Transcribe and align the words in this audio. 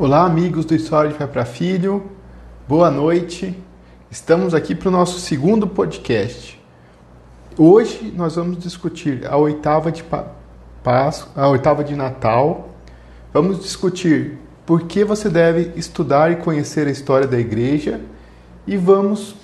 Olá, 0.00 0.24
amigos 0.24 0.64
do 0.64 0.76
História 0.76 1.10
de 1.10 1.18
Pai 1.18 1.26
para 1.26 1.44
Filho, 1.44 2.04
boa 2.68 2.88
noite. 2.88 3.60
Estamos 4.08 4.54
aqui 4.54 4.72
para 4.72 4.90
o 4.90 4.92
nosso 4.92 5.18
segundo 5.18 5.66
podcast. 5.66 6.56
Hoje 7.56 8.14
nós 8.16 8.36
vamos 8.36 8.58
discutir 8.58 9.26
a 9.26 9.36
oitava 9.36 9.90
de 9.90 10.04
Páscoa, 10.84 11.32
a 11.34 11.48
oitava 11.48 11.82
de 11.82 11.96
Natal. 11.96 12.76
Vamos 13.32 13.58
discutir 13.58 14.38
por 14.64 14.82
que 14.82 15.02
você 15.02 15.28
deve 15.28 15.72
estudar 15.74 16.30
e 16.30 16.36
conhecer 16.36 16.86
a 16.86 16.92
história 16.92 17.26
da 17.26 17.40
igreja 17.40 18.00
e 18.68 18.76
vamos 18.76 19.34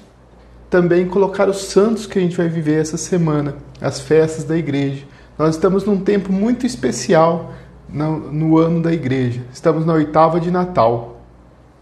também 0.70 1.08
colocar 1.08 1.48
os 1.48 1.64
santos 1.64 2.06
que 2.06 2.16
a 2.16 2.22
gente 2.22 2.36
vai 2.36 2.48
viver 2.48 2.80
essa 2.80 2.96
semana, 2.96 3.56
as 3.80 3.98
festas 3.98 4.44
da 4.44 4.56
igreja. 4.56 5.04
Nós 5.36 5.56
estamos 5.56 5.84
num 5.84 5.98
tempo 5.98 6.32
muito 6.32 6.64
especial 6.64 7.52
no, 7.88 8.18
no 8.32 8.58
ano 8.58 8.82
da 8.82 8.92
igreja. 8.92 9.42
Estamos 9.52 9.84
na 9.84 9.92
oitava 9.92 10.40
de 10.40 10.50
Natal. 10.50 11.20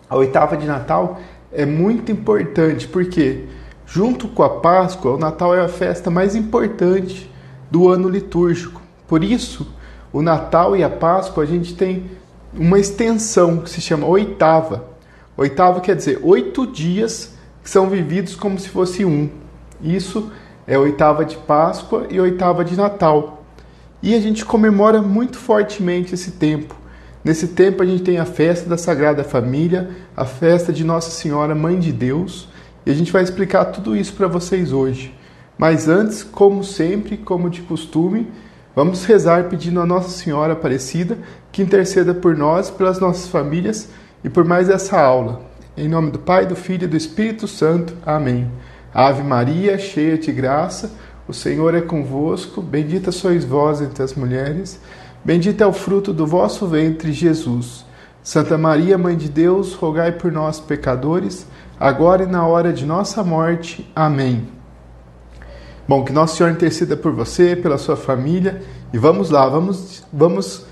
A 0.09 0.17
oitava 0.17 0.57
de 0.57 0.67
Natal 0.67 1.21
é 1.53 1.65
muito 1.65 2.13
importante 2.13 2.87
porque, 2.89 3.45
junto 3.87 4.29
com 4.29 4.43
a 4.43 4.61
Páscoa, 4.61 5.15
o 5.15 5.19
Natal 5.19 5.55
é 5.55 5.61
a 5.61 5.69
festa 5.69 6.11
mais 6.11 6.35
importante 6.35 7.31
do 7.71 7.89
ano 7.89 8.09
litúrgico. 8.09 8.83
Por 9.07 9.25
isso, 9.25 9.67
o 10.13 10.21
Natal 10.21 10.77
e 10.77 10.85
a 10.85 10.91
Páscoa 10.91 11.45
a 11.45 11.47
gente 11.47 11.75
tem 11.75 12.11
uma 12.53 12.79
extensão 12.79 13.59
que 13.59 13.71
se 13.71 13.81
chama 13.81 14.07
oitava. 14.07 14.85
Oitava 15.37 15.81
quer 15.81 15.97
dizer 15.97 16.21
oito 16.23 16.67
dias 16.67 17.35
que 17.63 17.71
são 17.71 17.89
vividos 17.89 18.35
como 18.35 18.59
se 18.59 18.69
fosse 18.69 19.05
um. 19.05 19.31
Isso 19.81 20.31
é 20.67 20.79
oitava 20.79 21.25
de 21.25 21.37
Páscoa 21.37 22.07
e 22.11 22.21
oitava 22.21 22.65
de 22.65 22.77
Natal. 22.77 23.42
E 24.03 24.15
a 24.15 24.21
gente 24.21 24.45
comemora 24.45 25.01
muito 25.01 25.39
fortemente 25.39 26.13
esse 26.15 26.33
tempo. 26.33 26.75
Nesse 27.25 27.49
tempo 27.49 27.85
a 27.85 27.87
gente 27.87 28.03
tem 28.03 28.19
a 28.19 28.25
festa 28.25 28.69
da 28.69 28.77
Sagrada 28.77 29.23
Família, 29.23 29.91
a 30.17 30.25
festa 30.25 30.73
de 30.73 30.83
Nossa 30.83 31.11
Senhora 31.11 31.55
Mãe 31.55 31.79
de 31.79 31.93
Deus, 31.93 32.49
e 32.85 32.91
a 32.91 32.95
gente 32.95 33.13
vai 33.13 33.23
explicar 33.23 33.67
tudo 33.67 33.95
isso 33.95 34.15
para 34.15 34.27
vocês 34.27 34.73
hoje. 34.73 35.15
Mas 35.57 35.87
antes, 35.89 36.25
como 36.25 36.65
sempre, 36.65 37.17
como 37.17 37.49
de 37.49 37.63
costume, 37.63 38.27
vamos 38.75 39.05
rezar 39.05 39.45
pedindo 39.45 39.81
a 39.81 39.87
Nossa 39.87 40.09
Senhora 40.09 40.55
Aparecida 40.55 41.17
que 41.53 41.63
interceda 41.63 42.13
por 42.13 42.37
nós, 42.37 42.71
pelas 42.71 42.99
nossas 42.99 43.29
famílias 43.29 43.89
e 44.25 44.29
por 44.29 44.45
mais 44.45 44.69
essa 44.69 45.01
aula. 45.01 45.43
Em 45.77 45.87
nome 45.87 46.11
do 46.11 46.19
Pai, 46.19 46.45
do 46.45 46.57
Filho 46.57 46.85
e 46.85 46.89
do 46.89 46.97
Espírito 46.97 47.47
Santo. 47.47 47.95
Amém. 48.05 48.51
Ave 48.93 49.23
Maria, 49.23 49.79
cheia 49.79 50.19
de 50.19 50.33
graça, 50.33 50.91
o 51.27 51.33
Senhor 51.33 51.75
é 51.75 51.81
convosco, 51.81 52.61
bendita 52.61 53.13
sois 53.13 53.45
vós 53.45 53.81
entre 53.81 54.03
as 54.03 54.15
mulheres, 54.15 54.81
bendito 55.25 55.63
é 55.63 55.67
o 55.67 55.73
fruto 55.73 56.13
do 56.13 56.27
vosso 56.27 56.67
ventre, 56.67 57.13
Jesus. 57.13 57.85
Santa 58.23 58.57
Maria, 58.57 58.97
Mãe 58.97 59.17
de 59.17 59.29
Deus, 59.29 59.75
rogai 59.75 60.13
por 60.13 60.31
nós, 60.31 60.61
pecadores, 60.61 61.47
agora 61.79 62.25
e 62.25 62.27
na 62.27 62.47
hora 62.47 62.73
de 62.73 62.87
nossa 62.87 63.23
morte. 63.25 63.91
Amém. 63.95 64.49
Bom, 65.89 66.05
que 66.05 66.13
Nosso 66.13 66.37
Senhor 66.37 66.51
interceda 66.51 66.97
por 66.97 67.13
você, 67.13 67.57
pela 67.57 67.77
sua 67.77 67.97
família, 67.97 68.63
e 68.93 68.99
vamos 68.99 69.31
lá, 69.31 69.49
vamos, 69.49 70.05
vamos 70.13 70.65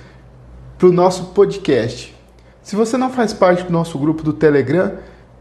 para 0.78 0.88
o 0.88 0.92
nosso 0.92 1.26
podcast. 1.26 2.16
Se 2.62 2.76
você 2.76 2.96
não 2.96 3.10
faz 3.10 3.32
parte 3.32 3.64
do 3.64 3.72
nosso 3.72 3.98
grupo 3.98 4.22
do 4.22 4.32
Telegram, 4.32 4.92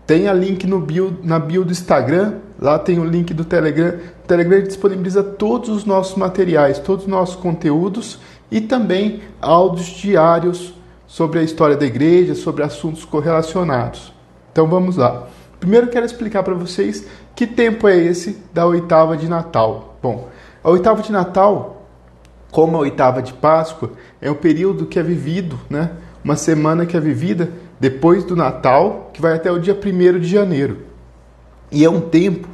tem 0.09 0.27
a 0.27 0.33
link 0.33 0.65
no 0.65 0.79
bio, 0.79 1.19
na 1.21 1.37
bio 1.37 1.63
do 1.63 1.71
Instagram, 1.71 2.39
lá 2.59 2.79
tem 2.79 2.97
o 2.97 3.05
link 3.05 3.31
do 3.31 3.45
Telegram. 3.45 3.99
O 4.23 4.27
Telegram 4.27 4.59
disponibiliza 4.63 5.21
todos 5.21 5.69
os 5.69 5.85
nossos 5.85 6.17
materiais, 6.17 6.79
todos 6.79 7.05
os 7.05 7.11
nossos 7.11 7.35
conteúdos 7.35 8.19
e 8.49 8.59
também 8.59 9.21
áudios 9.39 9.85
diários 9.85 10.73
sobre 11.05 11.37
a 11.37 11.43
história 11.43 11.77
da 11.77 11.85
igreja, 11.85 12.33
sobre 12.33 12.63
assuntos 12.63 13.05
correlacionados. 13.05 14.11
Então 14.51 14.65
vamos 14.65 14.97
lá. 14.97 15.27
Primeiro 15.59 15.89
quero 15.89 16.07
explicar 16.07 16.41
para 16.41 16.55
vocês 16.55 17.05
que 17.35 17.45
tempo 17.45 17.87
é 17.87 17.95
esse 17.95 18.43
da 18.51 18.65
oitava 18.65 19.15
de 19.15 19.29
Natal. 19.29 19.95
Bom, 20.01 20.27
a 20.63 20.71
oitava 20.71 21.03
de 21.03 21.11
Natal, 21.11 21.85
como 22.49 22.77
a 22.77 22.79
oitava 22.79 23.21
de 23.21 23.33
Páscoa, 23.33 23.91
é 24.19 24.31
um 24.31 24.35
período 24.35 24.87
que 24.87 24.97
é 24.97 25.03
vivido, 25.03 25.59
né? 25.69 25.91
Uma 26.23 26.35
semana 26.35 26.87
que 26.87 26.97
é 26.97 26.99
vivida 26.99 27.51
depois 27.79 28.23
do 28.23 28.35
Natal, 28.35 29.09
que 29.13 29.21
vai 29.21 29.33
até 29.33 29.51
o 29.51 29.59
dia 29.59 29.73
1 29.73 30.19
de 30.19 30.27
janeiro. 30.27 30.79
E 31.71 31.85
é 31.85 31.89
um 31.89 32.01
tempo 32.01 32.47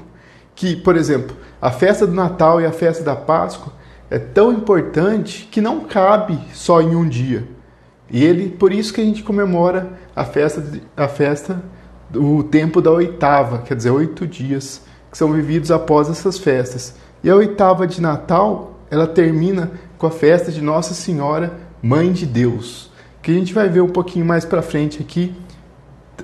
que, 0.54 0.76
por 0.76 0.96
exemplo, 0.96 1.36
a 1.62 1.72
festa 1.72 2.06
do 2.06 2.14
Natal 2.14 2.62
e 2.62 2.66
a 2.66 2.72
festa 2.72 3.04
da 3.04 3.16
Páscoa 3.16 3.74
é 4.10 4.20
tão 4.20 4.54
importante 4.54 5.48
que 5.50 5.60
não 5.60 5.82
cabe 5.82 6.40
só 6.54 6.82
em 6.82 6.96
um 6.96 7.08
dia. 7.08 7.48
E 8.10 8.24
ele, 8.24 8.50
por 8.50 8.72
isso 8.72 8.94
que 8.94 9.02
a 9.02 9.04
gente 9.04 9.24
comemora 9.24 9.94
a 10.16 10.24
festa, 10.24 10.64
a 10.96 11.08
festa 11.08 11.64
do 12.10 12.44
tempo 12.44 12.82
da 12.82 12.92
oitava, 12.92 13.60
quer 13.60 13.76
dizer, 13.76 13.90
oito 13.90 14.28
dias 14.28 14.82
que 15.12 15.18
são 15.18 15.32
vividos 15.32 15.72
após 15.72 16.08
essas 16.08 16.38
festas. 16.38 16.96
E 17.24 17.30
a 17.30 17.36
oitava 17.36 17.88
de 17.88 18.00
Natal, 18.00 18.80
ela 18.92 19.08
termina 19.08 19.72
com 19.98 20.06
a 20.06 20.12
festa 20.12 20.52
de 20.52 20.62
Nossa 20.62 20.94
Senhora, 20.94 21.58
Mãe 21.82 22.12
de 22.12 22.26
Deus 22.26 22.92
que 23.26 23.32
a 23.32 23.34
gente 23.34 23.56
vai 23.56 23.68
ver 23.68 23.82
um 23.82 23.90
pouquinho 23.90 24.24
mais 24.24 24.46
para 24.46 24.62
frente 24.62 25.02
aqui, 25.02 25.34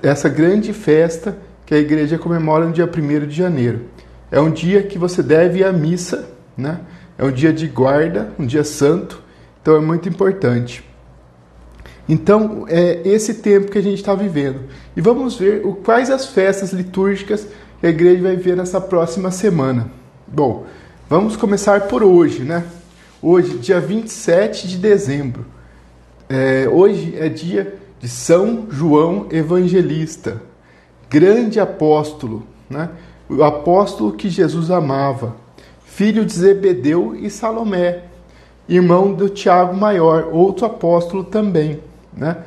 essa 0.04 0.28
grande 0.28 0.72
festa 0.72 1.36
que 1.66 1.74
a 1.74 1.78
igreja 1.78 2.16
comemora 2.16 2.64
no 2.64 2.72
dia 2.72 2.86
1 2.88 3.26
de 3.26 3.34
janeiro. 3.34 3.86
É 4.30 4.40
um 4.40 4.52
dia 4.52 4.84
que 4.84 4.96
você 4.96 5.20
deve 5.20 5.58
ir 5.58 5.64
à 5.64 5.72
missa, 5.72 6.30
né? 6.56 6.78
É 7.18 7.24
um 7.24 7.32
dia 7.32 7.52
de 7.52 7.66
guarda, 7.66 8.32
um 8.38 8.46
dia 8.46 8.62
santo, 8.62 9.20
então 9.60 9.74
é 9.74 9.80
muito 9.80 10.08
importante. 10.08 10.88
Então, 12.08 12.66
é 12.68 13.02
esse 13.04 13.34
tempo 13.34 13.72
que 13.72 13.78
a 13.78 13.82
gente 13.82 13.98
está 13.98 14.14
vivendo. 14.14 14.60
E 14.96 15.00
vamos 15.00 15.34
ver 15.34 15.66
o, 15.66 15.74
quais 15.74 16.08
as 16.08 16.26
festas 16.26 16.72
litúrgicas 16.72 17.48
que 17.80 17.86
a 17.88 17.90
igreja 17.90 18.22
vai 18.22 18.36
ver 18.36 18.56
nessa 18.56 18.80
próxima 18.80 19.32
semana. 19.32 19.90
Bom, 20.24 20.66
vamos 21.10 21.36
começar 21.36 21.88
por 21.88 22.04
hoje, 22.04 22.44
né? 22.44 22.62
Hoje, 23.20 23.58
dia 23.58 23.80
27 23.80 24.68
de 24.68 24.76
dezembro. 24.76 25.44
É, 26.34 26.66
hoje 26.66 27.14
é 27.18 27.28
dia 27.28 27.78
de 28.00 28.08
São 28.08 28.66
João 28.70 29.26
Evangelista, 29.30 30.40
grande 31.10 31.60
apóstolo, 31.60 32.44
né? 32.70 32.88
o 33.28 33.44
apóstolo 33.44 34.12
que 34.12 34.30
Jesus 34.30 34.70
amava, 34.70 35.36
filho 35.84 36.24
de 36.24 36.32
Zebedeu 36.32 37.14
e 37.14 37.28
Salomé, 37.28 38.04
irmão 38.66 39.12
do 39.12 39.28
Tiago 39.28 39.76
Maior, 39.76 40.30
outro 40.32 40.64
apóstolo 40.64 41.22
também. 41.22 41.80
Né? 42.16 42.38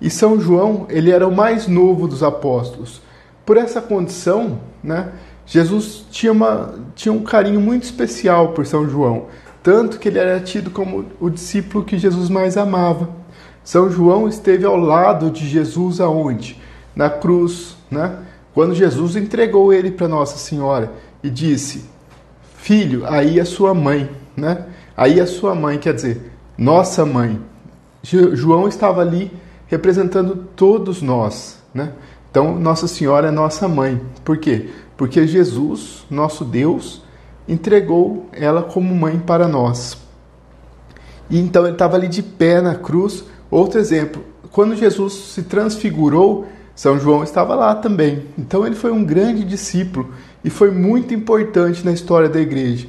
E 0.00 0.08
São 0.08 0.40
João, 0.40 0.86
ele 0.88 1.10
era 1.10 1.26
o 1.26 1.34
mais 1.34 1.66
novo 1.66 2.06
dos 2.06 2.22
apóstolos. 2.22 3.02
Por 3.44 3.56
essa 3.56 3.80
condição, 3.80 4.60
né, 4.84 5.10
Jesus 5.44 6.06
tinha, 6.12 6.30
uma, 6.30 6.76
tinha 6.94 7.12
um 7.12 7.24
carinho 7.24 7.60
muito 7.60 7.82
especial 7.82 8.50
por 8.52 8.64
São 8.66 8.88
João, 8.88 9.26
tanto 9.64 9.98
que 9.98 10.06
ele 10.06 10.20
era 10.20 10.38
tido 10.38 10.70
como 10.70 11.06
o 11.18 11.28
discípulo 11.28 11.84
que 11.84 11.98
Jesus 11.98 12.28
mais 12.28 12.56
amava. 12.56 13.20
São 13.64 13.90
João 13.90 14.28
esteve 14.28 14.64
ao 14.64 14.76
lado 14.76 15.30
de 15.30 15.46
Jesus 15.46 16.00
aonde? 16.00 16.60
Na 16.94 17.08
cruz, 17.08 17.76
né? 17.90 18.18
Quando 18.52 18.74
Jesus 18.74 19.16
entregou 19.16 19.72
ele 19.72 19.90
para 19.90 20.08
Nossa 20.08 20.36
Senhora 20.36 20.92
e 21.22 21.30
disse: 21.30 21.84
"Filho, 22.56 23.06
aí 23.06 23.38
é 23.38 23.44
sua 23.44 23.72
mãe", 23.72 24.10
né? 24.36 24.66
Aí 24.96 25.18
é 25.18 25.26
sua 25.26 25.54
mãe, 25.54 25.78
quer 25.78 25.94
dizer, 25.94 26.32
nossa 26.56 27.04
mãe. 27.04 27.40
João 28.02 28.68
estava 28.68 29.00
ali 29.00 29.30
representando 29.66 30.48
todos 30.54 31.00
nós, 31.00 31.58
né? 31.72 31.92
Então, 32.30 32.58
Nossa 32.58 32.88
Senhora 32.88 33.28
é 33.28 33.30
nossa 33.30 33.68
mãe. 33.68 34.00
Por 34.24 34.38
quê? 34.38 34.70
Porque 34.96 35.26
Jesus, 35.26 36.04
nosso 36.10 36.44
Deus, 36.44 37.02
entregou 37.48 38.28
ela 38.32 38.62
como 38.62 38.94
mãe 38.94 39.18
para 39.18 39.46
nós. 39.46 39.98
E 41.28 41.38
então 41.38 41.64
ele 41.64 41.74
estava 41.74 41.96
ali 41.96 42.08
de 42.08 42.22
pé 42.22 42.60
na 42.60 42.74
cruz 42.74 43.24
Outro 43.52 43.78
exemplo, 43.78 44.24
quando 44.50 44.74
Jesus 44.74 45.12
se 45.12 45.42
transfigurou, 45.42 46.46
São 46.74 46.98
João 46.98 47.22
estava 47.22 47.54
lá 47.54 47.74
também. 47.74 48.28
Então 48.38 48.66
ele 48.66 48.74
foi 48.74 48.90
um 48.90 49.04
grande 49.04 49.44
discípulo 49.44 50.10
e 50.42 50.48
foi 50.48 50.70
muito 50.70 51.12
importante 51.12 51.84
na 51.84 51.92
história 51.92 52.30
da 52.30 52.40
igreja. 52.40 52.88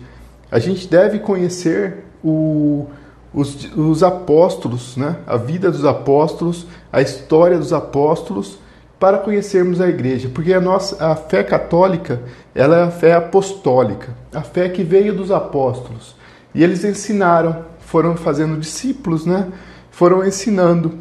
A 0.49 0.59
gente 0.59 0.87
deve 0.87 1.19
conhecer 1.19 2.05
o, 2.23 2.87
os, 3.33 3.75
os 3.75 4.03
apóstolos, 4.03 4.95
né? 4.95 5.17
a 5.27 5.35
vida 5.35 5.69
dos 5.69 5.83
apóstolos, 5.83 6.65
a 6.93 7.01
história 7.01 7.57
dos 7.57 7.73
apóstolos, 7.73 8.57
para 8.97 9.17
conhecermos 9.17 9.81
a 9.81 9.89
igreja, 9.89 10.29
porque 10.33 10.53
a 10.53 10.61
nossa 10.61 11.05
a 11.05 11.13
fé 11.13 11.43
católica 11.43 12.21
ela 12.55 12.77
é 12.77 12.83
a 12.83 12.89
fé 12.89 13.11
apostólica, 13.15 14.15
a 14.33 14.39
fé 14.39 14.69
que 14.69 14.81
veio 14.81 15.13
dos 15.13 15.29
apóstolos 15.29 16.15
e 16.55 16.63
eles 16.63 16.85
ensinaram, 16.85 17.65
foram 17.81 18.15
fazendo 18.15 18.57
discípulos, 18.57 19.25
né? 19.25 19.51
Foram 19.93 20.25
ensinando. 20.25 20.97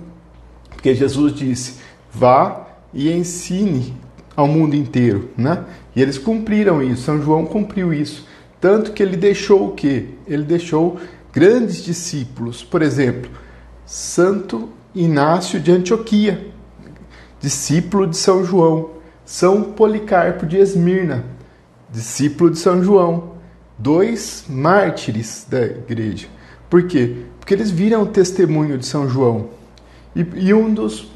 Porque 0.71 0.94
Jesus 0.94 1.35
disse: 1.35 1.81
vá 2.12 2.69
e 2.94 3.11
ensine 3.11 3.97
ao 4.37 4.47
mundo 4.47 4.77
inteiro, 4.77 5.31
né? 5.37 5.65
E 5.97 6.00
eles 6.00 6.19
cumpriram 6.19 6.83
isso. 6.83 7.03
São 7.03 7.21
João 7.21 7.44
cumpriu 7.44 7.93
isso, 7.93 8.27
tanto 8.61 8.93
que 8.93 9.03
ele 9.03 9.17
deixou 9.17 9.69
o 9.69 9.73
quê? 9.73 10.11
Ele 10.27 10.44
deixou 10.44 11.00
grandes 11.33 11.83
discípulos, 11.83 12.62
por 12.62 12.83
exemplo, 12.83 13.31
Santo 13.85 14.69
Inácio 14.94 15.59
de 15.59 15.73
Antioquia. 15.73 16.49
discípulo 17.41 18.06
de 18.06 18.17
São 18.17 18.44
João. 18.44 18.91
São 19.25 19.62
Policarpo 19.73 20.47
de 20.47 20.59
Esmirna, 20.59 21.25
discípulo 21.91 22.50
de 22.50 22.59
São 22.59 22.85
João. 22.85 23.33
Dois 23.79 24.44
mártires 24.49 25.47
da 25.49 25.65
igreja. 25.65 26.29
Por 26.69 26.87
quê? 26.87 27.25
Porque 27.43 27.55
eles 27.55 27.73
viram 27.73 28.03
o 28.03 28.06
testemunho 28.06 28.79
de 28.79 28.87
São 28.87 29.09
João. 29.09 29.49
E, 30.15 30.25
e 30.37 30.55
um 30.55 30.73
dos. 30.73 31.11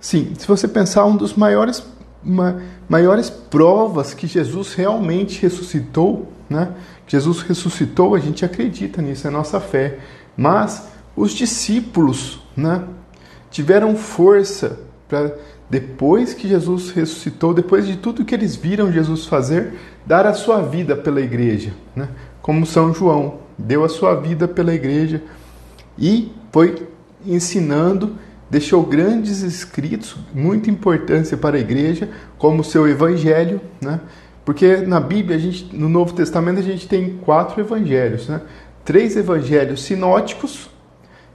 Sim, 0.00 0.32
se 0.38 0.48
você 0.48 0.66
pensar, 0.66 1.04
um 1.04 1.14
dos 1.14 1.34
maiores, 1.34 1.84
ma, 2.24 2.56
maiores 2.88 3.28
provas 3.28 4.14
que 4.14 4.26
Jesus 4.26 4.72
realmente 4.72 5.42
ressuscitou, 5.42 6.32
né? 6.48 6.72
Jesus 7.06 7.42
ressuscitou, 7.42 8.14
a 8.14 8.18
gente 8.18 8.46
acredita 8.46 9.02
nisso, 9.02 9.26
é 9.26 9.30
nossa 9.30 9.60
fé. 9.60 9.98
Mas 10.34 10.88
os 11.14 11.32
discípulos, 11.32 12.40
né? 12.56 12.84
Tiveram 13.50 13.94
força 13.94 14.80
para 15.06 15.34
depois 15.68 16.32
que 16.32 16.48
Jesus 16.48 16.92
ressuscitou, 16.92 17.52
depois 17.52 17.86
de 17.86 17.98
tudo 17.98 18.24
que 18.24 18.34
eles 18.34 18.56
viram 18.56 18.90
Jesus 18.90 19.26
fazer, 19.26 19.74
dar 20.06 20.26
a 20.26 20.32
sua 20.32 20.62
vida 20.62 20.96
pela 20.96 21.20
igreja, 21.20 21.74
né? 21.94 22.08
Como 22.40 22.64
São 22.64 22.94
João 22.94 23.40
deu 23.58 23.84
a 23.84 23.88
sua 23.90 24.14
vida 24.14 24.48
pela 24.48 24.72
igreja 24.72 25.22
e 25.98 26.32
foi 26.52 26.88
ensinando, 27.26 28.16
deixou 28.50 28.82
grandes 28.82 29.42
escritos, 29.42 30.16
muita 30.32 30.70
importância 30.70 31.36
para 31.36 31.56
a 31.56 31.60
igreja, 31.60 32.08
como 32.38 32.60
o 32.60 32.64
seu 32.64 32.88
evangelho, 32.88 33.60
né? 33.80 34.00
Porque 34.44 34.78
na 34.78 34.98
Bíblia, 34.98 35.36
a 35.36 35.40
gente, 35.40 35.76
no 35.76 35.88
Novo 35.88 36.14
Testamento, 36.14 36.58
a 36.58 36.62
gente 36.62 36.88
tem 36.88 37.18
quatro 37.18 37.60
evangelhos, 37.60 38.28
né? 38.28 38.40
Três 38.84 39.16
evangelhos 39.16 39.82
sinóticos 39.82 40.70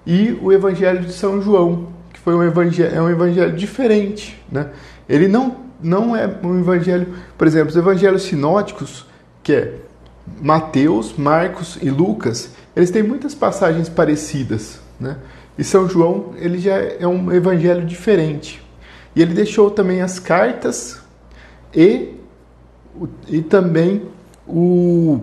e 0.06 0.38
o 0.42 0.52
evangelho 0.52 1.02
de 1.02 1.14
São 1.14 1.42
João, 1.42 1.90
que 2.12 2.20
foi 2.20 2.34
um 2.34 2.42
evangelho, 2.42 2.96
é 2.96 3.02
um 3.02 3.10
evangelho 3.10 3.56
diferente, 3.56 4.42
né? 4.52 4.70
Ele 5.08 5.28
não, 5.28 5.58
não 5.82 6.16
é 6.16 6.28
um 6.42 6.60
evangelho, 6.60 7.14
por 7.38 7.46
exemplo, 7.46 7.70
os 7.70 7.76
evangelhos 7.76 8.24
sinóticos, 8.24 9.06
que 9.44 9.54
é 9.54 9.74
Mateus, 10.42 11.16
Marcos 11.16 11.78
e 11.82 11.90
Lucas, 11.90 12.52
eles 12.76 12.90
têm 12.90 13.04
muitas 13.04 13.36
passagens 13.36 13.90
parecidas, 13.90 14.80
né? 15.00 15.18
E 15.58 15.64
São 15.64 15.88
João, 15.88 16.34
ele 16.38 16.58
já 16.58 16.76
é 16.76 17.06
um 17.06 17.32
evangelho 17.32 17.86
diferente. 17.86 18.64
E 19.16 19.22
ele 19.22 19.34
deixou 19.34 19.70
também 19.70 20.02
as 20.02 20.18
cartas 20.18 21.00
e, 21.74 22.16
e 23.28 23.42
também 23.42 24.04
o 24.48 25.22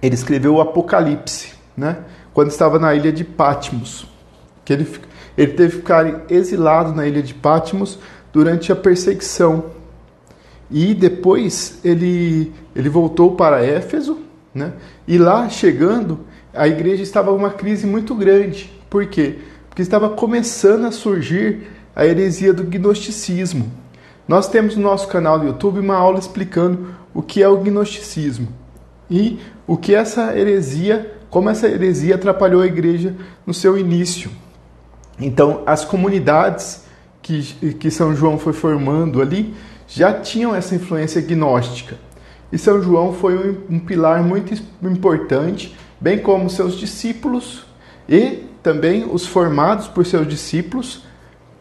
ele 0.00 0.14
escreveu 0.14 0.54
o 0.54 0.60
Apocalipse, 0.60 1.54
né? 1.76 1.98
Quando 2.32 2.50
estava 2.50 2.78
na 2.78 2.94
ilha 2.94 3.12
de 3.12 3.24
Patmos, 3.24 4.06
que 4.64 4.72
ele 4.72 4.86
ele 5.36 5.52
teve 5.52 5.70
que 5.70 5.76
ficar 5.78 6.24
exilado 6.28 6.92
na 6.92 7.06
ilha 7.06 7.22
de 7.22 7.32
Patmos 7.32 7.98
durante 8.32 8.72
a 8.72 8.76
perseguição. 8.76 9.66
E 10.70 10.94
depois 10.94 11.78
ele 11.84 12.52
ele 12.74 12.88
voltou 12.88 13.36
para 13.36 13.64
Éfeso, 13.64 14.18
né? 14.54 14.72
E 15.06 15.18
lá 15.18 15.48
chegando, 15.48 16.20
a 16.58 16.66
igreja 16.66 17.04
estava 17.04 17.32
uma 17.32 17.50
crise 17.50 17.86
muito 17.86 18.14
grande. 18.16 18.70
Por 18.90 19.06
quê? 19.06 19.38
Porque 19.68 19.80
estava 19.80 20.10
começando 20.10 20.86
a 20.86 20.90
surgir 20.90 21.68
a 21.94 22.04
heresia 22.04 22.52
do 22.52 22.64
gnosticismo. 22.64 23.70
Nós 24.26 24.48
temos 24.48 24.74
no 24.74 24.82
nosso 24.82 25.06
canal 25.06 25.38
do 25.38 25.46
YouTube 25.46 25.78
uma 25.78 25.96
aula 25.96 26.18
explicando 26.18 26.88
o 27.14 27.22
que 27.22 27.42
é 27.42 27.48
o 27.48 27.58
gnosticismo 27.58 28.48
e 29.08 29.38
o 29.68 29.76
que 29.76 29.94
essa 29.94 30.36
heresia, 30.36 31.16
como 31.30 31.48
essa 31.48 31.68
heresia 31.68 32.16
atrapalhou 32.16 32.60
a 32.60 32.66
igreja 32.66 33.14
no 33.46 33.54
seu 33.54 33.78
início. 33.78 34.28
Então, 35.20 35.62
as 35.64 35.84
comunidades 35.84 36.82
que, 37.22 37.74
que 37.74 37.90
São 37.90 38.14
João 38.14 38.36
foi 38.36 38.52
formando 38.52 39.22
ali 39.22 39.54
já 39.86 40.12
tinham 40.12 40.54
essa 40.54 40.74
influência 40.74 41.22
gnóstica. 41.22 41.96
E 42.50 42.58
São 42.58 42.82
João 42.82 43.12
foi 43.12 43.36
um, 43.36 43.76
um 43.76 43.78
pilar 43.78 44.22
muito 44.22 44.54
importante 44.82 45.74
bem 46.00 46.18
como 46.18 46.50
seus 46.50 46.76
discípulos 46.76 47.64
e 48.08 48.44
também 48.62 49.06
os 49.10 49.26
formados 49.26 49.88
por 49.88 50.04
seus 50.06 50.26
discípulos 50.26 51.04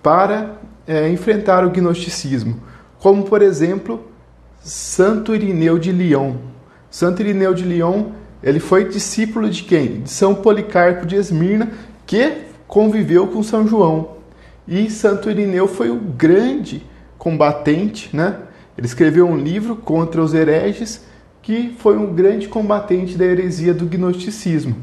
para 0.01 0.57
é, 0.87 1.09
enfrentar 1.09 1.65
o 1.65 1.69
gnosticismo, 1.69 2.61
como 2.99 3.23
por 3.23 3.41
exemplo 3.41 4.05
Santo 4.59 5.33
Irineu 5.33 5.77
de 5.77 5.91
Lyon. 5.91 6.35
Santo 6.89 7.21
Irineu 7.21 7.53
de 7.53 7.63
Lyon 7.63 8.11
ele 8.41 8.59
foi 8.59 8.87
discípulo 8.87 9.49
de 9.49 9.63
quem? 9.63 10.01
De 10.01 10.09
São 10.09 10.35
Policarpo 10.35 11.05
de 11.05 11.15
Esmirna, 11.15 11.71
que 12.05 12.43
conviveu 12.67 13.27
com 13.27 13.41
São 13.41 13.67
João. 13.67 14.17
E 14.67 14.89
Santo 14.89 15.29
Irineu 15.29 15.67
foi 15.67 15.89
o 15.89 15.95
grande 15.95 16.85
combatente, 17.17 18.15
né? 18.15 18.37
Ele 18.77 18.85
escreveu 18.85 19.27
um 19.27 19.35
livro 19.35 19.75
contra 19.75 20.21
os 20.21 20.33
hereges 20.33 21.03
que 21.47 21.73
foi 21.79 21.97
um 21.97 22.13
grande 22.13 22.49
combatente 22.49 23.17
da 23.17 23.23
heresia 23.23 23.73
do 23.73 23.85
gnosticismo. 23.85 24.75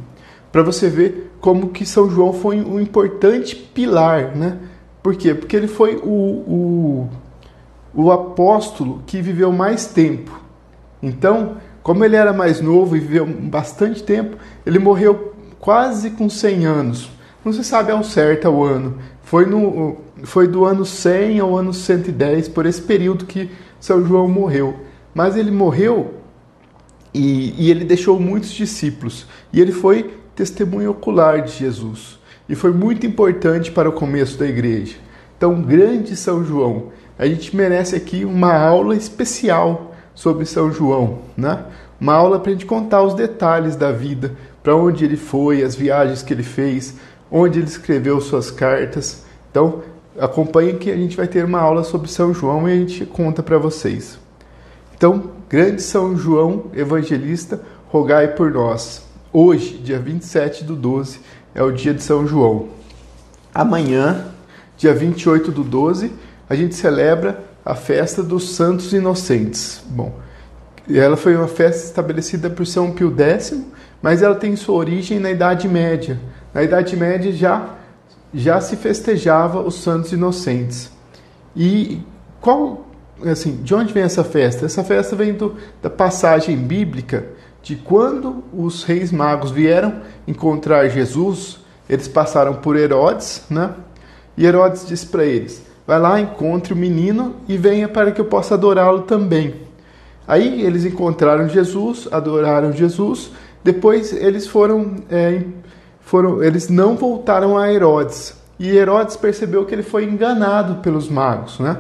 Para 0.51 0.63
você 0.63 0.89
ver 0.89 1.31
como 1.39 1.69
que 1.69 1.85
São 1.85 2.09
João 2.09 2.33
foi 2.33 2.59
um 2.59 2.81
importante 2.81 3.55
pilar, 3.55 4.35
né? 4.35 4.57
Por 5.03 5.15
quê? 5.15 5.35
Porque 5.35 5.55
ele 5.55 5.69
foi 5.69 5.97
o, 5.97 6.09
o, 6.09 7.09
o 7.95 8.11
apóstolo 8.11 9.03
que 9.07 9.21
viveu 9.21 9.53
mais 9.53 9.85
tempo. 9.89 10.41
Então, 11.03 11.59
como 11.83 12.03
ele 12.03 12.17
era 12.17 12.33
mais 12.33 12.63
novo 12.63 12.97
e 12.97 13.01
viveu 13.01 13.27
bastante 13.27 14.03
tempo, 14.03 14.39
ele 14.65 14.79
morreu 14.79 15.35
quase 15.61 16.13
com 16.13 16.31
100 16.31 16.65
anos. 16.65 17.11
Não 17.45 17.53
se 17.53 17.63
sabe 17.63 17.93
ao 17.93 18.03
certo 18.03 18.49
o 18.49 18.65
ano. 18.65 18.97
Foi, 19.23 19.45
no, 19.45 19.99
foi 20.23 20.49
do 20.49 20.65
ano 20.65 20.87
100 20.87 21.41
ao 21.41 21.59
ano 21.59 21.75
110, 21.75 22.49
por 22.49 22.65
esse 22.65 22.81
período 22.81 23.27
que 23.27 23.51
São 23.79 24.03
João 24.03 24.27
morreu. 24.27 24.77
Mas 25.15 25.37
ele 25.37 25.51
morreu 25.51 26.24
e, 27.15 27.55
e 27.57 27.71
ele 27.71 27.85
deixou 27.85 28.19
muitos 28.19 28.51
discípulos. 28.51 29.27
E 29.53 29.61
ele 29.61 29.73
foi 29.73 30.15
testemunho 30.35 30.91
ocular 30.91 31.43
de 31.43 31.53
Jesus. 31.53 32.19
E 32.49 32.55
foi 32.55 32.73
muito 32.73 33.07
importante 33.07 33.71
para 33.71 33.89
o 33.89 33.93
começo 33.93 34.37
da 34.37 34.47
igreja. 34.47 34.97
Então, 35.37 35.63
grande 35.63 36.17
São 36.17 36.45
João. 36.45 36.93
A 37.17 37.27
gente 37.27 37.55
merece 37.55 37.95
aqui 37.95 38.25
uma 38.25 38.53
aula 38.53 38.97
especial 38.97 39.95
sobre 40.15 40.45
São 40.45 40.73
João, 40.73 41.21
né? 41.37 41.65
Uma 42.01 42.15
aula 42.15 42.41
para 42.41 42.51
a 42.51 42.53
gente 42.53 42.67
contar 42.67 43.03
os 43.03 43.15
detalhes 43.15 43.77
da 43.77 43.93
vida, 43.93 44.33
para 44.63 44.75
onde 44.75 45.05
ele 45.05 45.17
foi, 45.17 45.63
as 45.63 45.77
viagens 45.77 46.23
que 46.23 46.35
ele 46.35 46.43
fez, 46.43 46.97
onde 47.31 47.61
ele 47.61 47.69
escreveu 47.69 48.21
suas 48.21 48.51
cartas. 48.51 49.25
Então, 49.51 49.83
acompanhe 50.19 50.75
que 50.75 50.91
a 50.91 50.97
gente 50.97 51.17
vai 51.17 51.29
ter 51.29 51.45
uma 51.45 51.61
aula 51.61 51.85
sobre 51.85 52.11
São 52.11 52.35
João 52.35 52.69
e 52.69 52.73
a 52.73 52.77
gente 52.77 53.07
conta 53.07 53.43
para 53.43 53.59
vocês. 53.59 54.19
Então, 54.97 55.31
grande 55.49 55.83
São 55.83 56.17
João 56.17 56.67
Evangelista, 56.75 57.61
rogai 57.89 58.29
por 58.29 58.51
nós. 58.51 59.03
Hoje, 59.33 59.79
dia 59.79 59.99
27 59.99 60.65
do 60.65 60.77
12, 60.77 61.21
é 61.55 61.63
o 61.63 61.73
dia 61.73 61.93
de 61.93 62.03
São 62.03 62.27
João. 62.27 62.69
Amanhã, 63.53 64.27
dia 64.77 64.95
28 64.95 65.51
do 65.51 65.65
12, 65.65 66.13
a 66.49 66.55
gente 66.55 66.75
celebra 66.75 67.45
a 67.65 67.75
festa 67.75 68.23
dos 68.23 68.55
Santos 68.55 68.93
Inocentes. 68.93 69.83
Bom, 69.87 70.13
ela 70.89 71.17
foi 71.17 71.35
uma 71.35 71.49
festa 71.49 71.87
estabelecida 71.87 72.51
por 72.51 72.67
São 72.67 72.93
Pio 72.93 73.15
X, 73.17 73.61
mas 74.03 74.23
ela 74.23 74.35
tem 74.35 74.55
sua 74.55 74.77
origem 74.77 75.19
na 75.19 75.31
Idade 75.31 75.67
Média. 75.69 76.21
Na 76.53 76.63
Idade 76.63 76.97
Média 76.97 77.33
já, 77.33 77.71
já 78.33 78.61
se 78.61 78.77
festejava 78.77 79.61
os 79.61 79.77
Santos 79.83 80.13
Inocentes. 80.13 80.91
E 81.57 82.03
qual 82.41 82.84
assim, 83.31 83.63
de 83.63 83.75
onde 83.75 83.93
vem 83.93 84.03
essa 84.03 84.25
festa? 84.25 84.67
Essa 84.67 84.85
festa 84.85 85.15
vem 85.17 85.35
do, 85.35 85.55
da 85.83 85.91
passagem 85.91 86.57
bíblica 86.57 87.27
de 87.63 87.77
quando 87.77 88.45
os 88.53 88.85
reis 88.85 89.11
magos 89.11 89.51
vieram 89.51 90.03
encontrar 90.29 90.89
Jesus, 90.89 91.59
eles 91.89 92.07
passaram 92.07 92.57
por 92.57 92.77
Herodes, 92.77 93.43
né? 93.49 93.71
E 94.37 94.45
Herodes 94.45 94.87
disse 94.87 95.07
para 95.07 95.25
eles: 95.25 95.65
Vai 95.87 95.99
lá, 95.99 96.21
encontre 96.21 96.73
o 96.73 96.77
menino 96.77 97.37
e 97.49 97.57
venha 97.57 97.89
para 97.89 98.13
que 98.13 98.21
eu 98.21 98.27
possa 98.27 98.55
adorá-lo 98.55 99.03
também. 99.03 99.55
Aí 100.27 100.63
eles 100.63 100.85
encontraram 100.85 101.49
Jesus, 101.49 102.09
adoraram 102.11 102.73
Jesus. 102.73 103.31
Depois 103.63 104.13
eles 104.13 104.47
foram, 104.47 104.97
é, 105.11 105.43
foram, 106.01 106.43
eles 106.43 106.69
não 106.69 106.97
voltaram 106.97 107.57
a 107.57 107.73
Herodes. 107.73 108.35
E 108.59 108.77
Herodes 108.77 109.17
percebeu 109.17 109.65
que 109.65 109.75
ele 109.75 109.83
foi 109.83 110.05
enganado 110.05 110.77
pelos 110.77 111.09
magos, 111.09 111.59
né? 111.59 111.79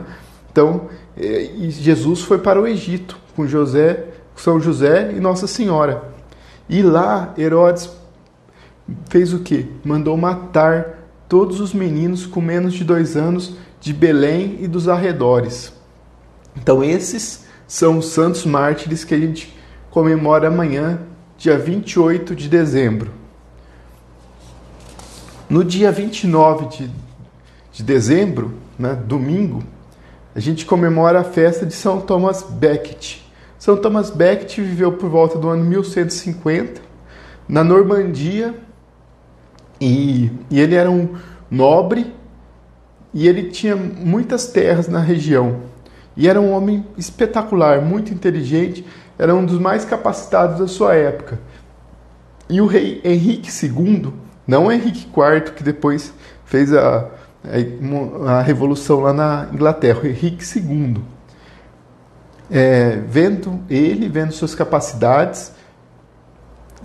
Então 0.50 0.88
e 1.16 1.70
Jesus 1.70 2.22
foi 2.22 2.38
para 2.38 2.60
o 2.60 2.66
Egito 2.66 3.18
com 3.36 3.46
José, 3.46 4.04
São 4.36 4.60
José 4.60 5.12
e 5.16 5.20
Nossa 5.20 5.46
Senhora. 5.46 6.02
E 6.68 6.82
lá 6.82 7.32
Herodes 7.38 7.90
fez 9.08 9.32
o 9.32 9.40
que? 9.40 9.68
Mandou 9.84 10.16
matar 10.16 11.08
todos 11.28 11.60
os 11.60 11.72
meninos 11.72 12.26
com 12.26 12.40
menos 12.40 12.74
de 12.74 12.84
dois 12.84 13.16
anos 13.16 13.56
de 13.80 13.92
Belém 13.92 14.58
e 14.60 14.68
dos 14.68 14.88
arredores. 14.88 15.72
Então 16.56 16.82
esses 16.82 17.44
são 17.66 17.98
os 17.98 18.06
santos 18.06 18.44
mártires 18.44 19.04
que 19.04 19.14
a 19.14 19.18
gente 19.18 19.54
comemora 19.90 20.48
amanhã, 20.48 21.00
dia 21.36 21.58
28 21.58 22.34
de 22.34 22.48
dezembro. 22.48 23.10
No 25.48 25.62
dia 25.62 25.92
29 25.92 26.66
de, 26.66 26.90
de 27.72 27.82
dezembro, 27.82 28.54
né, 28.78 28.94
domingo, 28.94 29.62
a 30.34 30.40
gente 30.40 30.66
comemora 30.66 31.20
a 31.20 31.24
festa 31.24 31.64
de 31.64 31.74
São 31.74 32.00
Thomas 32.00 32.42
Becket. 32.42 33.18
São 33.58 33.76
Thomas 33.76 34.10
Becket 34.10 34.58
viveu 34.58 34.92
por 34.92 35.08
volta 35.08 35.38
do 35.38 35.48
ano 35.48 35.64
1150 35.64 36.82
na 37.48 37.62
Normandia 37.62 38.54
e, 39.80 40.30
e 40.50 40.60
ele 40.60 40.74
era 40.74 40.90
um 40.90 41.16
nobre 41.50 42.12
e 43.12 43.28
ele 43.28 43.44
tinha 43.50 43.76
muitas 43.76 44.48
terras 44.48 44.88
na 44.88 44.98
região. 44.98 45.60
E 46.16 46.28
era 46.28 46.40
um 46.40 46.52
homem 46.52 46.84
espetacular, 46.96 47.80
muito 47.80 48.12
inteligente, 48.12 48.84
era 49.18 49.34
um 49.34 49.44
dos 49.44 49.58
mais 49.58 49.84
capacitados 49.84 50.58
da 50.58 50.66
sua 50.66 50.94
época. 50.94 51.38
E 52.48 52.60
o 52.60 52.66
rei 52.66 53.00
Henrique 53.04 53.50
II, 53.64 54.12
não 54.46 54.70
Henrique 54.70 55.06
IV, 55.06 55.52
que 55.52 55.62
depois 55.62 56.12
fez 56.44 56.72
a, 56.72 57.08
a, 58.26 58.40
revolução 58.40 59.00
lá 59.00 59.12
na 59.12 59.48
Inglaterra, 59.52 60.00
o 60.02 60.06
Henrique 60.06 60.44
II, 60.58 60.96
é, 62.50 63.00
vendo 63.06 63.60
ele, 63.68 64.08
vendo 64.08 64.32
suas 64.32 64.54
capacidades, 64.54 65.52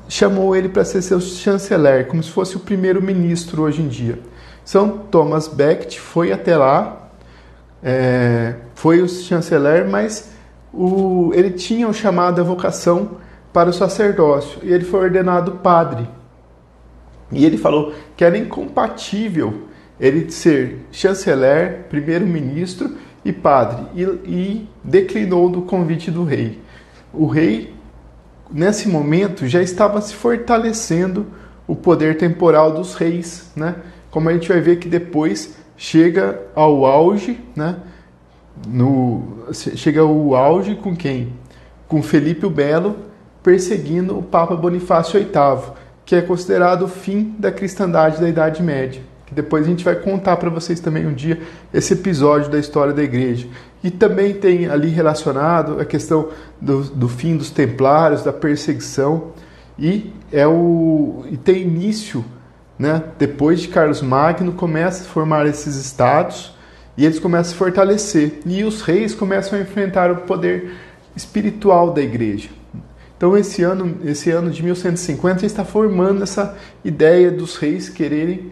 chamou 0.08 0.56
ele 0.56 0.70
para 0.70 0.84
ser 0.84 1.01
seu 1.01 1.22
chanceler, 1.22 2.08
como 2.08 2.22
se 2.22 2.32
fosse 2.32 2.58
o 2.58 2.60
primeiro-ministro 2.60 3.63
hoje 3.63 3.82
em 3.82 3.88
dia. 3.88 4.20
São 4.66 4.89
Thomas 4.89 5.48
Becket 5.48 5.98
foi 5.98 6.32
até 6.32 6.58
lá, 6.58 7.10
é, 7.82 8.56
foi 8.75 9.01
o 9.01 9.08
chanceler, 9.08 9.88
mas 9.88 10.32
o, 10.74 11.32
ele 11.34 11.51
tinha 11.51 11.88
o 11.88 11.94
chamado 11.94 12.42
a 12.42 12.44
vocação 12.44 13.18
para 13.54 13.70
o 13.70 13.74
sacerdócio 13.74 14.60
e 14.63 14.72
ele 14.72 14.86
foi 14.86 15.01
ordenado 15.01 15.54
padre. 15.54 16.08
E 17.32 17.46
ele 17.46 17.58
falou 17.58 17.94
que 18.18 18.24
era 18.24 18.38
incompatível 18.38 19.69
ele 20.00 20.32
ser 20.32 20.86
chanceler, 20.91 21.86
primeiro-ministro 21.89 22.96
e 23.25 23.34
padre, 23.34 23.86
e, 23.94 24.03
e 24.03 24.70
declinou 24.84 25.50
do 25.50 25.63
convite 25.63 26.10
do 26.10 26.24
rei. 26.24 26.62
O 27.13 27.25
rei, 27.25 27.74
nesse 28.50 28.88
momento, 28.88 29.46
já 29.46 29.62
estava 29.62 30.00
se 30.00 30.13
fortalecendo 30.13 31.27
o 31.68 31.75
poder 31.75 32.18
temporal 32.18 32.72
dos 32.72 32.96
reis, 32.96 33.51
né? 33.56 33.75
Como 34.10 34.29
a 34.29 34.34
gente 34.34 34.48
vai 34.48 34.62
ver 34.62 34.77
que 34.77 34.88
depois 34.88 35.56
chega 35.75 36.39
ao 36.56 36.86
auge, 36.86 37.39
né? 37.56 37.75
No, 38.68 39.46
chega 39.53 40.01
ao 40.01 40.36
auge 40.36 40.75
com 40.75 40.96
quem? 40.96 41.34
Com 41.88 42.01
Felipe 42.01 42.46
o 42.46 42.50
Belo 42.50 42.96
perseguindo 43.44 44.18
o 44.18 44.24
Papa 44.24 44.56
Bonifácio 44.56 45.20
VIII, 45.20 45.74
que 46.06 46.15
é 46.15 46.22
considerado 46.22 46.84
o 46.84 46.88
fim 46.88 47.36
da 47.38 47.51
cristandade 47.51 48.20
da 48.20 48.27
Idade 48.27 48.62
Média 48.62 49.01
que 49.29 49.36
depois 49.36 49.63
a 49.63 49.69
gente 49.69 49.86
vai 49.86 49.95
contar 49.95 50.38
para 50.38 50.50
vocês 50.50 50.79
também 50.79 51.05
um 51.05 51.13
dia 51.13 51.39
esse 51.71 51.93
episódio 51.93 52.50
da 52.50 52.57
história 52.57 52.91
da 52.91 53.03
igreja. 53.03 53.48
E 53.83 53.91
também 53.91 54.33
tem 54.33 54.67
ali 54.67 54.89
relacionado 54.89 55.79
a 55.79 55.86
questão 55.86 56.29
do, 56.59 56.81
do 56.81 57.07
fim 57.07 57.38
dos 57.38 57.51
templários, 57.51 58.24
da 58.24 58.33
perseguição, 58.33 59.31
e, 59.77 60.12
é 60.31 60.45
o, 60.45 61.24
e 61.31 61.38
tem 61.38 61.62
início, 61.62 62.25
né, 62.77 63.03
depois 63.17 63.62
de 63.62 63.67
Carlos 63.69 64.01
Magno, 64.01 64.51
começa 64.51 65.03
a 65.03 65.05
formar 65.05 65.45
esses 65.45 65.75
estados 65.75 66.53
e 66.98 67.05
eles 67.05 67.19
começam 67.19 67.53
a 67.53 67.57
fortalecer. 67.57 68.39
E 68.45 68.63
os 68.63 68.81
reis 68.81 69.13
começam 69.13 69.57
a 69.57 69.62
enfrentar 69.62 70.12
o 70.12 70.17
poder 70.17 70.71
espiritual 71.15 71.93
da 71.93 72.01
igreja. 72.01 72.50
Então 73.15 73.38
esse 73.38 73.62
ano, 73.63 73.98
esse 74.05 74.31
ano 74.31 74.50
de 74.50 74.63
1150 74.63 75.45
está 75.45 75.63
formando 75.63 76.24
essa 76.24 76.57
ideia 76.83 77.29
dos 77.29 77.57
reis 77.57 77.89
quererem 77.89 78.50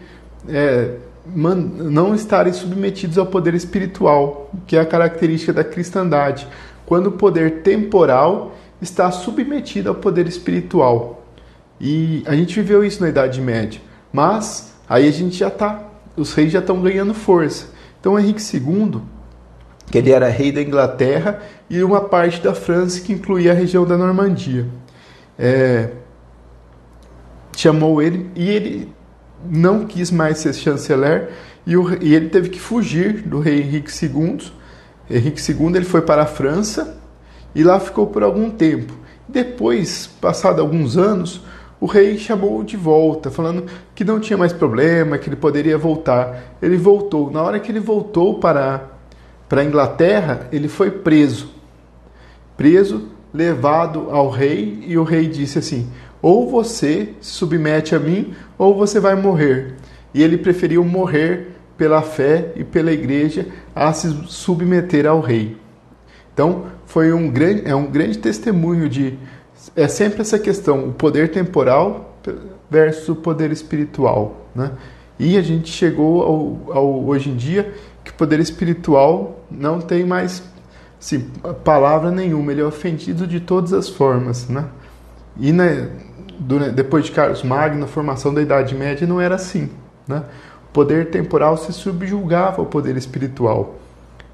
é, 0.48 0.96
não 1.34 2.14
estarem 2.14 2.52
submetidos 2.52 3.18
ao 3.18 3.26
poder 3.26 3.54
espiritual, 3.54 4.50
que 4.66 4.76
é 4.76 4.80
a 4.80 4.86
característica 4.86 5.52
da 5.52 5.62
cristandade, 5.62 6.48
quando 6.86 7.08
o 7.08 7.12
poder 7.12 7.62
temporal 7.62 8.54
está 8.80 9.10
submetido 9.10 9.88
ao 9.88 9.94
poder 9.94 10.26
espiritual. 10.26 11.22
E 11.80 12.22
a 12.26 12.34
gente 12.34 12.54
viveu 12.60 12.84
isso 12.84 13.02
na 13.02 13.08
Idade 13.08 13.40
Média, 13.40 13.80
mas 14.12 14.74
aí 14.88 15.06
a 15.06 15.12
gente 15.12 15.36
já 15.36 15.48
está, 15.48 15.82
os 16.16 16.32
reis 16.32 16.50
já 16.50 16.60
estão 16.60 16.80
ganhando 16.80 17.12
força. 17.12 17.68
Então 18.00 18.18
Henrique 18.18 18.40
II, 18.40 19.00
que 19.90 19.98
ele 19.98 20.10
era 20.10 20.28
rei 20.28 20.50
da 20.50 20.62
Inglaterra 20.62 21.42
e 21.68 21.82
uma 21.82 22.00
parte 22.00 22.40
da 22.40 22.54
França 22.54 23.00
que 23.00 23.12
incluía 23.12 23.52
a 23.52 23.54
região 23.54 23.84
da 23.84 23.96
Normandia, 23.96 24.66
é, 25.38 25.90
chamou 27.56 28.00
ele 28.00 28.30
e 28.34 28.48
ele 28.48 28.97
não 29.48 29.86
quis 29.86 30.10
mais 30.10 30.38
ser 30.38 30.54
chanceler 30.54 31.30
e, 31.66 31.76
o, 31.76 32.02
e, 32.02 32.14
ele 32.14 32.28
teve 32.28 32.48
que 32.48 32.58
fugir 32.58 33.22
do 33.22 33.40
rei 33.40 33.60
Henrique 33.60 33.92
II. 34.04 34.38
Henrique 35.10 35.52
II 35.52 35.76
ele 35.76 35.84
foi 35.84 36.02
para 36.02 36.22
a 36.22 36.26
França 36.26 36.98
e 37.54 37.62
lá 37.62 37.78
ficou 37.78 38.06
por 38.06 38.22
algum 38.22 38.50
tempo. 38.50 38.94
Depois, 39.28 40.06
passado 40.06 40.60
alguns 40.60 40.96
anos, 40.96 41.42
o 41.80 41.86
rei 41.86 42.16
chamou-o 42.18 42.64
de 42.64 42.76
volta, 42.76 43.30
falando 43.30 43.66
que 43.94 44.04
não 44.04 44.18
tinha 44.18 44.36
mais 44.36 44.52
problema, 44.52 45.18
que 45.18 45.28
ele 45.28 45.36
poderia 45.36 45.76
voltar. 45.76 46.56
Ele 46.60 46.76
voltou. 46.76 47.30
Na 47.30 47.42
hora 47.42 47.60
que 47.60 47.70
ele 47.70 47.80
voltou 47.80 48.40
para, 48.40 48.88
para 49.48 49.60
a 49.60 49.64
Inglaterra, 49.64 50.48
ele 50.50 50.68
foi 50.68 50.90
preso. 50.90 51.50
Preso, 52.56 53.08
levado 53.32 54.08
ao 54.10 54.30
rei, 54.30 54.82
e 54.86 54.98
o 54.98 55.04
rei 55.04 55.28
disse 55.28 55.58
assim: 55.58 55.88
ou 56.20 56.48
você 56.48 57.14
se 57.20 57.30
submete 57.32 57.94
a 57.94 57.98
mim, 57.98 58.34
ou 58.56 58.74
você 58.76 58.98
vai 58.98 59.14
morrer. 59.14 59.74
E 60.12 60.22
ele 60.22 60.38
preferiu 60.38 60.84
morrer 60.84 61.48
pela 61.76 62.02
fé 62.02 62.52
e 62.56 62.64
pela 62.64 62.90
igreja 62.90 63.46
a 63.74 63.92
se 63.92 64.08
submeter 64.26 65.06
ao 65.06 65.20
rei. 65.20 65.56
Então, 66.32 66.66
foi 66.86 67.12
um 67.12 67.30
grande, 67.30 67.62
é 67.64 67.74
um 67.74 67.86
grande 67.86 68.18
testemunho 68.18 68.88
de. 68.88 69.18
É 69.76 69.86
sempre 69.88 70.20
essa 70.20 70.38
questão, 70.38 70.88
o 70.88 70.92
poder 70.92 71.30
temporal 71.30 72.16
versus 72.70 73.08
o 73.08 73.16
poder 73.16 73.50
espiritual. 73.50 74.48
Né? 74.54 74.72
E 75.18 75.36
a 75.36 75.42
gente 75.42 75.70
chegou 75.70 76.22
ao, 76.22 76.76
ao, 76.76 77.04
hoje 77.06 77.30
em 77.30 77.36
dia 77.36 77.74
que 78.04 78.10
o 78.10 78.14
poder 78.14 78.40
espiritual 78.40 79.44
não 79.50 79.80
tem 79.80 80.04
mais 80.04 80.42
assim, 81.00 81.30
palavra 81.64 82.10
nenhuma, 82.10 82.52
ele 82.52 82.60
é 82.60 82.64
ofendido 82.64 83.26
de 83.26 83.40
todas 83.40 83.72
as 83.72 83.88
formas. 83.88 84.48
Né? 84.48 84.64
E 85.38 85.52
na, 85.52 85.88
depois 86.38 87.04
de 87.04 87.12
Carlos 87.12 87.42
Magno, 87.42 87.84
a 87.84 87.88
formação 87.88 88.32
da 88.32 88.40
Idade 88.40 88.74
Média 88.74 89.06
não 89.06 89.20
era 89.20 89.34
assim. 89.34 89.70
Né? 90.06 90.22
O 90.68 90.72
poder 90.72 91.10
temporal 91.10 91.56
se 91.56 91.72
subjulgava 91.72 92.60
ao 92.60 92.66
poder 92.66 92.96
espiritual. 92.96 93.76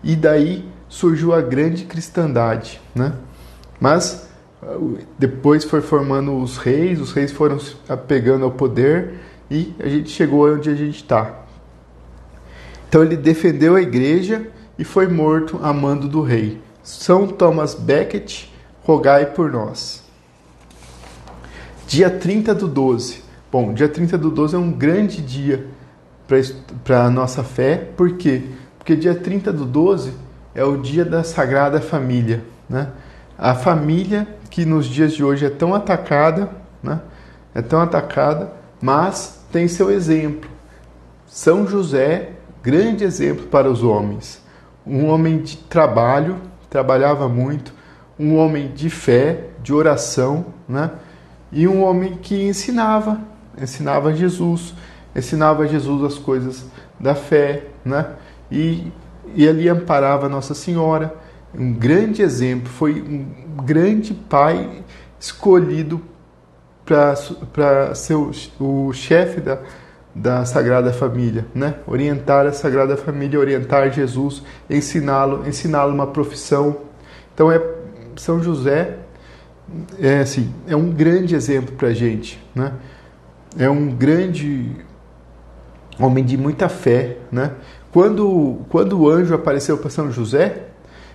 E 0.03 0.15
daí 0.15 0.69
surgiu 0.89 1.33
a 1.33 1.41
grande 1.41 1.85
cristandade. 1.85 2.81
Né? 2.95 3.13
Mas 3.81 4.29
depois 5.19 5.65
foi 5.65 5.81
formando 5.81 6.37
os 6.37 6.57
reis, 6.57 7.01
os 7.01 7.13
reis 7.13 7.33
foram 7.33 7.59
se 7.59 7.77
apegando 7.89 8.45
ao 8.45 8.51
poder 8.51 9.15
e 9.51 9.75
a 9.79 9.89
gente 9.89 10.11
chegou 10.11 10.49
onde 10.49 10.71
a 10.71 10.75
gente 10.75 10.97
está. 10.97 11.41
Então 12.89 13.03
ele 13.03 13.17
defendeu 13.17 13.77
a 13.77 13.83
igreja 13.83 14.47
e 14.79 14.85
foi 14.85 15.09
morto 15.09 15.59
a 15.63 15.73
mando 15.73 16.09
do 16.09 16.23
rei. 16.23 16.61
São 16.83 17.27
Thomas 17.27 17.75
Becket, 17.75 18.47
rogai 18.83 19.27
por 19.27 19.51
nós. 19.51 20.04
Dia 21.87 22.11
30 22.11 22.55
do 22.55 22.67
12. 22.67 23.23
Bom, 23.53 23.73
dia 23.73 23.89
30 23.89 24.19
do 24.19 24.31
12 24.31 24.57
é 24.57 24.59
um 24.59 24.73
grande 24.73 25.23
dia 25.23 25.67
para 26.83 27.05
a 27.05 27.11
nossa 27.11 27.45
fé, 27.45 27.77
por 27.97 28.17
quê? 28.17 28.43
Porque 28.79 28.97
dia 28.97 29.15
30 29.15 29.53
do 29.53 29.65
12 29.65 30.13
é 30.55 30.65
o 30.65 30.77
dia 30.77 31.05
da 31.05 31.23
Sagrada 31.23 31.81
Família, 31.81 32.43
né? 32.69 32.89
A 33.37 33.55
família 33.55 34.27
que 34.51 34.65
nos 34.65 34.87
dias 34.87 35.13
de 35.13 35.23
hoje 35.23 35.45
é 35.45 35.51
tão 35.51 35.75
atacada, 35.75 36.51
né? 36.83 37.01
É 37.55 37.61
tão 37.61 37.81
atacada, 37.81 38.53
mas 38.81 39.45
tem 39.53 39.69
seu 39.69 39.91
exemplo. 39.91 40.51
São 41.27 41.67
José, 41.67 42.31
grande 42.63 43.05
exemplo 43.05 43.47
para 43.47 43.71
os 43.71 43.83
homens. 43.83 44.43
Um 44.87 45.07
homem 45.07 45.39
de 45.39 45.57
trabalho, 45.57 46.37
trabalhava 46.71 47.29
muito, 47.29 47.73
um 48.19 48.37
homem 48.37 48.73
de 48.73 48.89
fé, 48.89 49.49
de 49.63 49.73
oração, 49.73 50.47
né? 50.69 50.91
E 51.55 51.69
um 51.69 51.85
homem 51.85 52.19
que 52.21 52.35
ensinava, 52.43 53.21
ensinava 53.57 54.13
Jesus, 54.13 54.75
ensinava 55.15 55.69
Jesus 55.69 56.03
as 56.03 56.19
coisas 56.19 56.67
da 56.99 57.15
fé, 57.15 57.69
né? 57.85 58.09
E, 58.51 58.93
e 59.37 59.49
ali 59.49 59.69
amparava 59.69 60.29
Nossa 60.29 60.53
Senhora, 60.53 61.15
um 61.57 61.73
grande 61.73 62.23
exemplo, 62.23 62.69
foi 62.69 63.01
um 63.01 63.65
grande 63.65 64.13
pai 64.13 64.83
escolhido 65.19 66.03
para 66.85 67.95
ser 67.95 68.15
o, 68.15 68.33
o 68.59 68.93
chefe 68.93 69.41
da, 69.41 69.61
da 70.13 70.45
Sagrada 70.45 70.93
Família, 70.93 71.47
né? 71.55 71.77
Orientar 71.87 72.47
a 72.47 72.53
Sagrada 72.53 72.97
Família, 72.97 73.39
orientar 73.39 73.93
Jesus, 73.93 74.43
ensiná-lo, 74.69 75.47
ensiná-lo 75.47 75.95
uma 75.95 76.09
profissão. 76.09 76.79
Então 77.33 77.51
é 77.53 77.63
São 78.17 78.43
José 78.43 79.04
é 79.99 80.21
assim, 80.21 80.53
é 80.67 80.77
um 80.77 80.91
grande 80.91 81.35
exemplo 81.35 81.75
para 81.75 81.89
a 81.89 81.95
gente, 81.95 82.43
né? 82.55 82.73
É 83.59 83.69
um 83.69 83.89
grande 83.89 84.71
homem 85.99 86.25
de 86.25 86.37
muita 86.37 86.69
fé, 86.69 87.19
né? 87.31 87.53
Quando, 87.93 88.61
quando 88.69 89.01
o 89.01 89.09
anjo 89.09 89.35
apareceu 89.35 89.79
para 89.79 89.89
São 89.89 90.11
José, 90.11 90.65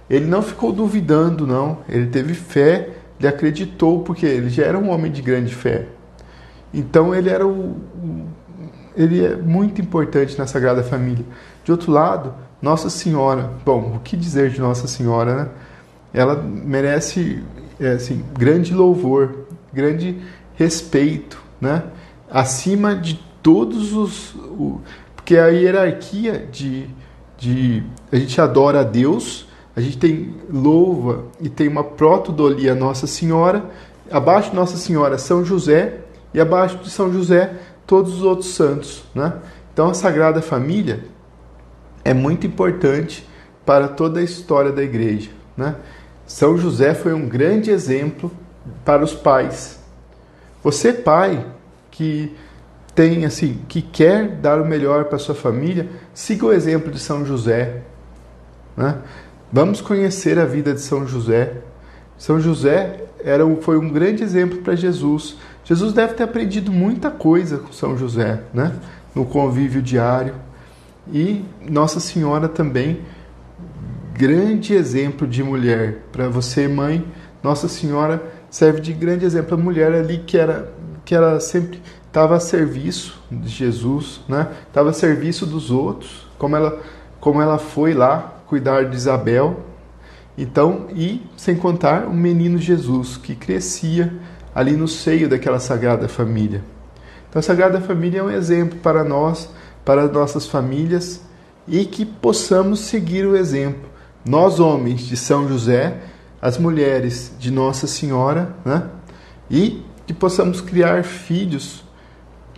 ele 0.09 0.25
não 0.25 0.41
ficou 0.41 0.71
duvidando, 0.71 1.45
não. 1.45 1.79
Ele 1.87 2.07
teve 2.07 2.33
fé, 2.33 2.89
ele 3.19 3.27
acreditou, 3.27 4.01
porque 4.01 4.25
ele 4.25 4.49
já 4.49 4.63
era 4.63 4.77
um 4.77 4.89
homem 4.89 5.11
de 5.11 5.21
grande 5.21 5.53
fé. 5.53 5.87
Então 6.73 7.13
ele 7.13 7.29
era 7.29 7.45
o, 7.45 7.75
ele 8.95 9.23
é 9.23 9.35
muito 9.35 9.81
importante 9.81 10.37
na 10.37 10.47
Sagrada 10.47 10.83
Família. 10.83 11.25
De 11.63 11.71
outro 11.71 11.91
lado, 11.91 12.33
Nossa 12.61 12.89
Senhora, 12.89 13.51
bom, 13.65 13.95
o 13.95 13.99
que 13.99 14.17
dizer 14.17 14.49
de 14.49 14.59
Nossa 14.59 14.87
Senhora, 14.87 15.35
né? 15.35 15.49
Ela 16.13 16.35
merece 16.35 17.43
é, 17.79 17.91
assim, 17.91 18.23
grande 18.37 18.73
louvor, 18.73 19.45
grande 19.73 20.17
respeito, 20.55 21.41
né? 21.61 21.83
Acima 22.29 22.95
de 22.95 23.19
todos 23.41 23.93
os. 23.93 24.35
O, 24.35 24.81
porque 25.15 25.37
a 25.37 25.47
hierarquia 25.47 26.47
de, 26.51 26.87
de. 27.37 27.83
A 28.11 28.17
gente 28.17 28.39
adora 28.39 28.81
a 28.81 28.83
Deus, 28.83 29.47
a 29.75 29.81
gente 29.81 29.97
tem 29.97 30.35
louva 30.51 31.25
e 31.39 31.49
tem 31.49 31.67
uma 31.67 31.83
protodolia 31.83 32.75
Nossa 32.75 33.07
Senhora, 33.07 33.65
abaixo 34.11 34.49
de 34.49 34.55
Nossa 34.55 34.77
Senhora 34.77 35.17
São 35.17 35.45
José, 35.45 36.01
e 36.33 36.39
abaixo 36.39 36.77
de 36.77 36.89
São 36.89 37.11
José 37.11 37.53
todos 37.87 38.13
os 38.13 38.23
outros 38.23 38.49
santos. 38.49 39.03
Né? 39.15 39.33
Então 39.73 39.89
a 39.89 39.93
Sagrada 39.93 40.41
Família 40.41 41.05
é 42.03 42.13
muito 42.13 42.45
importante 42.45 43.27
para 43.65 43.87
toda 43.87 44.19
a 44.19 44.23
história 44.23 44.71
da 44.71 44.83
igreja. 44.83 45.31
Né? 45.55 45.75
São 46.29 46.55
José 46.55 46.93
foi 46.93 47.11
um 47.11 47.27
grande 47.27 47.71
exemplo 47.71 48.31
para 48.85 49.03
os 49.03 49.15
pais. 49.15 49.79
Você, 50.63 50.93
pai, 50.93 51.43
que 51.89 52.35
tem 52.93 53.25
assim, 53.25 53.61
que 53.67 53.81
quer 53.81 54.35
dar 54.35 54.61
o 54.61 54.65
melhor 54.65 55.05
para 55.05 55.17
sua 55.17 55.33
família, 55.33 55.89
siga 56.13 56.45
o 56.45 56.53
exemplo 56.53 56.91
de 56.91 56.99
São 56.99 57.25
José. 57.25 57.81
Né? 58.77 58.99
Vamos 59.51 59.81
conhecer 59.81 60.37
a 60.37 60.45
vida 60.45 60.71
de 60.71 60.81
São 60.81 61.07
José. 61.07 61.53
São 62.15 62.39
José 62.39 63.05
era 63.23 63.43
um, 63.43 63.59
foi 63.59 63.79
um 63.79 63.89
grande 63.89 64.23
exemplo 64.23 64.59
para 64.59 64.75
Jesus. 64.75 65.35
Jesus 65.65 65.93
deve 65.93 66.13
ter 66.13 66.23
aprendido 66.23 66.71
muita 66.71 67.09
coisa 67.09 67.57
com 67.57 67.73
São 67.73 67.97
José, 67.97 68.39
né? 68.53 68.75
no 69.15 69.25
convívio 69.25 69.81
diário. 69.81 70.35
E 71.11 71.43
Nossa 71.67 71.99
Senhora 71.99 72.47
também, 72.47 73.01
grande 74.19 74.73
exemplo 74.73 75.25
de 75.25 75.41
mulher. 75.41 75.99
Para 76.11 76.27
você, 76.27 76.67
mãe, 76.67 77.05
Nossa 77.41 77.69
Senhora 77.69 78.21
serve 78.49 78.81
de 78.81 78.91
grande 78.91 79.23
exemplo. 79.23 79.53
A 79.53 79.57
mulher 79.57 79.93
ali 79.93 80.17
que 80.17 80.37
era, 80.37 80.73
que 81.05 81.15
era 81.15 81.39
sempre 81.39 81.81
estava 82.05 82.35
a 82.35 82.39
serviço 82.41 83.17
de 83.31 83.47
Jesus, 83.47 84.19
né? 84.27 84.49
Estava 84.67 84.89
a 84.89 84.93
serviço 84.93 85.45
dos 85.45 85.71
outros, 85.71 86.27
como 86.37 86.53
ela, 86.53 86.81
como 87.21 87.41
ela 87.41 87.57
foi 87.57 87.93
lá 87.93 88.41
cuidar 88.45 88.89
de 88.89 88.97
Isabel. 88.97 89.61
Então, 90.37 90.87
e 90.93 91.21
sem 91.37 91.55
contar 91.55 92.05
o 92.05 92.13
menino 92.13 92.57
Jesus 92.57 93.15
que 93.15 93.35
crescia 93.35 94.13
ali 94.53 94.73
no 94.73 94.87
seio 94.89 95.29
daquela 95.29 95.59
sagrada 95.59 96.09
família. 96.09 96.61
Então, 97.29 97.39
a 97.39 97.43
Sagrada 97.43 97.79
Família 97.79 98.19
é 98.19 98.23
um 98.23 98.31
exemplo 98.31 98.79
para 98.79 99.03
nós, 99.03 99.49
para 99.85 100.07
nossas 100.07 100.47
famílias 100.47 101.21
e 101.67 101.85
que 101.85 102.03
possamos 102.03 102.79
seguir 102.79 103.25
o 103.25 103.37
exemplo. 103.37 103.88
Nós, 104.25 104.59
homens 104.59 105.01
de 105.01 105.15
São 105.17 105.47
José, 105.47 105.97
as 106.41 106.57
mulheres 106.57 107.33
de 107.39 107.51
Nossa 107.51 107.87
Senhora, 107.87 108.55
né? 108.63 108.83
E 109.49 109.83
que 110.05 110.13
possamos 110.13 110.61
criar 110.61 111.03
filhos 111.03 111.83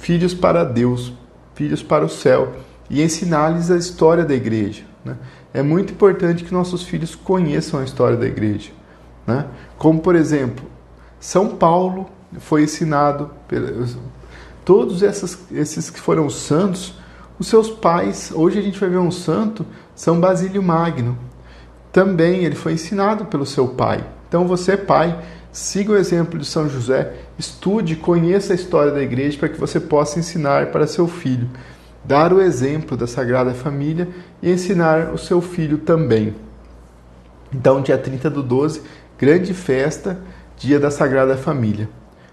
filhos 0.01 0.33
para 0.33 0.63
Deus, 0.63 1.13
filhos 1.53 1.83
para 1.83 2.03
o 2.03 2.09
céu, 2.09 2.53
e 2.89 3.01
ensinar-lhes 3.01 3.69
a 3.69 3.77
história 3.77 4.25
da 4.25 4.33
igreja. 4.33 4.83
Né? 5.05 5.15
É 5.53 5.61
muito 5.61 5.93
importante 5.93 6.43
que 6.43 6.53
nossos 6.53 6.83
filhos 6.83 7.15
conheçam 7.15 7.79
a 7.79 7.83
história 7.83 8.17
da 8.17 8.25
igreja. 8.25 8.71
Né? 9.25 9.45
Como, 9.77 9.99
por 9.99 10.15
exemplo, 10.15 10.65
São 11.19 11.49
Paulo 11.49 12.09
foi 12.39 12.63
ensinado, 12.63 13.29
pelos, 13.47 13.97
todos 14.65 15.03
essas, 15.03 15.37
esses 15.51 15.89
que 15.89 15.99
foram 15.99 16.29
santos, 16.29 16.95
os 17.37 17.47
seus 17.47 17.69
pais, 17.69 18.31
hoje 18.33 18.59
a 18.59 18.61
gente 18.61 18.79
vai 18.79 18.89
ver 18.89 18.97
um 18.97 19.11
santo, 19.11 19.65
São 19.95 20.19
Basílio 20.19 20.61
Magno. 20.61 21.17
Também 21.91 22.43
ele 22.43 22.55
foi 22.55 22.73
ensinado 22.73 23.25
pelo 23.25 23.45
seu 23.45 23.67
pai. 23.67 24.03
Então 24.27 24.47
você, 24.47 24.77
pai, 24.77 25.19
Siga 25.51 25.91
o 25.91 25.97
exemplo 25.97 26.39
de 26.39 26.45
São 26.45 26.69
José, 26.69 27.11
estude, 27.37 27.97
conheça 27.97 28.53
a 28.53 28.55
história 28.55 28.89
da 28.89 29.01
igreja 29.01 29.37
para 29.37 29.49
que 29.49 29.59
você 29.59 29.81
possa 29.81 30.17
ensinar 30.17 30.67
para 30.67 30.87
seu 30.87 31.09
filho, 31.09 31.49
dar 32.05 32.31
o 32.31 32.41
exemplo 32.41 32.95
da 32.95 33.05
Sagrada 33.05 33.53
Família 33.53 34.07
e 34.41 34.49
ensinar 34.49 35.13
o 35.13 35.17
seu 35.17 35.41
filho 35.41 35.77
também. 35.77 36.33
Então, 37.53 37.81
dia 37.81 37.97
30 37.97 38.29
do 38.29 38.41
12, 38.41 38.81
grande 39.17 39.53
festa, 39.53 40.21
dia 40.55 40.79
da 40.79 40.89
Sagrada 40.89 41.35
Família. 41.35 41.89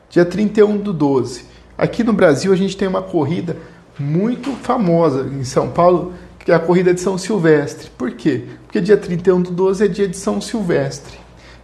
Dia 0.08 0.24
31 0.24 0.78
do 0.78 0.92
12. 0.92 1.44
Aqui 1.76 2.04
no 2.04 2.12
Brasil 2.12 2.52
a 2.52 2.56
gente 2.56 2.76
tem 2.76 2.86
uma 2.86 3.02
corrida 3.02 3.56
muito 3.98 4.52
famosa 4.52 5.22
em 5.26 5.42
São 5.42 5.70
Paulo, 5.70 6.14
que 6.48 6.52
é 6.52 6.54
a 6.54 6.58
corrida 6.58 6.94
de 6.94 7.00
São 7.02 7.18
Silvestre. 7.18 7.90
Por 7.90 8.10
quê? 8.12 8.44
Porque 8.64 8.80
dia 8.80 8.96
31 8.96 9.42
do 9.42 9.50
12 9.50 9.84
é 9.84 9.86
dia 9.86 10.08
de 10.08 10.16
São 10.16 10.40
Silvestre. 10.40 11.18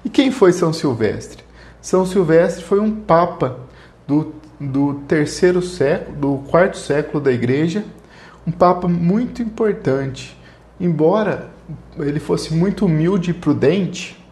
E 0.04 0.10
quem 0.10 0.30
foi 0.30 0.52
São 0.52 0.74
Silvestre? 0.74 1.42
São 1.80 2.04
Silvestre 2.04 2.62
foi 2.62 2.80
um 2.80 2.94
papa 2.94 3.60
do, 4.06 4.34
do 4.60 4.96
terceiro 5.08 5.62
século, 5.62 6.16
do 6.18 6.50
quarto 6.50 6.76
século 6.76 7.18
da 7.18 7.32
igreja, 7.32 7.82
um 8.46 8.52
papa 8.52 8.86
muito 8.86 9.40
importante. 9.40 10.36
Embora 10.78 11.48
ele 11.98 12.20
fosse 12.20 12.52
muito 12.52 12.84
humilde 12.84 13.30
e 13.30 13.32
prudente, 13.32 14.22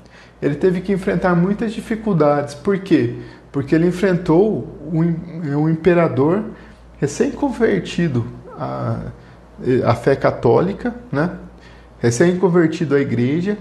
ele 0.43 0.57
teve 0.57 0.83
que 0.83 0.93
enfrentar 0.93 1.35
muitas 1.35 1.73
dificuldades. 1.73 2.55
Por 2.55 2.79
quê? 2.81 3.15
Porque 3.51 3.75
ele 3.75 3.87
enfrentou 3.87 4.69
um, 4.93 5.57
um 5.57 5.67
imperador 5.67 6.45
recém-convertido 7.01 8.27
à 9.85 9.95
fé 9.95 10.17
católica, 10.17 10.95
né? 11.11 11.31
recém-convertido 11.99 12.95
à 12.95 13.01
igreja. 13.01 13.57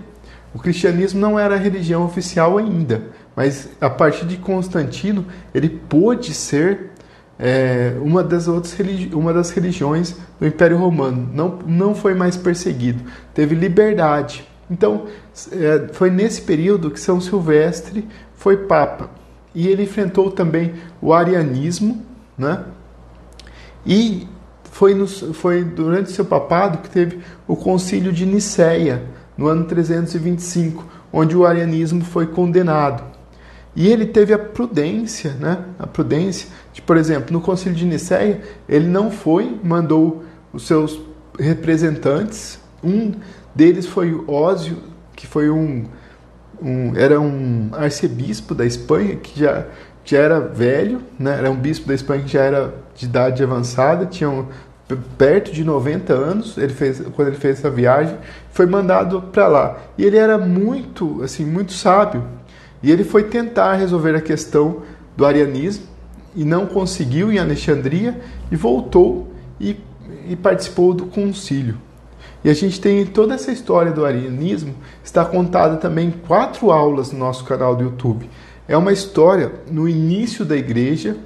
O 0.53 0.59
cristianismo 0.59 1.19
não 1.19 1.39
era 1.39 1.55
a 1.55 1.57
religião 1.57 2.03
oficial 2.03 2.57
ainda, 2.57 3.03
mas 3.35 3.69
a 3.79 3.89
partir 3.89 4.25
de 4.25 4.37
Constantino, 4.37 5.25
ele 5.53 5.69
pôde 5.69 6.33
ser 6.33 6.91
é, 7.39 7.93
uma, 8.01 8.23
das 8.23 8.47
outras 8.47 8.75
uma 9.13 9.33
das 9.33 9.51
religiões 9.51 10.15
do 10.39 10.45
Império 10.45 10.77
Romano. 10.77 11.29
Não, 11.33 11.59
não 11.65 11.95
foi 11.95 12.13
mais 12.13 12.35
perseguido, 12.35 13.03
teve 13.33 13.55
liberdade. 13.55 14.47
Então, 14.69 15.05
é, 15.51 15.93
foi 15.93 16.09
nesse 16.09 16.41
período 16.41 16.91
que 16.91 16.99
São 16.99 17.21
Silvestre 17.21 18.07
foi 18.35 18.57
papa. 18.57 19.09
E 19.53 19.67
ele 19.67 19.83
enfrentou 19.83 20.31
também 20.31 20.73
o 21.01 21.13
arianismo, 21.13 22.05
né? 22.37 22.63
E 23.85 24.27
foi, 24.71 24.95
no, 24.95 25.05
foi 25.07 25.63
durante 25.63 26.11
seu 26.11 26.25
papado 26.25 26.79
que 26.79 26.89
teve 26.89 27.19
o 27.47 27.55
concílio 27.55 28.11
de 28.11 28.25
Nicéia, 28.25 29.03
no 29.37 29.47
ano 29.47 29.65
325, 29.65 30.85
onde 31.11 31.35
o 31.35 31.45
arianismo 31.45 32.03
foi 32.03 32.25
condenado. 32.25 33.03
E 33.75 33.87
ele 33.87 34.05
teve 34.05 34.33
a 34.33 34.39
prudência, 34.39 35.31
né? 35.39 35.65
A 35.77 35.87
prudência 35.87 36.49
de, 36.73 36.81
por 36.81 36.97
exemplo, 36.97 37.31
no 37.31 37.39
Concílio 37.39 37.77
de 37.77 37.85
Nicéia, 37.85 38.41
ele 38.67 38.87
não 38.87 39.09
foi, 39.09 39.57
mandou 39.63 40.23
os 40.51 40.67
seus 40.67 40.99
representantes. 41.39 42.59
Um 42.83 43.13
deles 43.55 43.85
foi 43.85 44.13
Ósio, 44.27 44.77
que 45.15 45.25
foi 45.25 45.49
um, 45.49 45.85
um 46.61 46.95
era 46.97 47.19
um 47.19 47.69
arcebispo 47.73 48.53
da 48.53 48.65
Espanha 48.65 49.15
que 49.15 49.39
já 49.39 49.65
já 50.03 50.17
era 50.17 50.39
velho, 50.39 51.01
né? 51.17 51.37
Era 51.37 51.51
um 51.51 51.55
bispo 51.55 51.87
da 51.87 51.93
Espanha 51.93 52.23
que 52.23 52.31
já 52.31 52.41
era 52.41 52.73
de 53.01 53.05
idade 53.07 53.43
avançada, 53.43 54.05
tinha 54.05 54.29
um, 54.29 54.45
perto 55.17 55.51
de 55.51 55.63
90 55.63 56.13
anos, 56.13 56.57
ele 56.57 56.73
fez 56.73 57.01
quando 57.15 57.29
ele 57.29 57.37
fez 57.37 57.59
essa 57.59 57.69
viagem, 57.69 58.17
foi 58.51 58.65
mandado 58.65 59.21
para 59.21 59.47
lá. 59.47 59.77
E 59.97 60.05
ele 60.05 60.17
era 60.17 60.37
muito, 60.37 61.21
assim, 61.23 61.45
muito 61.45 61.73
sábio 61.73 62.23
e 62.83 62.91
ele 62.91 63.03
foi 63.03 63.23
tentar 63.23 63.73
resolver 63.73 64.15
a 64.15 64.21
questão 64.21 64.81
do 65.15 65.25
arianismo 65.25 65.85
e 66.35 66.43
não 66.43 66.65
conseguiu 66.65 67.31
em 67.31 67.37
Alexandria 67.37 68.19
e 68.51 68.55
voltou 68.55 69.31
e, 69.59 69.77
e 70.27 70.35
participou 70.35 70.93
do 70.93 71.05
concílio. 71.05 71.77
E 72.43 72.49
a 72.49 72.53
gente 72.53 72.81
tem 72.81 73.05
toda 73.05 73.35
essa 73.35 73.51
história 73.51 73.91
do 73.91 74.03
arianismo, 74.03 74.73
está 75.03 75.23
contada 75.23 75.77
também 75.77 76.07
em 76.07 76.11
quatro 76.11 76.71
aulas 76.71 77.11
no 77.11 77.19
nosso 77.19 77.43
canal 77.45 77.75
do 77.75 77.83
YouTube. 77.83 78.27
É 78.67 78.75
uma 78.75 78.91
história 78.91 79.51
no 79.69 79.87
início 79.87 80.43
da 80.43 80.55
igreja, 80.55 81.17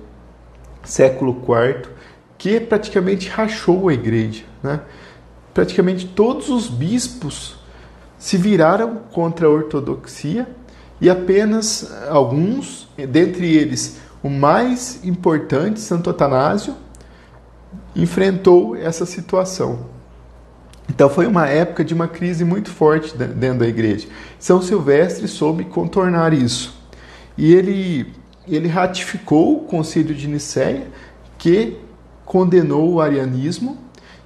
século 0.86 1.42
IV, 1.42 1.90
que 2.38 2.60
praticamente 2.60 3.28
rachou 3.28 3.90
a 3.90 3.94
igreja. 3.94 4.44
Né? 4.64 4.80
Praticamente 5.54 6.08
todos 6.08 6.50
os 6.50 6.68
bispos 6.68 7.58
se 8.18 8.38
viraram 8.38 9.02
contra 9.12 9.48
a 9.48 9.50
ortodoxia 9.50 10.48
e 11.02 11.10
apenas 11.10 11.92
alguns, 12.08 12.88
dentre 12.98 13.54
eles 13.54 14.00
o 14.24 14.30
mais 14.30 15.04
importante, 15.04 15.80
Santo 15.80 16.10
Atanásio, 16.10 16.76
enfrentou 17.96 18.76
essa 18.76 19.06
situação. 19.06 19.86
Então 20.90 21.10
foi 21.10 21.26
uma 21.26 21.48
época 21.48 21.84
de 21.84 21.94
uma 21.94 22.08
crise 22.08 22.44
muito 22.44 22.70
forte 22.70 23.16
dentro 23.18 23.60
da 23.60 23.68
igreja. 23.68 24.08
São 24.40 24.62
Silvestre 24.62 25.28
soube 25.28 25.66
contornar 25.66 26.34
isso. 26.34 26.76
E 27.38 27.54
ele, 27.54 28.14
ele 28.48 28.68
ratificou 28.68 29.58
o 29.58 29.60
concílio 29.62 30.16
de 30.16 30.28
Nicéia, 30.28 30.88
que 31.38 31.78
condenou 32.26 32.94
o 32.94 33.02
arianismo 33.02 33.78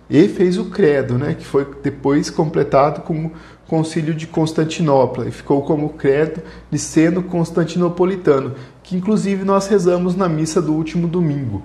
e 0.09 0.27
fez 0.27 0.57
o 0.57 0.65
credo, 0.65 1.17
né, 1.17 1.35
que 1.35 1.45
foi 1.45 1.67
depois 1.83 2.29
completado 2.29 3.01
com 3.01 3.27
o 3.27 3.31
concílio 3.67 4.13
de 4.13 4.25
Constantinopla 4.25 5.27
e 5.27 5.31
ficou 5.31 5.61
como 5.61 5.89
credo 5.89 6.41
de 6.71 6.79
sendo 6.79 7.21
constantinopolitano, 7.21 8.55
que 8.81 8.95
inclusive 8.95 9.43
nós 9.45 9.67
rezamos 9.67 10.15
na 10.15 10.27
missa 10.27 10.61
do 10.61 10.73
último 10.73 11.07
domingo. 11.07 11.61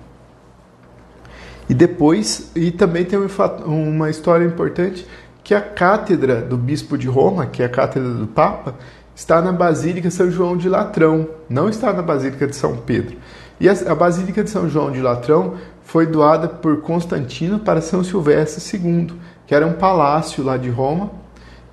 E 1.67 1.73
depois, 1.73 2.51
e 2.55 2.69
também 2.69 3.03
tem 3.03 3.17
uma 3.65 4.09
história 4.09 4.45
importante, 4.45 5.07
que 5.43 5.53
a 5.55 5.61
cátedra 5.61 6.41
do 6.41 6.57
bispo 6.57 6.97
de 6.97 7.07
Roma, 7.07 7.47
que 7.47 7.63
é 7.63 7.65
a 7.65 7.69
cátedra 7.69 8.09
do 8.09 8.27
Papa, 8.27 8.75
está 9.15 9.41
na 9.41 9.51
Basílica 9.51 10.11
São 10.11 10.29
João 10.29 10.57
de 10.57 10.67
Latrão, 10.67 11.27
não 11.49 11.69
está 11.69 11.93
na 11.93 12.01
Basílica 12.01 12.45
de 12.45 12.55
São 12.55 12.75
Pedro. 12.77 13.15
E 13.59 13.69
a 13.69 13.95
Basílica 13.95 14.43
de 14.43 14.49
São 14.49 14.69
João 14.69 14.91
de 14.91 15.01
Latrão 15.01 15.55
foi 15.83 16.05
doada 16.05 16.47
por 16.49 16.81
Constantino 16.81 17.59
para 17.59 17.79
São 17.79 18.03
Silvestre 18.03 18.77
II, 18.77 19.13
que 19.47 19.55
era 19.55 19.65
um 19.65 19.73
palácio 19.73 20.43
lá 20.43 20.57
de 20.57 20.69
Roma, 20.69 21.09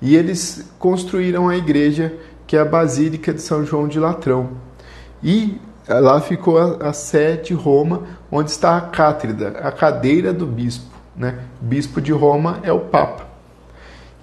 e 0.01 0.15
eles 0.15 0.65
construíram 0.79 1.49
a 1.49 1.57
igreja 1.57 2.13
que 2.47 2.55
é 2.55 2.59
a 2.59 2.65
Basílica 2.65 3.33
de 3.33 3.41
São 3.41 3.65
João 3.65 3.87
de 3.87 3.99
Latrão. 3.99 4.51
E 5.21 5.59
lá 5.87 6.21
ficou 6.21 6.57
a, 6.57 6.89
a 6.89 6.93
sé 6.93 7.35
de 7.35 7.53
Roma, 7.53 8.03
onde 8.31 8.51
está 8.51 8.77
a 8.77 8.81
cátedra, 8.81 9.59
a 9.59 9.71
cadeira 9.71 10.31
do 10.31 10.45
bispo. 10.45 10.93
Né? 11.15 11.39
O 11.61 11.65
bispo 11.65 11.99
de 11.99 12.11
Roma 12.11 12.59
é 12.63 12.71
o 12.71 12.79
Papa. 12.79 13.32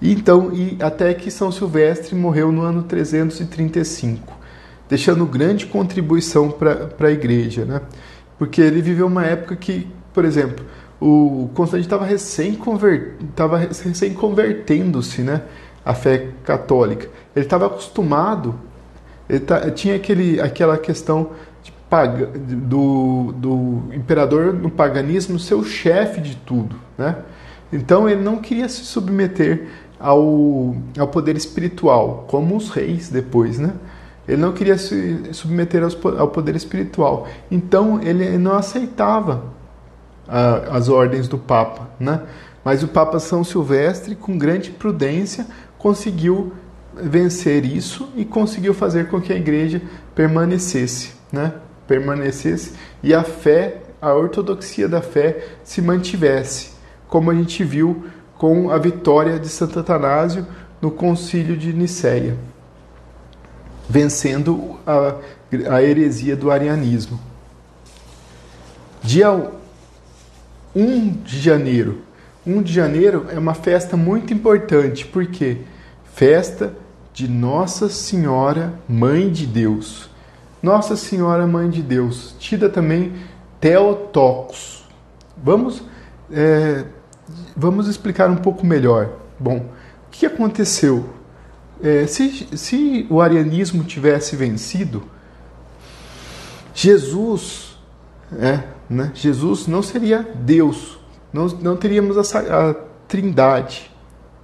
Então, 0.01 0.51
e 0.51 0.77
até 0.81 1.13
que 1.13 1.29
São 1.29 1.51
Silvestre 1.51 2.15
morreu 2.15 2.51
no 2.51 2.61
ano 2.61 2.83
335, 2.83 4.33
deixando 4.89 5.25
grande 5.25 5.67
contribuição 5.67 6.49
para 6.49 7.07
a 7.07 7.11
igreja, 7.11 7.65
né? 7.65 7.81
Porque 8.37 8.59
ele 8.59 8.81
viveu 8.81 9.05
uma 9.05 9.23
época 9.23 9.55
que, 9.55 9.87
por 10.11 10.25
exemplo, 10.25 10.65
o 10.99 11.49
Constantino 11.53 11.85
estava 11.85 12.05
recém, 12.05 12.55
convert, 12.55 13.13
recém 13.83 14.13
convertendo-se, 14.13 15.21
né? 15.21 15.43
A 15.85 15.93
fé 15.93 16.29
católica. 16.43 17.07
Ele 17.35 17.45
estava 17.45 17.67
acostumado, 17.67 18.55
ele 19.29 19.41
tinha 19.75 19.95
aquele, 19.95 20.41
aquela 20.41 20.77
questão 20.77 21.31
do, 22.35 23.33
do 23.33 23.83
imperador 23.93 24.53
no 24.53 24.71
paganismo 24.71 25.37
ser 25.37 25.55
o 25.55 25.63
chefe 25.63 26.21
de 26.21 26.35
tudo, 26.37 26.75
né? 26.97 27.17
Então 27.71 28.07
ele 28.09 28.21
não 28.21 28.37
queria 28.37 28.67
se 28.67 28.83
submeter 28.83 29.67
ao, 30.01 30.75
ao 30.97 31.07
poder 31.07 31.35
espiritual, 31.35 32.25
como 32.27 32.55
os 32.55 32.69
reis 32.69 33.09
depois, 33.09 33.59
né? 33.59 33.73
Ele 34.27 34.41
não 34.41 34.53
queria 34.53 34.77
se 34.77 35.33
submeter 35.33 35.81
ao 36.17 36.27
poder 36.27 36.55
espiritual. 36.55 37.27
Então 37.49 37.99
ele 38.01 38.37
não 38.37 38.53
aceitava 38.53 39.43
as 40.71 40.87
ordens 40.87 41.27
do 41.27 41.37
Papa, 41.37 41.89
né? 41.99 42.21
Mas 42.63 42.83
o 42.83 42.87
Papa 42.87 43.19
São 43.19 43.43
Silvestre, 43.43 44.15
com 44.15 44.37
grande 44.37 44.69
prudência, 44.71 45.47
conseguiu 45.77 46.53
vencer 46.93 47.65
isso 47.65 48.09
e 48.15 48.23
conseguiu 48.23 48.73
fazer 48.73 49.07
com 49.09 49.19
que 49.19 49.33
a 49.33 49.35
igreja 49.35 49.81
permanecesse, 50.13 51.13
né? 51.31 51.53
permanecesse 51.87 52.73
e 53.03 53.13
a 53.13 53.23
fé, 53.23 53.81
a 54.01 54.13
ortodoxia 54.13 54.87
da 54.87 55.01
fé 55.01 55.45
se 55.63 55.81
mantivesse, 55.81 56.71
como 57.07 57.29
a 57.29 57.35
gente 57.35 57.63
viu 57.63 58.05
com 58.41 58.71
a 58.71 58.79
vitória 58.79 59.39
de 59.39 59.47
Santo 59.47 59.79
Atanásio 59.79 60.47
no 60.81 60.89
concílio 60.89 61.55
de 61.55 61.71
Nicéia, 61.71 62.35
vencendo 63.87 64.79
a, 64.83 65.17
a 65.69 65.83
heresia 65.83 66.35
do 66.35 66.49
arianismo. 66.49 67.19
Dia 69.03 69.51
1 70.75 71.09
de 71.23 71.39
janeiro. 71.39 72.01
1 72.43 72.63
de 72.63 72.73
janeiro 72.73 73.27
é 73.29 73.37
uma 73.37 73.53
festa 73.53 73.95
muito 73.95 74.33
importante, 74.33 75.05
porque 75.05 75.59
festa 76.11 76.73
de 77.13 77.27
Nossa 77.27 77.89
Senhora 77.89 78.73
Mãe 78.89 79.29
de 79.29 79.45
Deus. 79.45 80.09
Nossa 80.63 80.95
Senhora 80.95 81.45
Mãe 81.45 81.69
de 81.69 81.83
Deus, 81.83 82.35
tida 82.39 82.67
também 82.67 83.13
Theotokos. 83.59 84.83
Vamos, 85.37 85.83
é, 86.31 86.85
vamos 87.55 87.87
explicar 87.87 88.29
um 88.29 88.37
pouco 88.37 88.65
melhor. 88.65 89.09
Bom, 89.39 89.57
o 89.57 90.11
que 90.11 90.25
aconteceu? 90.25 91.09
É, 91.81 92.05
se, 92.05 92.47
se 92.57 93.07
o 93.09 93.21
arianismo 93.21 93.83
tivesse 93.83 94.35
vencido, 94.35 95.03
Jesus, 96.73 97.77
é, 98.37 98.63
né, 98.89 99.11
Jesus 99.13 99.67
não 99.67 99.81
seria 99.81 100.19
Deus, 100.35 100.99
não, 101.33 101.47
não 101.47 101.75
teríamos 101.75 102.17
a, 102.35 102.39
a 102.39 102.73
trindade. 103.07 103.89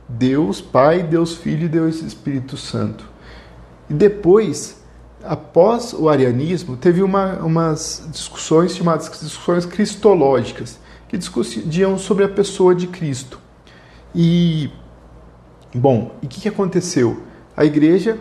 Deus 0.09 0.61
Pai, 0.61 1.03
Deus 1.03 1.35
Filho 1.35 1.65
e 1.65 1.69
Deus 1.69 2.01
Espírito 2.01 2.55
Santo. 2.55 3.03
E 3.89 3.93
depois 3.93 4.77
após 5.27 5.93
o 5.93 6.09
arianismo, 6.09 6.77
teve 6.77 7.03
uma, 7.03 7.33
umas 7.35 8.07
discussões 8.11 8.75
chamadas 8.75 9.09
discussões 9.09 9.65
cristológicas, 9.65 10.79
que 11.07 11.17
discutiam 11.17 11.97
sobre 11.97 12.23
a 12.23 12.29
pessoa 12.29 12.75
de 12.75 12.87
Cristo. 12.87 13.39
E, 14.13 14.69
bom, 15.73 16.15
e 16.21 16.25
o 16.25 16.29
que, 16.29 16.41
que 16.41 16.49
aconteceu? 16.49 17.23
A 17.55 17.65
igreja, 17.65 18.19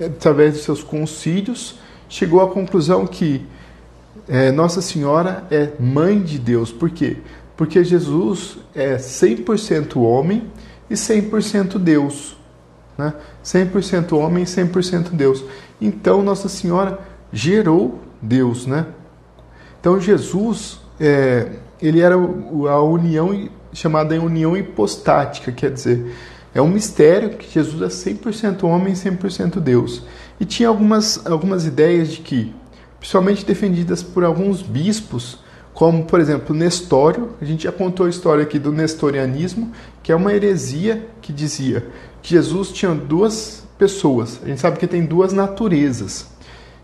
através 0.00 0.54
de 0.54 0.60
seus 0.60 0.82
concílios, 0.82 1.78
chegou 2.08 2.40
à 2.40 2.50
conclusão 2.50 3.06
que 3.06 3.46
é, 4.28 4.50
Nossa 4.50 4.80
Senhora 4.80 5.44
é 5.50 5.72
mãe 5.78 6.20
de 6.20 6.38
Deus. 6.38 6.72
Por 6.72 6.90
quê? 6.90 7.18
Porque 7.56 7.84
Jesus 7.84 8.58
é 8.74 8.96
100% 8.96 9.96
homem 9.96 10.50
e 10.88 10.94
100% 10.94 11.78
Deus. 11.78 12.36
Né? 12.96 13.12
100% 13.44 14.16
homem 14.16 14.44
e 14.44 14.46
100% 14.46 15.10
Deus. 15.10 15.44
Então 15.80 16.22
Nossa 16.22 16.48
Senhora 16.48 17.00
gerou 17.32 18.00
Deus, 18.22 18.66
né? 18.66 18.86
Então 19.80 20.00
Jesus, 20.00 20.80
é, 20.98 21.50
ele 21.86 22.00
era 22.00 22.14
a 22.14 22.82
união 22.82 23.48
chamada 23.72 24.18
união 24.20 24.56
hipostática, 24.56 25.50
quer 25.50 25.70
dizer, 25.70 26.14
é 26.54 26.62
um 26.62 26.68
mistério 26.68 27.30
que 27.30 27.52
Jesus 27.52 27.82
é 27.82 28.12
100% 28.12 28.62
homem 28.62 28.92
e 28.92 28.96
100% 28.96 29.58
Deus. 29.58 30.04
E 30.38 30.44
tinha 30.44 30.68
algumas, 30.68 31.26
algumas 31.26 31.66
ideias 31.66 32.12
de 32.12 32.20
que, 32.20 32.54
principalmente 33.00 33.44
defendidas 33.44 34.02
por 34.02 34.22
alguns 34.22 34.62
bispos, 34.62 35.40
como 35.74 36.04
por 36.04 36.20
exemplo 36.20 36.54
Nestório, 36.54 37.30
a 37.40 37.44
gente 37.44 37.64
já 37.64 37.72
contou 37.72 38.06
a 38.06 38.08
história 38.08 38.44
aqui 38.44 38.60
do 38.60 38.70
nestorianismo, 38.70 39.72
que 40.02 40.12
é 40.12 40.14
uma 40.14 40.32
heresia 40.32 41.04
que 41.20 41.32
dizia 41.32 41.88
que 42.22 42.30
Jesus 42.30 42.68
tinha 42.68 42.94
duas 42.94 43.66
pessoas. 43.76 44.40
A 44.42 44.46
gente 44.46 44.60
sabe 44.60 44.78
que 44.78 44.86
tem 44.86 45.04
duas 45.04 45.32
naturezas. 45.32 46.28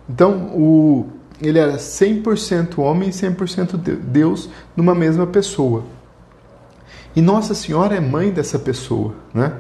Então, 0.09 0.49
o, 0.49 1.07
ele 1.43 1.59
era 1.59 1.77
100% 1.77 2.79
homem 2.79 3.09
e 3.09 3.13
100% 3.13 3.77
Deus 3.77 4.49
numa 4.77 4.95
mesma 4.95 5.27
pessoa. 5.27 5.85
E 7.15 7.21
Nossa 7.21 7.55
Senhora 7.55 7.97
é 7.97 8.01
mãe 8.01 8.31
dessa 8.31 8.59
pessoa, 8.59 9.15
né? 9.35 9.53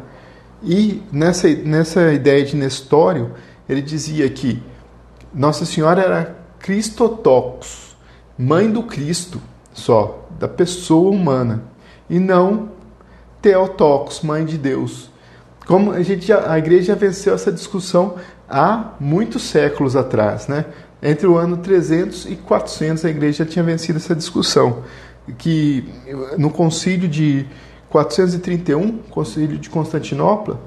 E 0.62 1.02
nessa, 1.10 1.48
nessa 1.48 2.12
ideia 2.12 2.44
de 2.44 2.54
Nestório, 2.54 3.32
ele 3.68 3.80
dizia 3.80 4.28
que 4.28 4.62
Nossa 5.32 5.64
Senhora 5.64 6.02
era 6.02 6.36
Cristotocos, 6.58 7.96
mãe 8.36 8.70
do 8.70 8.82
Cristo 8.82 9.40
só, 9.72 10.28
da 10.38 10.46
pessoa 10.46 11.10
humana, 11.10 11.62
e 12.08 12.18
não 12.18 12.68
Teotocos, 13.40 14.20
mãe 14.20 14.44
de 14.44 14.58
Deus. 14.58 15.10
Como 15.66 15.92
a 15.92 16.02
gente 16.02 16.30
a 16.32 16.58
igreja 16.58 16.92
já 16.92 16.94
venceu 16.94 17.34
essa 17.34 17.50
discussão 17.50 18.16
há 18.48 18.92
muitos 19.00 19.42
séculos 19.44 19.96
atrás, 19.96 20.46
né? 20.46 20.66
Entre 21.02 21.26
o 21.26 21.36
ano 21.36 21.56
300 21.58 22.26
e 22.26 22.36
400 22.36 23.04
a 23.04 23.10
igreja 23.10 23.44
tinha 23.44 23.64
vencido 23.64 23.98
essa 23.98 24.14
discussão, 24.14 24.84
que 25.38 25.88
no 26.36 26.50
concílio 26.50 27.08
de 27.08 27.46
431, 27.88 28.98
concílio 29.10 29.58
de 29.58 29.70
Constantinopla, 29.70 30.60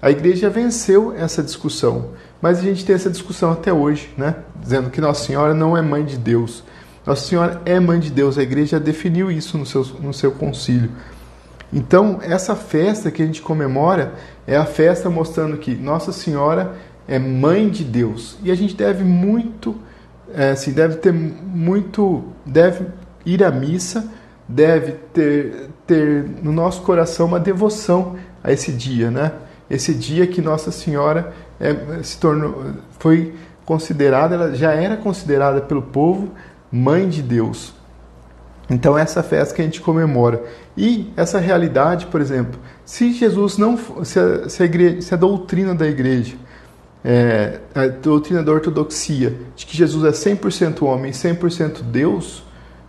a 0.00 0.10
igreja 0.10 0.50
venceu 0.50 1.14
essa 1.16 1.42
discussão. 1.42 2.10
Mas 2.40 2.58
a 2.58 2.62
gente 2.62 2.84
tem 2.84 2.94
essa 2.94 3.10
discussão 3.10 3.52
até 3.52 3.72
hoje, 3.72 4.12
né? 4.16 4.36
Dizendo 4.60 4.90
que 4.90 5.00
Nossa 5.00 5.24
Senhora 5.24 5.54
não 5.54 5.76
é 5.76 5.82
mãe 5.82 6.04
de 6.04 6.16
Deus. 6.16 6.62
Nossa 7.04 7.26
Senhora 7.26 7.62
é 7.64 7.80
mãe 7.80 7.98
de 7.98 8.10
Deus. 8.10 8.36
A 8.36 8.42
igreja 8.42 8.78
definiu 8.78 9.30
isso 9.30 9.56
no 9.56 9.64
seu, 9.64 9.84
no 10.00 10.12
seu 10.12 10.32
concílio. 10.32 10.90
Então, 11.72 12.20
essa 12.22 12.54
festa 12.54 13.10
que 13.10 13.22
a 13.22 13.26
gente 13.26 13.42
comemora 13.42 14.14
é 14.46 14.56
a 14.56 14.66
festa 14.66 15.10
mostrando 15.10 15.56
que 15.56 15.74
Nossa 15.74 16.12
Senhora 16.12 16.76
é 17.08 17.18
mãe 17.18 17.68
de 17.68 17.84
Deus. 17.84 18.38
E 18.42 18.50
a 18.50 18.54
gente 18.54 18.74
deve 18.74 19.04
muito, 19.04 19.76
é, 20.34 20.50
assim, 20.50 20.72
deve 20.72 20.96
ter 20.96 21.12
muito, 21.12 22.24
deve 22.44 22.86
ir 23.24 23.42
à 23.42 23.50
missa 23.50 24.08
deve 24.48 24.92
ter, 25.12 25.70
ter 25.86 26.24
no 26.42 26.52
nosso 26.52 26.82
coração 26.82 27.26
uma 27.26 27.40
devoção 27.40 28.16
a 28.42 28.52
esse 28.52 28.72
dia, 28.72 29.10
né? 29.10 29.32
Esse 29.68 29.92
dia 29.92 30.26
que 30.26 30.40
Nossa 30.40 30.70
Senhora 30.70 31.32
é, 31.58 31.74
se 32.02 32.18
tornou, 32.18 32.66
foi 32.98 33.34
considerada, 33.64 34.34
ela 34.36 34.54
já 34.54 34.72
era 34.72 34.96
considerada 34.96 35.60
pelo 35.60 35.82
povo 35.82 36.30
mãe 36.70 37.08
de 37.08 37.22
Deus. 37.22 37.74
Então 38.70 38.96
essa 38.96 39.22
festa 39.22 39.54
que 39.54 39.62
a 39.62 39.64
gente 39.64 39.80
comemora 39.80 40.42
e 40.76 41.12
essa 41.16 41.38
realidade, 41.38 42.06
por 42.06 42.20
exemplo, 42.20 42.60
se 42.84 43.12
Jesus 43.12 43.58
não, 43.58 43.76
se 44.04 44.18
a, 44.18 44.48
se 44.48 44.62
a, 44.62 44.66
igreja, 44.66 45.00
se 45.00 45.14
a 45.14 45.16
doutrina 45.16 45.74
da 45.74 45.86
igreja, 45.86 46.36
é, 47.08 47.60
a 47.72 47.86
doutrina 47.86 48.42
da 48.42 48.50
ortodoxia, 48.50 49.32
de 49.54 49.64
que 49.64 49.76
Jesus 49.76 50.04
é 50.04 50.10
100% 50.10 50.82
homem, 50.82 51.12
100% 51.12 51.82
Deus, 51.82 52.42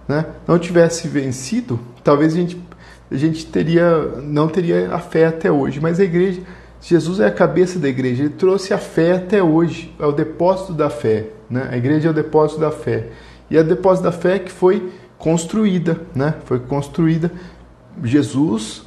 né, 0.07 0.25
não 0.47 0.57
tivesse 0.57 1.07
vencido, 1.07 1.79
talvez 2.03 2.33
a 2.33 2.37
gente, 2.37 2.59
a 3.11 3.15
gente 3.15 3.45
teria, 3.45 3.99
não 4.23 4.47
teria 4.47 4.91
a 4.91 4.97
fé 4.97 5.27
até 5.27 5.51
hoje. 5.51 5.79
Mas 5.79 5.99
a 5.99 6.03
igreja, 6.03 6.41
Jesus 6.81 7.19
é 7.19 7.27
a 7.27 7.31
cabeça 7.31 7.77
da 7.77 7.87
igreja, 7.87 8.23
ele 8.23 8.33
trouxe 8.33 8.73
a 8.73 8.79
fé 8.79 9.11
até 9.11 9.43
hoje, 9.43 9.93
é 9.99 10.05
o 10.07 10.11
depósito 10.11 10.73
da 10.73 10.89
fé. 10.89 11.27
Né? 11.47 11.67
A 11.69 11.77
igreja 11.77 12.07
é 12.07 12.11
o 12.11 12.13
depósito 12.13 12.59
da 12.59 12.71
fé. 12.71 13.09
E 13.51 13.55
é 13.55 13.61
o 13.61 13.63
depósito 13.63 14.05
da 14.05 14.11
fé 14.11 14.39
que 14.39 14.51
foi 14.51 14.91
construída, 15.19 16.01
né? 16.15 16.33
foi 16.45 16.59
construída. 16.59 17.31
Jesus, 18.03 18.83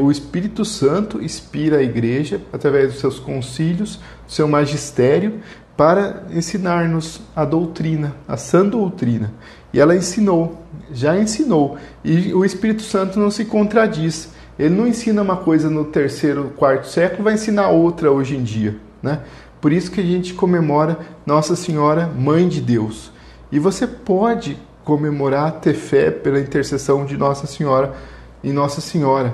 o 0.00 0.10
Espírito 0.10 0.64
Santo 0.64 1.22
inspira 1.22 1.78
a 1.78 1.82
igreja 1.82 2.40
através 2.52 2.92
dos 2.92 3.00
seus 3.00 3.18
concílios, 3.18 3.96
do 4.26 4.32
seu 4.32 4.46
magistério, 4.46 5.40
para 5.76 6.24
ensinar-nos 6.30 7.20
a 7.34 7.44
doutrina, 7.44 8.14
a 8.28 8.36
sã 8.36 8.64
doutrina. 8.64 9.32
E 9.72 9.80
ela 9.80 9.96
ensinou, 9.96 10.62
já 10.92 11.18
ensinou. 11.18 11.76
E 12.04 12.32
o 12.32 12.44
Espírito 12.44 12.82
Santo 12.82 13.18
não 13.18 13.30
se 13.30 13.44
contradiz. 13.44 14.28
Ele 14.58 14.74
não 14.74 14.86
ensina 14.86 15.20
uma 15.20 15.36
coisa 15.36 15.68
no 15.68 15.84
terceiro, 15.86 16.52
quarto 16.56 16.86
século, 16.86 17.24
vai 17.24 17.34
ensinar 17.34 17.70
outra 17.70 18.12
hoje 18.12 18.36
em 18.36 18.44
dia. 18.44 18.76
Né? 19.02 19.20
Por 19.60 19.72
isso 19.72 19.90
que 19.90 20.00
a 20.00 20.04
gente 20.04 20.34
comemora 20.34 20.98
Nossa 21.26 21.56
Senhora, 21.56 22.06
Mãe 22.06 22.48
de 22.48 22.60
Deus. 22.60 23.10
E 23.50 23.58
você 23.58 23.86
pode 23.86 24.56
comemorar, 24.84 25.52
ter 25.60 25.74
fé 25.74 26.10
pela 26.10 26.38
intercessão 26.38 27.04
de 27.04 27.16
Nossa 27.16 27.46
Senhora 27.46 27.94
e 28.42 28.52
Nossa 28.52 28.80
Senhora. 28.80 29.32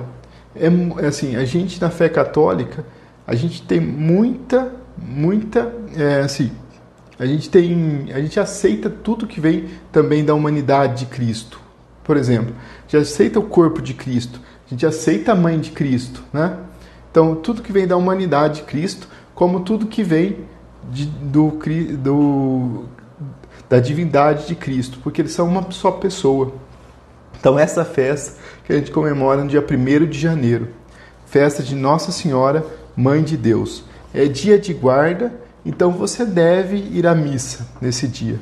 É, 0.61 1.05
é 1.05 1.07
assim, 1.07 1.37
a 1.37 1.45
gente 1.45 1.81
na 1.81 1.91
fé 1.91 2.09
católica, 2.09 2.85
a 3.27 3.35
gente 3.35 3.63
tem 3.63 3.81
muita, 3.81 4.73
muita, 4.97 5.73
é, 5.97 6.21
assim, 6.21 6.53
a 7.19 7.27
gente 7.27 7.49
tem, 7.49 8.11
a 8.15 8.21
gente 8.21 8.39
aceita 8.39 8.91
tudo 8.91 9.27
que 9.27 9.41
vem 9.41 9.69
também 9.91 10.25
da 10.25 10.35
humanidade 10.35 11.05
de 11.05 11.07
Cristo. 11.07 11.61
Por 12.05 12.17
exemplo, 12.17 12.55
a 12.79 12.83
gente 12.83 12.97
aceita 12.97 13.39
o 13.39 13.43
corpo 13.43 13.81
de 13.81 13.95
Cristo, 13.95 14.41
a 14.67 14.71
gente 14.71 14.87
aceita 14.87 15.33
a 15.33 15.35
mãe 15.35 15.59
de 15.59 15.71
Cristo, 15.71 16.23
né? 16.33 16.57
Então, 17.11 17.35
tudo 17.35 17.63
que 17.63 17.73
vem 17.73 17.87
da 17.87 17.97
humanidade 17.97 18.61
de 18.61 18.63
Cristo, 18.63 19.09
como 19.35 19.61
tudo 19.61 19.87
que 19.87 20.03
vem 20.03 20.39
de, 20.91 21.07
do, 21.07 21.59
do, 21.99 22.85
da 23.69 23.81
divindade 23.81 24.47
de 24.47 24.55
Cristo, 24.55 24.99
porque 25.03 25.23
eles 25.23 25.33
são 25.33 25.49
uma 25.49 25.71
só 25.73 25.91
pessoa. 25.91 26.53
Então, 27.41 27.59
essa 27.59 27.85
festa 27.85 28.39
que 28.65 28.73
a 28.73 28.77
gente 28.77 28.93
comemora 28.93 29.43
no 29.43 29.49
dia 29.49 29.65
1 29.65 30.07
de 30.07 30.19
janeiro, 30.19 30.69
festa 31.27 31.63
de 31.63 31.75
Nossa 31.75 32.13
Senhora, 32.13 32.65
Mãe 32.95 33.23
de 33.23 33.37
Deus. 33.37 33.83
É 34.15 34.27
dia 34.27 34.59
de 34.59 34.75
guarda 34.75 35.33
então 35.65 35.91
você 35.91 36.25
deve 36.25 36.77
ir 36.77 37.07
à 37.07 37.15
missa 37.15 37.67
nesse 37.81 38.09
dia. 38.09 38.39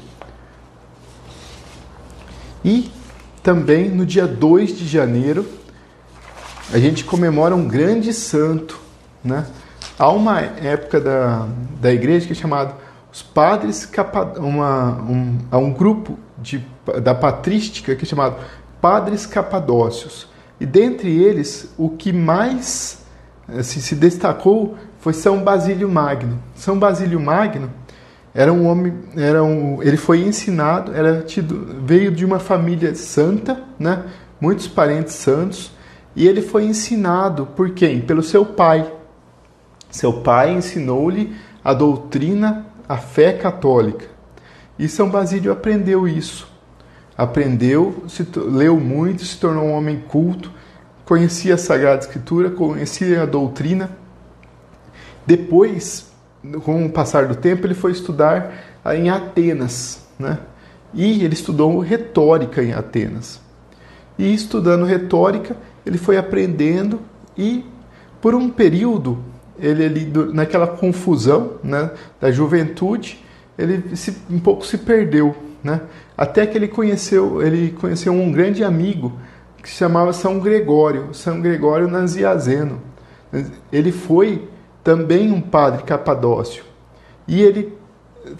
E 2.65 2.91
também 3.43 3.89
no 3.89 4.07
dia 4.07 4.27
2 4.27 4.77
de 4.77 4.87
janeiro, 4.87 5.47
a 6.73 6.79
gente 6.79 7.05
comemora 7.05 7.55
um 7.55 7.67
grande 7.67 8.13
santo. 8.13 8.79
Né? 9.25 9.47
Há 9.99 10.11
uma 10.11 10.41
época 10.41 11.01
da, 11.01 11.49
da 11.81 11.93
igreja 11.93 12.27
que 12.27 12.33
é 12.33 12.37
chamado 12.37 12.75
os 13.13 13.23
padres 13.23 13.91
uma, 14.37 15.01
um, 15.03 15.39
há 15.51 15.59
um 15.59 15.73
grupo 15.73 16.19
de, 16.37 16.65
da 17.03 17.15
patrística 17.15 17.97
que 17.97 18.05
é 18.05 18.07
chamado 18.07 18.37
Padres 18.81 19.27
Capadócios. 19.27 20.29
E 20.61 20.67
dentre 20.67 21.11
eles, 21.11 21.73
o 21.79 21.91
que 21.91 22.13
mais 22.13 23.05
assim, 23.49 23.81
se 23.81 23.95
destacou 23.95 24.77
foi 24.99 25.13
São 25.13 25.43
Basílio 25.43 25.89
Magno. 25.89 26.39
São 26.55 26.79
Basílio 26.79 27.21
Magno 27.21 27.71
era 28.35 28.53
um 28.53 28.67
homem, 28.69 28.95
era 29.17 29.43
um, 29.43 29.83
ele 29.83 29.97
foi 29.97 30.21
ensinado, 30.21 30.95
era 30.95 31.23
tido, 31.23 31.83
veio 31.85 32.11
de 32.13 32.25
uma 32.25 32.39
família 32.39 32.95
santa, 32.95 33.65
né? 33.79 34.05
Muitos 34.41 34.69
parentes 34.69 35.15
santos, 35.15 35.73
e 36.15 36.27
ele 36.27 36.43
foi 36.43 36.65
ensinado 36.65 37.47
por 37.47 37.71
quem? 37.71 38.01
Pelo 38.01 38.23
seu 38.23 38.45
pai. 38.45 38.93
Seu 39.91 40.21
pai 40.21 40.53
ensinou-lhe 40.53 41.35
a 41.65 41.75
doutrina, 41.75 42.67
a 42.89 42.97
fé 42.97 43.33
católica. 43.33 44.07
E 44.79 44.89
São 44.89 45.09
Basílio 45.09 45.51
aprendeu 45.51 46.07
isso. 46.07 46.49
Aprendeu, 47.19 48.05
se, 48.09 48.27
leu 48.37 48.79
muito, 48.79 49.25
se 49.25 49.37
tornou 49.37 49.65
um 49.65 49.73
homem 49.73 50.01
culto, 50.09 50.51
conhecia 51.05 51.55
a 51.55 51.59
Sagrada 51.59 52.01
Escritura, 52.01 52.51
conhecia 52.51 53.25
a 53.25 53.27
doutrina 53.27 53.91
depois, 55.29 56.11
com 56.65 56.87
o 56.87 56.91
passar 56.91 57.27
do 57.27 57.35
tempo, 57.35 57.67
ele 57.67 57.75
foi 57.75 57.93
estudar 57.93 58.81
em 58.95 59.11
Atenas, 59.11 60.09
né? 60.19 60.39
E 60.95 61.23
ele 61.23 61.35
estudou 61.35 61.81
retórica 61.81 62.63
em 62.63 62.73
Atenas. 62.73 63.39
E 64.19 64.33
estudando 64.33 64.87
retórica, 64.87 65.55
ele 65.85 65.99
foi 65.99 66.17
aprendendo 66.17 67.01
e 67.37 67.63
por 68.23 68.35
um 68.35 68.49
período, 68.49 69.19
ele 69.59 69.85
ali 69.85 70.13
naquela 70.33 70.67
confusão, 70.67 71.59
né, 71.63 71.91
da 72.19 72.31
juventude, 72.31 73.23
ele 73.59 73.95
se, 73.95 74.17
um 74.31 74.41
pouco 74.41 74.65
se 74.65 74.79
perdeu, 74.79 75.37
né? 75.63 75.83
Até 76.19 76.45
que 76.45 76.59
ele 76.59 76.67
conheceu, 76.67 77.41
ele 77.41 77.71
conheceu 77.71 78.13
um 78.13 78.33
grande 78.33 78.65
amigo 78.65 79.13
que 79.63 79.71
se 79.71 79.77
chamava 79.77 80.13
São 80.13 80.41
Gregório, 80.41 81.15
São 81.15 81.41
Gregório 81.41 81.87
Naziazeno. 81.87 82.83
Ele 83.73 83.93
foi 83.93 84.49
também 84.83 85.31
um 85.31 85.41
padre 85.41 85.85
capadócio. 85.85 86.65
E 87.29 87.41
ele 87.41 87.73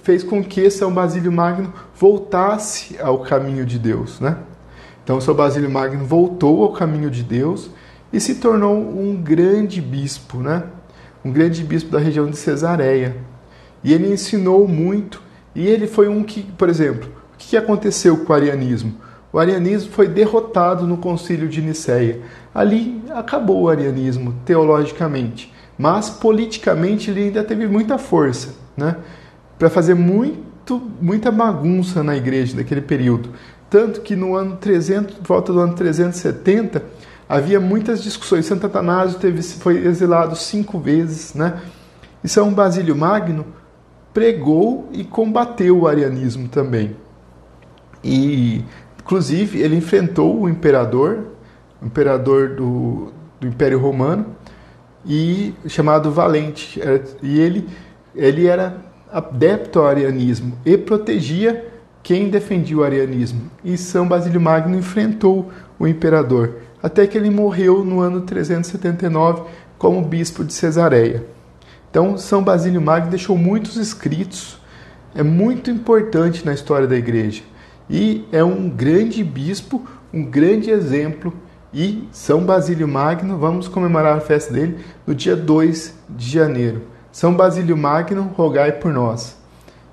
fez 0.03 0.25
com 0.25 0.43
que 0.43 0.69
São 0.71 0.93
Basílio 0.93 1.31
Magno 1.31 1.73
voltasse 1.95 2.97
ao 3.01 3.21
caminho 3.21 3.65
de 3.65 3.79
Deus, 3.79 4.19
né? 4.19 4.39
Então 5.05 5.21
São 5.21 5.35
Basílio 5.35 5.71
Magno 5.71 6.05
voltou 6.05 6.65
ao 6.65 6.73
caminho 6.73 7.11
de 7.11 7.23
Deus 7.23 7.71
e 8.13 8.19
se 8.19 8.35
tornou 8.37 8.77
um 8.77 9.15
grande 9.23 9.81
bispo, 9.81 10.39
né? 10.39 10.65
Um 11.25 11.31
grande 11.31 11.63
bispo 11.63 11.93
da 11.93 12.01
região 12.01 12.27
de 12.29 12.37
Cesareia. 12.37 13.17
E 13.85 13.95
ele 13.95 14.13
ensinou 14.13 14.67
muito. 14.67 15.23
E 15.55 15.67
ele 15.67 15.87
foi 15.87 16.09
um 16.09 16.25
que, 16.25 16.43
por 16.43 16.69
exemplo, 16.69 17.18
o 17.45 17.49
que 17.49 17.57
aconteceu 17.57 18.19
com 18.19 18.33
o 18.33 18.37
arianismo? 18.37 18.95
O 19.33 19.39
arianismo 19.39 19.93
foi 19.93 20.09
derrotado 20.09 20.87
no 20.87 20.97
concílio 20.97 21.49
de 21.49 21.63
Nicéia. 21.63 22.21
Ali 22.55 23.03
acabou 23.15 23.63
o 23.63 23.69
arianismo, 23.69 24.35
teologicamente 24.45 25.53
mas 25.79 26.11
politicamente 26.11 27.11
ele 27.11 27.25
ainda 27.25 27.45
teve 27.45 27.69
muita 27.69 27.97
força, 27.97 28.55
né? 28.77 28.97
Para 29.57 29.71
fazer 29.71 29.95
muito, 29.95 30.83
muita 31.01 31.31
bagunça 31.31 32.03
na 32.03 32.17
igreja 32.17 32.57
naquele 32.57 32.81
período. 32.81 33.31
Tanto 33.71 34.01
que 34.01 34.17
no 34.17 34.35
ano 34.35 34.57
300, 34.57 35.19
volta 35.23 35.53
do 35.53 35.61
ano 35.61 35.75
370, 35.75 36.83
havia 37.29 37.61
muitas 37.61 38.03
discussões. 38.03 38.47
Santo 38.47 38.67
Atanásio 38.67 39.21
teve, 39.21 39.41
foi 39.43 39.87
exilado 39.87 40.35
cinco 40.35 40.81
vezes, 40.81 41.35
né? 41.35 41.61
E 42.25 42.29
São 42.29 42.53
Basílio 42.53 42.97
Magno 42.97 43.47
pregou 44.13 44.89
e 44.91 45.05
combateu 45.05 45.81
o 45.81 45.87
arianismo 45.87 46.49
também. 46.49 46.97
E, 48.09 48.65
inclusive, 48.99 49.61
ele 49.61 49.77
enfrentou 49.77 50.41
o 50.41 50.49
imperador, 50.49 51.27
o 51.83 51.85
imperador 51.85 52.49
do, 52.55 53.13
do 53.39 53.47
Império 53.47 53.79
Romano, 53.79 54.27
e 55.05 55.55
chamado 55.67 56.11
Valente. 56.11 56.81
E 57.23 57.39
ele, 57.39 57.69
ele 58.15 58.47
era 58.47 58.79
adepto 59.13 59.81
ao 59.81 59.87
arianismo 59.87 60.57
e 60.65 60.77
protegia 60.79 61.67
quem 62.03 62.31
defendia 62.31 62.79
o 62.79 62.83
arianismo. 62.83 63.51
E 63.63 63.77
São 63.77 64.09
Basílio 64.09 64.41
Magno 64.41 64.79
enfrentou 64.79 65.51
o 65.79 65.87
imperador, 65.87 66.57
até 66.83 67.07
que 67.07 67.19
ele 67.19 67.29
morreu 67.29 67.85
no 67.85 68.01
ano 68.01 68.23
379 68.23 69.43
como 69.77 70.01
bispo 70.01 70.43
de 70.43 70.55
Cesareia. 70.55 71.25
Então, 71.91 72.17
São 72.17 72.43
Basílio 72.43 72.81
Magno 72.81 73.11
deixou 73.11 73.37
muitos 73.37 73.77
escritos, 73.77 74.59
é 75.15 75.23
muito 75.23 75.71
importante 75.71 76.45
na 76.45 76.55
história 76.55 76.87
da 76.87 76.97
igreja. 76.97 77.43
E 77.89 78.27
é 78.31 78.45
um 78.45 78.69
grande 78.69 79.25
bispo, 79.25 79.87
um 80.13 80.25
grande 80.25 80.71
exemplo 80.71 81.33
e 81.73 82.09
São 82.13 82.45
Basílio 82.45 82.89
Magno, 82.89 83.39
vamos 83.39 83.69
comemorar 83.69 84.17
a 84.17 84.21
festa 84.21 84.53
dele 84.53 84.79
no 85.07 85.15
dia 85.15 85.37
2 85.37 85.95
de 86.09 86.31
janeiro. 86.31 86.83
São 87.13 87.35
Basílio 87.35 87.77
Magno, 87.77 88.33
rogai 88.37 88.73
por 88.73 88.93
nós. 88.93 89.37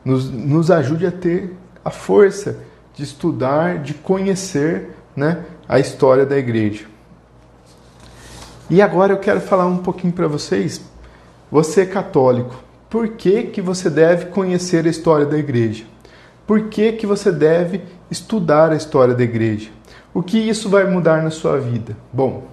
Nos, 0.03 0.29
nos 0.29 0.69
ajude 0.69 1.05
a 1.05 1.11
ter 1.11 1.55
a 1.83 1.89
força 1.89 2.59
de 2.93 3.03
estudar, 3.03 3.79
de 3.79 3.93
conhecer, 3.93 4.91
né, 5.15 5.43
a 5.67 5.79
história 5.79 6.25
da 6.25 6.37
igreja. 6.37 6.85
E 8.69 8.81
agora 8.81 9.13
eu 9.13 9.19
quero 9.19 9.41
falar 9.41 9.65
um 9.65 9.77
pouquinho 9.77 10.13
para 10.13 10.27
vocês. 10.27 10.81
Você 11.51 11.81
é 11.81 11.85
católico, 11.85 12.63
por 12.89 13.09
que, 13.09 13.43
que 13.43 13.61
você 13.61 13.89
deve 13.89 14.27
conhecer 14.27 14.85
a 14.85 14.89
história 14.89 15.25
da 15.25 15.37
igreja? 15.37 15.83
Por 16.45 16.69
que, 16.69 16.91
que 16.93 17.07
você 17.07 17.31
deve 17.31 17.81
estudar 18.09 18.71
a 18.71 18.75
história 18.75 19.13
da 19.13 19.23
igreja? 19.23 19.69
O 20.13 20.21
que 20.21 20.37
isso 20.37 20.69
vai 20.69 20.85
mudar 20.85 21.23
na 21.23 21.31
sua 21.31 21.57
vida? 21.59 21.97
Bom, 22.13 22.47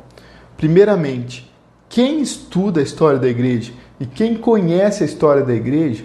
primeiramente, 0.57 1.53
quem 1.89 2.21
estuda 2.21 2.81
a 2.81 2.83
história 2.83 3.19
da 3.19 3.29
igreja 3.29 3.73
e 4.01 4.07
quem 4.07 4.37
conhece 4.37 5.03
a 5.03 5.07
história 5.07 5.45
da 5.45 5.55
igreja 5.55 6.05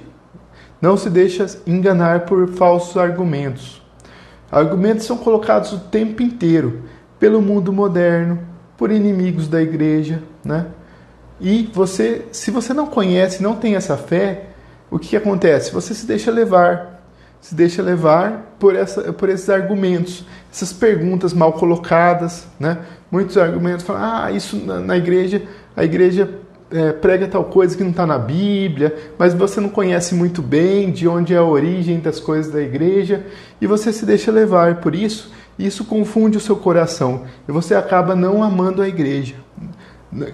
não 0.82 0.98
se 0.98 1.10
deixa 1.10 1.46
enganar 1.66 2.26
por 2.26 2.48
falsos 2.50 2.98
argumentos. 2.98 3.82
Argumentos 4.52 5.06
são 5.06 5.18
colocados 5.18 5.74
o 5.74 5.80
tempo 5.80 6.22
inteiro 6.22 6.84
pelo 7.20 7.42
mundo 7.42 7.74
moderno, 7.74 8.40
por 8.78 8.92
inimigos 8.92 9.48
da 9.48 9.62
igreja, 9.62 10.22
né? 10.44 10.68
E 11.40 11.70
você, 11.74 12.26
se 12.32 12.52
você 12.52 12.74
não 12.74 12.88
conhece, 12.88 13.42
não 13.42 13.56
tem 13.56 13.76
essa 13.76 13.98
fé, 13.98 14.50
o 14.90 14.98
que, 14.98 15.10
que 15.10 15.18
acontece? 15.18 15.72
Você 15.72 15.94
se 15.94 16.06
deixa 16.06 16.32
levar, 16.32 16.97
se 17.48 17.56
deixa 17.56 17.82
levar 17.82 18.58
por, 18.60 18.76
essa, 18.76 19.14
por 19.14 19.30
esses 19.30 19.50
argumentos, 19.50 20.26
essas 20.52 20.74
perguntas 20.74 21.32
mal 21.32 21.54
colocadas, 21.54 22.46
né? 22.60 22.80
Muitos 23.10 23.38
argumentos 23.38 23.86
falam, 23.86 24.04
ah, 24.04 24.32
isso 24.34 24.58
na, 24.58 24.82
na 24.82 24.98
igreja, 24.98 25.42
a 25.74 25.86
igreja 25.86 26.30
é, 26.70 26.92
prega 26.92 27.26
tal 27.26 27.46
coisa 27.46 27.78
que 27.78 27.84
não 27.86 27.92
está 27.92 28.06
na 28.06 28.20
Bíblia, 28.20 28.94
mas 29.18 29.34
você 29.34 29.62
não 29.62 29.70
conhece 29.70 30.14
muito 30.14 30.42
bem 30.42 30.92
de 30.92 31.08
onde 31.08 31.34
é 31.34 31.38
a 31.38 31.44
origem 31.44 32.02
das 32.02 32.20
coisas 32.20 32.52
da 32.52 32.62
igreja 32.62 33.26
e 33.62 33.66
você 33.66 33.94
se 33.94 34.06
deixa 34.06 34.30
levar 34.30 34.82
por 34.82 34.94
isso. 34.94 35.32
Isso 35.58 35.86
confunde 35.86 36.38
o 36.38 36.42
seu 36.42 36.58
coração 36.58 37.24
e 37.48 37.52
você 37.54 37.76
acaba 37.76 38.14
não 38.14 38.44
amando 38.44 38.82
a 38.82 38.90
igreja. 38.90 39.36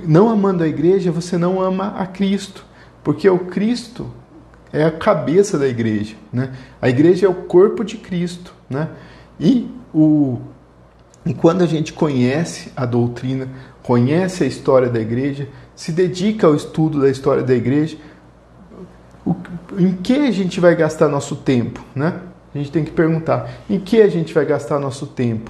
Não 0.03 0.31
amando 0.31 0.63
a 0.63 0.67
igreja, 0.67 1.11
você 1.11 1.37
não 1.37 1.61
ama 1.61 1.93
a 1.95 2.07
Cristo, 2.07 2.65
porque 3.03 3.29
o 3.29 3.37
Cristo 3.37 4.11
é 4.73 4.83
a 4.83 4.91
cabeça 4.91 5.57
da 5.57 5.67
igreja, 5.67 6.15
né? 6.31 6.51
A 6.81 6.89
igreja 6.89 7.27
é 7.27 7.29
o 7.29 7.35
corpo 7.35 7.83
de 7.83 7.97
Cristo, 7.97 8.53
né? 8.69 8.89
E 9.39 9.69
o 9.93 10.41
e 11.25 11.33
quando 11.33 11.61
a 11.61 11.65
gente 11.65 11.93
conhece 11.93 12.71
a 12.75 12.85
doutrina, 12.85 13.47
conhece 13.81 14.43
a 14.43 14.47
história 14.47 14.89
da 14.89 14.99
igreja, 14.99 15.47
se 15.73 15.91
dedica 15.91 16.47
ao 16.47 16.55
estudo 16.55 16.99
da 16.99 17.09
história 17.09 17.41
da 17.41 17.53
igreja, 17.53 17.97
o, 19.25 19.33
em 19.77 19.93
que 19.93 20.13
a 20.13 20.31
gente 20.31 20.59
vai 20.59 20.75
gastar 20.75 21.07
nosso 21.07 21.37
tempo, 21.37 21.81
né? 21.95 22.19
A 22.53 22.57
gente 22.57 22.71
tem 22.71 22.83
que 22.83 22.91
perguntar: 22.91 23.49
em 23.69 23.79
que 23.79 24.01
a 24.01 24.09
gente 24.09 24.33
vai 24.33 24.45
gastar 24.45 24.79
nosso 24.79 25.07
tempo? 25.07 25.49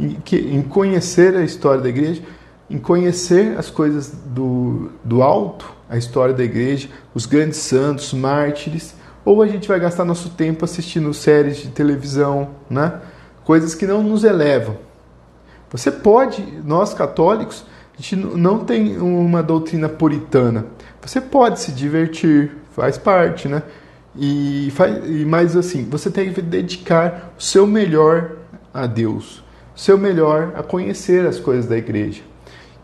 Em, 0.00 0.14
que, 0.24 0.36
em 0.36 0.62
conhecer 0.62 1.36
a 1.36 1.42
história 1.42 1.80
da 1.80 1.88
igreja, 1.88 2.22
em 2.68 2.78
conhecer 2.78 3.56
as 3.56 3.70
coisas 3.70 4.12
do, 4.26 4.90
do 5.04 5.22
alto, 5.22 5.72
a 5.88 5.96
história 5.96 6.34
da 6.34 6.44
igreja, 6.44 6.88
os 7.14 7.26
grandes 7.26 7.58
santos, 7.58 8.12
mártires, 8.12 8.94
ou 9.24 9.42
a 9.42 9.46
gente 9.46 9.68
vai 9.68 9.78
gastar 9.78 10.04
nosso 10.04 10.30
tempo 10.30 10.64
assistindo 10.64 11.12
séries 11.12 11.58
de 11.58 11.68
televisão, 11.68 12.50
né? 12.68 13.00
coisas 13.44 13.74
que 13.74 13.86
não 13.86 14.02
nos 14.02 14.24
elevam. 14.24 14.76
Você 15.70 15.90
pode, 15.90 16.42
nós 16.64 16.92
católicos, 16.92 17.64
a 17.98 18.02
gente 18.02 18.16
não 18.16 18.58
tem 18.64 18.98
uma 18.98 19.42
doutrina 19.42 19.88
puritana. 19.88 20.66
Você 21.00 21.20
pode 21.20 21.58
se 21.60 21.72
divertir, 21.72 22.52
faz 22.72 22.98
parte, 22.98 23.48
né? 23.48 23.62
E, 24.14 24.70
faz, 24.72 25.02
mais 25.26 25.56
assim, 25.56 25.88
você 25.88 26.10
tem 26.10 26.32
que 26.32 26.42
dedicar 26.42 27.32
o 27.38 27.42
seu 27.42 27.66
melhor 27.66 28.32
a 28.72 28.86
Deus, 28.86 29.42
o 29.74 29.80
seu 29.80 29.96
melhor 29.96 30.52
a 30.54 30.62
conhecer 30.62 31.26
as 31.26 31.38
coisas 31.38 31.66
da 31.66 31.76
igreja. 31.76 32.22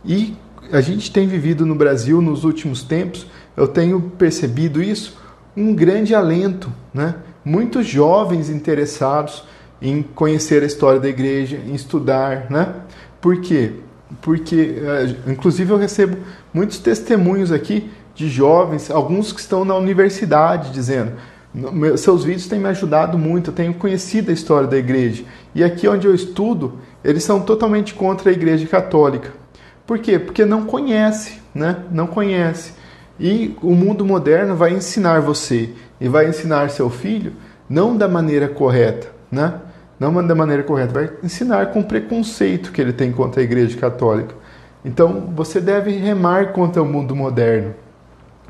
E 0.05 0.37
a 0.73 0.81
gente 0.81 1.11
tem 1.11 1.27
vivido 1.27 1.65
no 1.67 1.75
Brasil 1.75 2.21
nos 2.21 2.45
últimos 2.45 2.83
tempos, 2.83 3.27
eu 3.57 3.69
tenho 3.69 4.01
percebido 4.19 4.83
isso, 4.83 5.17
um 5.57 5.75
grande 5.75 6.15
alento, 6.15 6.73
né? 6.93 7.17
Muitos 7.45 7.87
jovens 7.87 8.49
interessados 8.51 9.45
em 9.81 10.03
conhecer 10.03 10.63
a 10.63 10.67
história 10.67 10.99
da 10.99 11.09
igreja, 11.09 11.57
em 11.57 11.75
estudar, 11.75 12.51
né? 12.51 12.75
Por 13.21 13.41
quê? 13.41 13.73
Porque, 14.21 14.77
eh, 14.79 15.31
inclusive, 15.31 15.71
eu 15.71 15.77
recebo 15.77 16.17
muitos 16.53 16.79
testemunhos 16.79 17.53
aqui 17.53 17.91
de 18.15 18.29
jovens, 18.29 18.91
alguns 18.91 19.33
que 19.33 19.41
estão 19.41 19.65
na 19.65 19.77
universidade, 19.77 20.71
dizendo: 20.71 21.13
seus 21.97 22.25
vídeos 22.25 22.49
têm 22.49 22.59
me 22.59 22.69
ajudado 22.69 23.17
muito, 23.17 23.51
eu 23.51 23.55
tenho 23.55 23.75
conhecido 23.75 24.31
a 24.31 24.35
história 24.35 24.67
da 24.67 24.77
igreja. 24.77 25.25
E 25.55 25.63
aqui 25.63 25.87
onde 25.87 26.07
eu 26.07 26.15
estudo, 26.15 26.81
eles 27.05 27.23
são 27.23 27.41
totalmente 27.41 27.95
contra 27.95 28.31
a 28.31 28.33
igreja 28.33 28.67
católica. 28.67 29.44
Por 29.87 29.99
quê? 29.99 30.19
Porque 30.19 30.45
não 30.45 30.65
conhece, 30.65 31.41
né? 31.55 31.85
Não 31.91 32.07
conhece. 32.07 32.73
E 33.19 33.57
o 33.63 33.75
mundo 33.75 34.05
moderno 34.05 34.57
vai 34.57 34.73
ensinar 34.73 35.21
você 35.21 35.71
e 36.01 36.09
vai 36.09 36.29
ensinar 36.29 36.71
seu 36.71 36.91
filho 36.91 37.33
não 37.69 37.97
da 37.97 38.09
maneira 38.09 38.49
correta, 38.49 39.09
né? 39.31 39.61
Não 39.99 40.27
da 40.27 40.35
maneira 40.35 40.63
correta, 40.63 40.93
vai 40.93 41.11
ensinar 41.23 41.67
com 41.67 41.83
preconceito 41.83 42.73
que 42.73 42.81
ele 42.81 42.93
tem 42.93 43.13
contra 43.13 43.41
a 43.41 43.45
igreja 43.45 43.79
católica. 43.79 44.35
Então, 44.85 45.33
você 45.35 45.61
deve 45.61 45.93
remar 45.93 46.53
contra 46.53 46.83
o 46.83 46.87
mundo 46.87 47.15
moderno. 47.15 47.75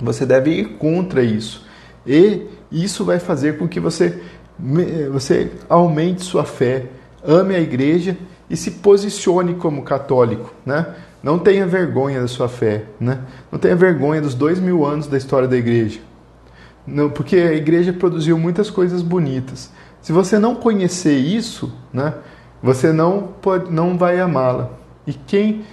Você 0.00 0.26
deve 0.26 0.50
ir 0.50 0.64
contra 0.78 1.22
isso. 1.22 1.66
E 2.06 2.48
isso 2.72 3.04
vai 3.04 3.18
fazer 3.18 3.58
com 3.58 3.68
que 3.68 3.78
você 3.78 4.20
você 5.10 5.50
aumente 5.68 6.22
sua 6.22 6.44
fé, 6.44 6.86
ame 7.24 7.56
a 7.56 7.60
igreja 7.60 8.16
e 8.48 8.56
se 8.56 8.70
posicione 8.72 9.54
como 9.54 9.82
católico, 9.82 10.52
né? 10.64 10.94
Não 11.24 11.38
tenha 11.38 11.66
vergonha 11.66 12.20
da 12.20 12.28
sua 12.28 12.50
fé, 12.50 12.84
né? 13.00 13.20
Não 13.50 13.58
tenha 13.58 13.74
vergonha 13.74 14.20
dos 14.20 14.34
dois 14.34 14.60
mil 14.60 14.84
anos 14.84 15.06
da 15.06 15.16
história 15.16 15.48
da 15.48 15.56
igreja. 15.56 15.98
Não, 16.86 17.08
porque 17.08 17.36
a 17.36 17.54
igreja 17.54 17.94
produziu 17.94 18.36
muitas 18.36 18.68
coisas 18.68 19.00
bonitas. 19.00 19.72
Se 20.02 20.12
você 20.12 20.38
não 20.38 20.54
conhecer 20.54 21.16
isso, 21.16 21.72
né, 21.90 22.12
você 22.62 22.92
não 22.92 23.22
pode, 23.40 23.72
não 23.72 23.96
vai 23.96 24.20
amá-la. 24.20 24.68
E 25.06 25.14
quem, 25.14 25.64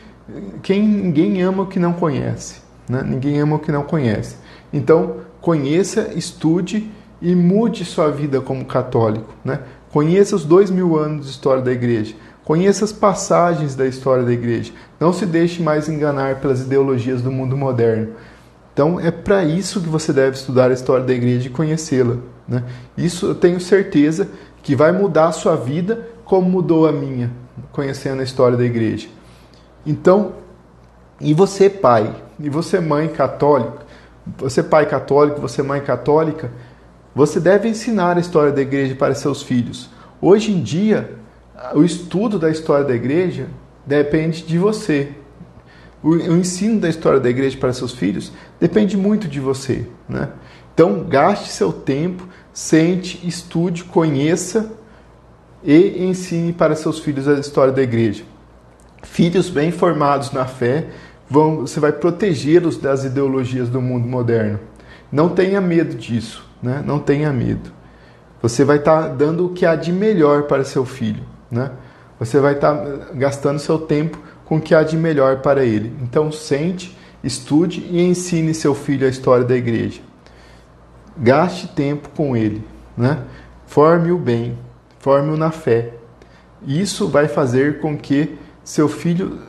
quem 0.64 0.88
ninguém 0.88 1.42
ama 1.42 1.64
o 1.64 1.68
que 1.68 1.80
não 1.80 1.92
conhece, 1.92 2.62
né? 2.88 3.04
Ninguém 3.06 3.38
ama 3.42 3.58
o 3.58 3.60
que 3.60 3.74
não 3.74 3.84
conhece. 3.84 4.38
Então 4.72 5.18
conheça, 5.42 6.14
estude 6.16 6.90
e 7.22 7.36
mude 7.36 7.84
sua 7.84 8.10
vida 8.10 8.40
como 8.40 8.64
católico, 8.64 9.34
né? 9.44 9.60
Conheça 9.92 10.34
os 10.34 10.46
dois 10.46 10.72
mil 10.72 10.98
anos 10.98 11.26
de 11.26 11.32
história 11.32 11.62
da 11.62 11.74
igreja. 11.74 12.16
Conheça 12.52 12.84
as 12.84 12.92
passagens 12.92 13.76
da 13.76 13.88
história 13.88 14.26
da 14.26 14.34
igreja. 14.34 14.74
Não 15.00 15.14
se 15.14 15.26
deixe 15.26 15.64
mais 15.64 15.88
enganar 15.88 16.42
pelas 16.42 16.60
ideologias 16.60 17.22
do 17.22 17.32
mundo 17.32 17.56
moderno. 17.56 18.10
Então 18.74 19.00
é 19.00 19.10
para 19.10 19.46
isso 19.46 19.80
que 19.80 19.88
você 19.88 20.12
deve 20.12 20.36
estudar 20.36 20.70
a 20.70 20.74
história 20.74 21.06
da 21.06 21.14
igreja 21.14 21.48
e 21.48 21.50
conhecê-la. 21.50 22.18
Né? 22.46 22.66
Isso 22.98 23.28
eu 23.28 23.36
tenho 23.36 23.58
certeza 23.62 24.28
que 24.62 24.76
vai 24.76 24.92
mudar 24.92 25.30
a 25.30 25.32
sua 25.32 25.56
vida 25.56 26.10
como 26.26 26.50
mudou 26.50 26.86
a 26.86 26.92
minha, 26.92 27.32
conhecendo 27.72 28.20
a 28.20 28.26
história 28.26 28.58
da 28.58 28.66
igreja. 28.66 29.08
Então, 29.86 30.34
e 31.22 31.34
você 31.34 31.70
pai, 31.70 32.14
e 32.38 32.50
você 32.50 32.82
mãe 32.82 33.08
católica, 33.08 33.86
você 34.38 34.62
pai 34.62 34.88
católico, 34.88 35.40
você 35.40 35.64
mãe 35.64 35.80
católica, 35.80 36.52
você 37.16 37.40
deve 37.40 37.70
ensinar 37.70 38.18
a 38.18 38.20
história 38.20 38.52
da 38.52 38.62
igreja 38.62 38.94
para 38.94 39.16
seus 39.16 39.42
filhos. 39.42 39.90
Hoje 40.22 40.52
em 40.52 40.62
dia, 40.62 41.21
o 41.74 41.84
estudo 41.84 42.40
da 42.40 42.50
história 42.50 42.86
da 42.86 42.94
igreja 42.96 43.48
depende 43.86 44.44
de 44.44 44.58
você. 44.58 45.12
O, 46.04 46.16
ensino 46.16 46.80
da 46.80 46.90
história 46.90 47.20
da 47.20 47.30
igreja 47.30 47.58
para 47.58 47.72
seus 47.74 47.94
filhos 47.94 48.32
depende 48.60 48.98
muito 48.98 49.28
de 49.28 49.40
você. 49.40 49.88
Né? 50.10 50.30
Então, 50.74 51.04
gaste 51.04 51.50
seu 51.50 51.72
tempo, 51.72 52.28
sente, 52.52 53.26
estude, 53.28 53.84
conheça 53.84 54.72
e 55.64 56.04
ensine 56.04 56.52
para 56.52 56.76
seus 56.76 57.00
filhos 57.00 57.28
a 57.28 57.34
história 57.34 57.72
da 57.72 57.84
igreja. 57.84 58.24
Filhos 59.04 59.50
bem 59.50 59.72
formados 59.72 60.32
na 60.32 60.46
fé, 60.46 60.88
vão, 61.30 61.62
você 61.62 61.80
vai 61.80 61.92
protegê-los 61.92 62.78
das 62.78 63.04
ideologias 63.04 63.70
do 63.70 63.82
mundo 63.82 64.08
moderno. 64.08 64.60
Não 65.12 65.30
tenha 65.30 65.62
medo 65.62 65.96
disso, 65.96 66.50
né? 66.64 66.82
não 66.86 66.98
tenha 66.98 67.32
medo. 67.32 67.72
Você 68.42 68.64
vai 68.64 68.78
estar 68.78 69.04
tá 69.04 69.08
dando 69.10 69.46
o 69.46 69.50
que 69.50 69.66
há 69.66 69.76
de 69.76 69.92
melhor 69.92 70.44
para 70.44 70.64
seu 70.64 70.84
filho. 70.84 71.24
Né? 71.52 71.72
Você 72.18 72.40
vai 72.40 72.54
estar 72.54 72.76
tá 72.76 73.08
gastando 73.14 73.60
seu 73.60 73.78
tempo 73.78 74.18
com 74.46 74.58
o 74.58 74.62
que 74.62 74.74
há 74.74 74.84
de 74.84 74.96
melhor 74.96 75.42
para 75.42 75.64
ele. 75.66 75.94
Então, 76.02 76.32
sente, 76.32 76.98
estude 77.24 77.82
e 77.90 78.02
ensine 78.02 78.54
seu 78.54 78.74
filho 78.74 79.06
a 79.06 79.10
história 79.10 79.44
da 79.44 79.56
igreja. 79.56 80.02
Gaste 81.18 81.68
tempo 81.68 82.10
com 82.16 82.38
ele. 82.38 82.64
Né? 82.96 83.24
Forme-o 83.66 84.18
bem, 84.18 84.58
forme-o 85.00 85.38
na 85.38 85.52
fé. 85.52 85.94
Isso 86.66 87.08
vai 87.08 87.28
fazer 87.28 87.80
com 87.80 87.98
que 87.98 88.38
seu 88.64 88.88
filho 88.88 89.40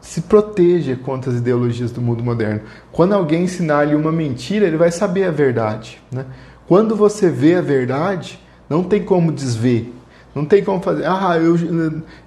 se 0.00 0.22
proteja 0.22 0.96
contra 0.96 1.30
as 1.30 1.38
ideologias 1.38 1.90
do 1.90 2.00
mundo 2.00 2.22
moderno. 2.22 2.62
Quando 2.90 3.12
alguém 3.12 3.44
ensinar-lhe 3.44 3.94
uma 3.94 4.12
mentira, 4.12 4.66
ele 4.66 4.76
vai 4.76 4.90
saber 4.90 5.24
a 5.24 5.30
verdade. 5.30 6.00
Né? 6.10 6.24
Quando 6.66 6.96
você 6.96 7.28
vê 7.28 7.56
a 7.56 7.60
verdade, 7.60 8.40
não 8.68 8.82
tem 8.82 9.02
como 9.02 9.32
desver. 9.32 9.92
Não 10.34 10.44
tem 10.44 10.62
como 10.62 10.80
fazer, 10.80 11.04
ah, 11.06 11.36
eu, 11.36 11.56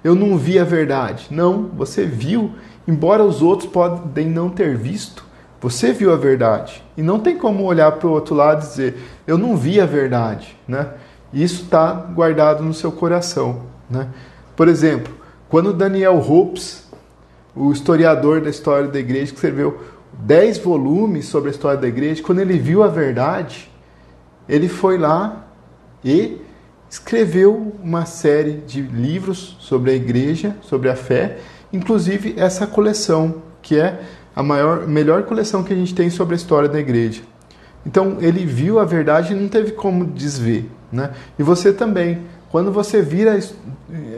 eu 0.02 0.14
não 0.14 0.36
vi 0.36 0.58
a 0.58 0.64
verdade. 0.64 1.28
Não, 1.30 1.70
você 1.74 2.04
viu, 2.04 2.52
embora 2.86 3.24
os 3.24 3.40
outros 3.40 3.70
podem 3.70 4.28
não 4.28 4.50
ter 4.50 4.76
visto, 4.76 5.24
você 5.60 5.92
viu 5.92 6.12
a 6.12 6.16
verdade. 6.16 6.84
E 6.96 7.02
não 7.02 7.18
tem 7.18 7.38
como 7.38 7.64
olhar 7.64 7.92
para 7.92 8.06
o 8.06 8.10
outro 8.12 8.34
lado 8.34 8.62
e 8.62 8.68
dizer, 8.68 8.96
eu 9.26 9.38
não 9.38 9.56
vi 9.56 9.80
a 9.80 9.86
verdade. 9.86 10.54
Né? 10.68 10.86
Isso 11.32 11.62
está 11.62 11.92
guardado 11.92 12.62
no 12.62 12.74
seu 12.74 12.92
coração. 12.92 13.62
Né? 13.88 14.06
Por 14.54 14.68
exemplo, 14.68 15.14
quando 15.48 15.72
Daniel 15.72 16.18
Hopes, 16.18 16.86
o 17.56 17.72
historiador 17.72 18.42
da 18.42 18.50
história 18.50 18.88
da 18.88 18.98
igreja, 18.98 19.32
que 19.32 19.36
escreveu 19.36 19.80
10 20.12 20.58
volumes 20.58 21.26
sobre 21.26 21.48
a 21.48 21.52
história 21.52 21.80
da 21.80 21.88
igreja, 21.88 22.22
quando 22.22 22.40
ele 22.40 22.58
viu 22.58 22.82
a 22.82 22.88
verdade, 22.88 23.70
ele 24.46 24.68
foi 24.68 24.98
lá 24.98 25.46
e 26.04 26.43
escreveu 26.94 27.74
uma 27.82 28.06
série 28.06 28.52
de 28.52 28.80
livros 28.80 29.56
sobre 29.58 29.90
a 29.90 29.94
igreja, 29.94 30.54
sobre 30.62 30.88
a 30.88 30.94
fé, 30.94 31.38
inclusive 31.72 32.34
essa 32.36 32.68
coleção, 32.68 33.42
que 33.60 33.76
é 33.76 34.00
a 34.34 34.44
maior, 34.44 34.86
melhor 34.86 35.24
coleção 35.24 35.64
que 35.64 35.72
a 35.72 35.76
gente 35.76 35.92
tem 35.92 36.08
sobre 36.08 36.34
a 36.34 36.36
história 36.36 36.68
da 36.68 36.78
igreja. 36.78 37.22
Então 37.84 38.18
ele 38.20 38.46
viu 38.46 38.78
a 38.78 38.84
verdade 38.84 39.32
e 39.32 39.36
não 39.36 39.48
teve 39.48 39.72
como 39.72 40.04
desver. 40.04 40.70
Né? 40.92 41.10
E 41.36 41.42
você 41.42 41.72
também, 41.72 42.20
quando 42.48 42.70
você 42.70 43.02
vira, 43.02 43.40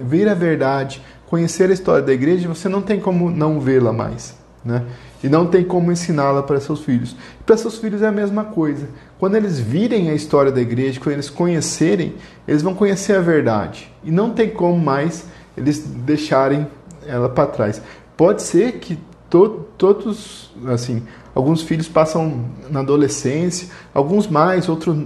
vira 0.04 0.32
a 0.32 0.34
verdade, 0.34 1.00
conhecer 1.30 1.70
a 1.70 1.72
história 1.72 2.02
da 2.02 2.12
igreja, 2.12 2.46
você 2.46 2.68
não 2.68 2.82
tem 2.82 3.00
como 3.00 3.30
não 3.30 3.58
vê-la 3.58 3.90
mais. 3.90 4.36
Né? 4.62 4.84
E 5.26 5.28
não 5.28 5.44
tem 5.44 5.64
como 5.64 5.90
ensiná-la 5.90 6.40
para 6.40 6.60
seus 6.60 6.82
filhos. 6.82 7.16
para 7.44 7.56
seus 7.56 7.78
filhos 7.78 8.00
é 8.00 8.06
a 8.06 8.12
mesma 8.12 8.44
coisa. 8.44 8.86
Quando 9.18 9.34
eles 9.34 9.58
virem 9.58 10.08
a 10.08 10.14
história 10.14 10.52
da 10.52 10.60
igreja, 10.60 11.00
quando 11.00 11.14
eles 11.14 11.28
conhecerem, 11.28 12.14
eles 12.46 12.62
vão 12.62 12.76
conhecer 12.76 13.16
a 13.16 13.20
verdade. 13.20 13.92
E 14.04 14.12
não 14.12 14.30
tem 14.30 14.48
como 14.48 14.78
mais 14.78 15.26
eles 15.56 15.80
deixarem 15.80 16.68
ela 17.04 17.28
para 17.28 17.48
trás. 17.48 17.82
Pode 18.16 18.40
ser 18.42 18.74
que 18.74 18.96
to 19.28 19.66
todos, 19.76 20.52
assim, 20.68 21.02
alguns 21.34 21.60
filhos 21.62 21.88
passam 21.88 22.44
na 22.70 22.78
adolescência, 22.78 23.68
alguns 23.92 24.28
mais, 24.28 24.68
outros, 24.68 24.96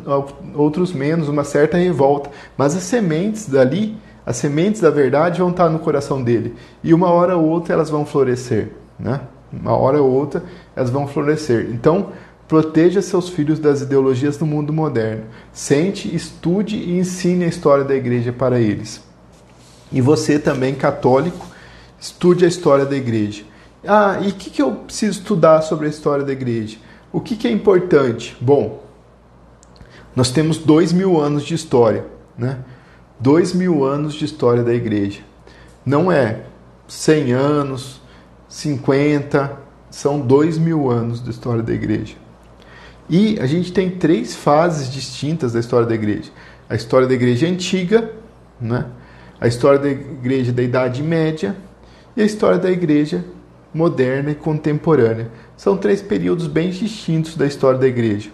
outros 0.54 0.92
menos, 0.92 1.30
uma 1.30 1.44
certa 1.44 1.78
revolta. 1.78 2.30
Mas 2.58 2.76
as 2.76 2.82
sementes 2.82 3.48
dali, 3.48 3.96
as 4.26 4.36
sementes 4.36 4.82
da 4.82 4.90
verdade 4.90 5.40
vão 5.40 5.48
estar 5.48 5.70
no 5.70 5.78
coração 5.78 6.22
dele. 6.22 6.54
E 6.84 6.92
uma 6.92 7.08
hora 7.08 7.38
ou 7.38 7.48
outra 7.48 7.72
elas 7.72 7.88
vão 7.88 8.04
florescer, 8.04 8.68
né? 8.98 9.22
Uma 9.52 9.76
hora 9.76 10.00
ou 10.00 10.10
outra 10.10 10.42
elas 10.74 10.90
vão 10.90 11.06
florescer. 11.06 11.68
Então, 11.72 12.12
proteja 12.46 13.00
seus 13.00 13.28
filhos 13.28 13.58
das 13.58 13.80
ideologias 13.80 14.36
do 14.36 14.46
mundo 14.46 14.72
moderno. 14.72 15.24
Sente, 15.52 16.14
estude 16.14 16.76
e 16.76 16.98
ensine 16.98 17.44
a 17.44 17.48
história 17.48 17.84
da 17.84 17.94
igreja 17.94 18.32
para 18.32 18.58
eles. 18.60 19.02
E 19.92 20.00
você 20.00 20.38
também, 20.38 20.74
católico, 20.74 21.46
estude 22.00 22.44
a 22.44 22.48
história 22.48 22.84
da 22.84 22.96
igreja. 22.96 23.44
Ah, 23.86 24.18
e 24.20 24.28
o 24.28 24.34
que, 24.34 24.50
que 24.50 24.62
eu 24.62 24.72
preciso 24.72 25.20
estudar 25.20 25.62
sobre 25.62 25.86
a 25.86 25.90
história 25.90 26.24
da 26.24 26.32
igreja? 26.32 26.78
O 27.12 27.20
que, 27.20 27.36
que 27.36 27.48
é 27.48 27.50
importante? 27.50 28.36
Bom, 28.40 28.82
nós 30.14 30.30
temos 30.30 30.58
dois 30.58 30.92
mil 30.92 31.20
anos 31.20 31.44
de 31.44 31.54
história, 31.54 32.04
né? 32.36 32.58
Dois 33.18 33.52
mil 33.52 33.84
anos 33.84 34.14
de 34.14 34.24
história 34.24 34.62
da 34.62 34.74
igreja. 34.74 35.20
Não 35.84 36.10
é 36.10 36.42
100 36.88 37.32
anos, 37.32 37.99
50, 38.50 39.56
são 39.90 40.20
dois 40.20 40.58
mil 40.58 40.90
anos 40.90 41.20
da 41.20 41.30
história 41.30 41.62
da 41.62 41.72
igreja. 41.72 42.16
E 43.08 43.38
a 43.40 43.46
gente 43.46 43.72
tem 43.72 43.88
três 43.88 44.34
fases 44.34 44.90
distintas 44.92 45.52
da 45.52 45.60
história 45.60 45.86
da 45.86 45.94
igreja: 45.94 46.30
a 46.68 46.74
história 46.74 47.06
da 47.06 47.14
igreja 47.14 47.46
antiga, 47.46 48.10
né? 48.60 48.86
a 49.40 49.46
história 49.46 49.78
da 49.78 49.88
igreja 49.88 50.52
da 50.52 50.62
Idade 50.62 51.00
Média 51.00 51.56
e 52.16 52.22
a 52.22 52.24
história 52.24 52.58
da 52.58 52.70
igreja 52.70 53.24
moderna 53.72 54.32
e 54.32 54.34
contemporânea. 54.34 55.30
São 55.56 55.76
três 55.76 56.02
períodos 56.02 56.48
bem 56.48 56.70
distintos 56.70 57.36
da 57.36 57.46
história 57.46 57.78
da 57.78 57.86
igreja. 57.86 58.30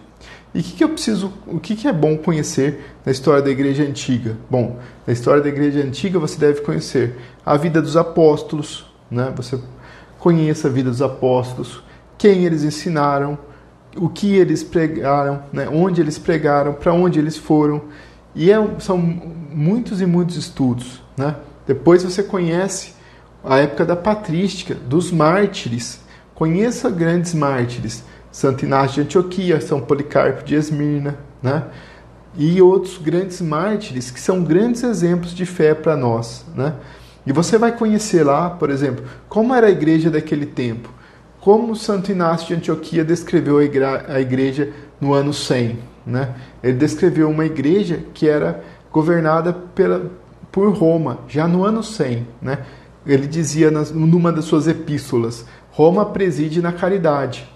E 0.54 0.60
o 0.60 0.62
que, 0.62 0.72
que, 0.72 0.84
eu 0.84 0.88
preciso, 0.88 1.30
o 1.46 1.60
que, 1.60 1.76
que 1.76 1.86
é 1.86 1.92
bom 1.92 2.16
conhecer 2.16 2.94
na 3.04 3.12
história 3.12 3.42
da 3.42 3.50
igreja 3.50 3.82
antiga? 3.82 4.38
Bom, 4.48 4.78
na 5.06 5.12
história 5.12 5.42
da 5.42 5.48
igreja 5.50 5.80
antiga 5.80 6.18
você 6.18 6.38
deve 6.38 6.62
conhecer 6.62 7.14
a 7.44 7.58
vida 7.58 7.82
dos 7.82 7.94
apóstolos, 7.96 8.86
né? 9.10 9.30
Você 9.36 9.58
conheça 10.26 10.66
a 10.66 10.70
vida 10.72 10.90
dos 10.90 11.00
apóstolos, 11.00 11.84
quem 12.18 12.44
eles 12.44 12.64
ensinaram, 12.64 13.38
o 13.96 14.08
que 14.08 14.34
eles 14.34 14.64
pregaram, 14.64 15.44
né, 15.52 15.68
onde 15.68 16.00
eles 16.00 16.18
pregaram, 16.18 16.72
para 16.72 16.92
onde 16.92 17.20
eles 17.20 17.36
foram. 17.36 17.82
E 18.34 18.50
é, 18.50 18.56
são 18.80 18.98
muitos 18.98 20.00
e 20.00 20.04
muitos 20.04 20.34
estudos. 20.34 21.00
Né? 21.16 21.36
Depois 21.64 22.02
você 22.02 22.24
conhece 22.24 22.94
a 23.44 23.58
época 23.58 23.84
da 23.84 23.94
patrística, 23.94 24.74
dos 24.74 25.12
mártires. 25.12 26.00
Conheça 26.34 26.90
grandes 26.90 27.32
mártires. 27.32 28.02
Santo 28.32 28.64
Inácio 28.64 28.96
de 28.96 29.00
Antioquia, 29.02 29.60
São 29.60 29.80
Policarpo 29.80 30.42
de 30.42 30.56
Esmirna, 30.56 31.18
né? 31.40 31.66
e 32.36 32.60
outros 32.60 32.98
grandes 32.98 33.40
mártires 33.40 34.10
que 34.10 34.20
são 34.20 34.42
grandes 34.42 34.82
exemplos 34.82 35.32
de 35.32 35.46
fé 35.46 35.72
para 35.72 35.96
nós. 35.96 36.44
Né? 36.52 36.74
E 37.26 37.32
você 37.32 37.58
vai 37.58 37.76
conhecer 37.76 38.22
lá, 38.22 38.48
por 38.48 38.70
exemplo, 38.70 39.04
como 39.28 39.52
era 39.52 39.66
a 39.66 39.70
igreja 39.70 40.08
daquele 40.10 40.46
tempo, 40.46 40.88
como 41.40 41.74
Santo 41.74 42.12
Inácio 42.12 42.48
de 42.48 42.54
Antioquia 42.54 43.04
descreveu 43.04 43.58
a 43.58 44.20
igreja 44.20 44.72
no 45.00 45.12
ano 45.12 45.32
100. 45.32 45.78
Né? 46.06 46.34
Ele 46.62 46.74
descreveu 46.74 47.28
uma 47.28 47.44
igreja 47.44 48.04
que 48.14 48.28
era 48.28 48.62
governada 48.92 49.52
pela, 49.52 50.10
por 50.52 50.72
Roma, 50.72 51.18
já 51.28 51.48
no 51.48 51.64
ano 51.64 51.82
100. 51.82 52.26
Né? 52.40 52.58
Ele 53.04 53.26
dizia 53.26 53.70
nas, 53.70 53.90
numa 53.90 54.32
das 54.32 54.44
suas 54.44 54.68
epístolas: 54.68 55.44
Roma 55.70 56.06
preside 56.06 56.62
na 56.62 56.72
caridade. 56.72 57.48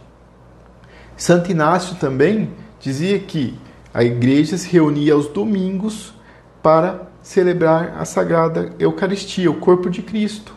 Santo 1.16 1.51
Inácio 1.51 1.97
também 1.97 2.51
dizia 2.81 3.18
que 3.18 3.59
a 3.93 4.03
igreja 4.03 4.57
se 4.57 4.71
reunia 4.71 5.14
aos 5.14 5.29
domingos 5.29 6.14
para 6.62 7.10
celebrar 7.23 7.97
a 7.99 8.05
Sagrada 8.05 8.73
Eucaristia, 8.79 9.51
o 9.51 9.55
corpo 9.55 9.91
de 9.91 10.03
Cristo. 10.03 10.55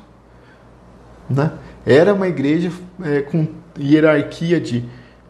Né? 1.30 1.52
Era 1.86 2.14
uma 2.14 2.28
igreja 2.28 2.72
é, 3.04 3.22
com 3.22 3.48
hierarquia 3.78 4.60
de 4.60 4.86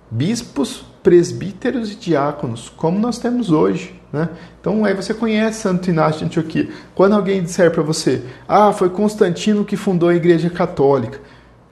bispos, 0.09 0.85
presbíteros 1.01 1.91
e 1.91 1.95
diáconos, 1.95 2.69
como 2.69 2.99
nós 2.99 3.17
temos 3.17 3.51
hoje. 3.51 3.99
Né? 4.11 4.29
Então 4.61 4.85
aí 4.85 4.93
você 4.93 5.13
conhece 5.13 5.61
Santo 5.61 5.89
Inácio 5.89 6.19
de 6.19 6.25
Antioquia. 6.25 6.69
Quando 6.93 7.13
alguém 7.13 7.41
disser 7.41 7.71
para 7.71 7.81
você, 7.81 8.21
ah, 8.47 8.71
foi 8.71 8.89
Constantino 8.89 9.65
que 9.65 9.75
fundou 9.75 10.09
a 10.09 10.15
Igreja 10.15 10.49
Católica, 10.49 11.19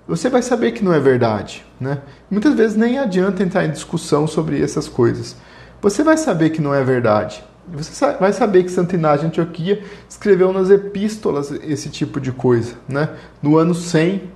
você 0.07 0.29
vai 0.29 0.41
saber 0.41 0.71
que 0.71 0.83
não 0.83 0.93
é 0.93 0.99
verdade. 0.99 1.63
Né? 1.79 1.99
Muitas 2.29 2.53
vezes 2.55 2.75
nem 2.75 2.97
adianta 2.97 3.43
entrar 3.43 3.65
em 3.65 3.71
discussão 3.71 4.27
sobre 4.27 4.61
essas 4.61 4.87
coisas. 4.87 5.35
Você 5.81 6.03
vai 6.03 6.17
saber 6.17 6.49
que 6.49 6.61
não 6.61 6.73
é 6.73 6.83
verdade. 6.83 7.43
Você 7.71 8.13
vai 8.19 8.33
saber 8.33 8.63
que 8.63 8.71
Santo 8.71 8.95
Inácio 8.95 9.21
de 9.21 9.27
Antioquia 9.27 9.83
escreveu 10.09 10.51
nas 10.51 10.69
epístolas 10.69 11.51
esse 11.51 11.89
tipo 11.89 12.19
de 12.19 12.31
coisa, 12.31 12.75
né? 12.87 13.09
No 13.41 13.57
ano 13.57 13.73
100. 13.73 14.29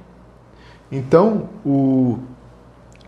Então, 0.92 1.50
o 1.66 2.20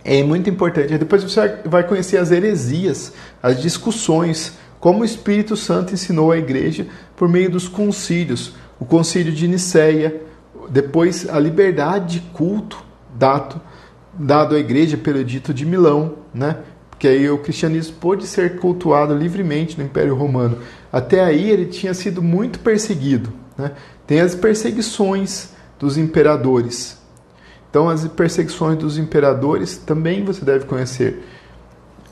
é 0.08 0.24
muito 0.24 0.50
importante. 0.50 0.98
Depois 0.98 1.22
você 1.22 1.60
vai 1.66 1.86
conhecer 1.86 2.18
as 2.18 2.32
heresias, 2.32 3.12
as 3.44 3.62
discussões, 3.62 4.58
como 4.80 5.02
o 5.02 5.06
Espírito 5.06 5.58
Santo 5.58 5.94
ensinou 5.94 6.32
a 6.32 6.38
igreja 6.38 6.88
por 7.16 7.28
meio 7.28 7.50
dos 7.50 7.68
concílios, 7.68 8.56
o 8.80 8.86
concílio 8.86 9.34
de 9.34 9.48
Nicéia, 9.50 10.22
depois 10.70 11.28
a 11.30 11.38
liberdade 11.38 12.22
de 12.22 12.28
culto 12.30 12.82
dado, 13.14 13.60
dado 14.14 14.56
à 14.56 14.60
igreja 14.60 14.96
pelo 14.96 15.18
edito 15.18 15.54
de 15.54 15.66
Milão, 15.66 16.16
né? 16.34 16.58
Que 17.00 17.08
aí 17.08 17.30
o 17.30 17.38
cristianismo 17.38 17.96
pôde 17.98 18.26
ser 18.26 18.60
cultuado 18.60 19.16
livremente 19.16 19.78
no 19.78 19.86
Império 19.86 20.16
Romano. 20.16 20.58
Até 20.92 21.24
aí 21.24 21.50
ele 21.50 21.66
tinha 21.66 21.94
sido 21.94 22.22
muito 22.22 22.60
perseguido. 22.60 23.32
Né? 23.58 23.72
Tem 24.06 24.20
as 24.20 24.34
perseguições 24.34 25.50
dos 25.80 25.98
imperadores. 25.98 26.98
Então, 27.70 27.90
as 27.90 28.08
perseguições 28.08 28.78
dos 28.78 28.98
imperadores 28.98 29.78
também 29.78 30.24
você 30.24 30.44
deve 30.44 30.66
conhecer. 30.66 31.24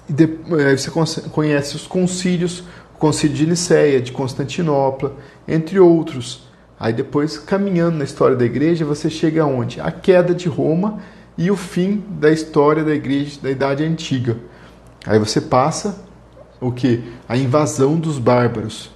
Eh, 0.09 0.75
você 0.75 0.91
conhece 1.29 1.75
os 1.75 1.87
concílios, 1.87 2.59
o 2.93 2.97
concílio 2.99 3.35
de 3.35 3.47
Nicéia, 3.47 4.01
de 4.01 4.11
Constantinopla, 4.11 5.15
entre 5.47 5.79
outros. 5.79 6.47
Aí 6.79 6.93
depois, 6.93 7.37
caminhando 7.37 7.97
na 7.97 8.03
história 8.03 8.35
da 8.35 8.45
igreja, 8.45 8.85
você 8.85 9.09
chega 9.09 9.43
aonde? 9.43 9.79
A 9.79 9.89
queda 9.91 10.35
de 10.35 10.47
Roma 10.47 10.99
e 11.37 11.49
o 11.49 11.55
fim 11.55 12.03
da 12.19 12.29
história 12.29 12.83
da 12.83 12.93
igreja 12.93 13.39
da 13.41 13.49
Idade 13.49 13.83
Antiga. 13.83 14.37
Aí 15.05 15.19
você 15.19 15.39
passa 15.39 16.03
o 16.59 16.71
que? 16.71 17.03
A 17.27 17.37
invasão 17.37 17.95
dos 17.99 18.17
bárbaros. 18.17 18.91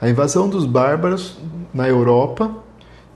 A 0.00 0.08
invasão 0.08 0.48
dos 0.48 0.66
bárbaros 0.66 1.38
na 1.72 1.88
Europa 1.88 2.50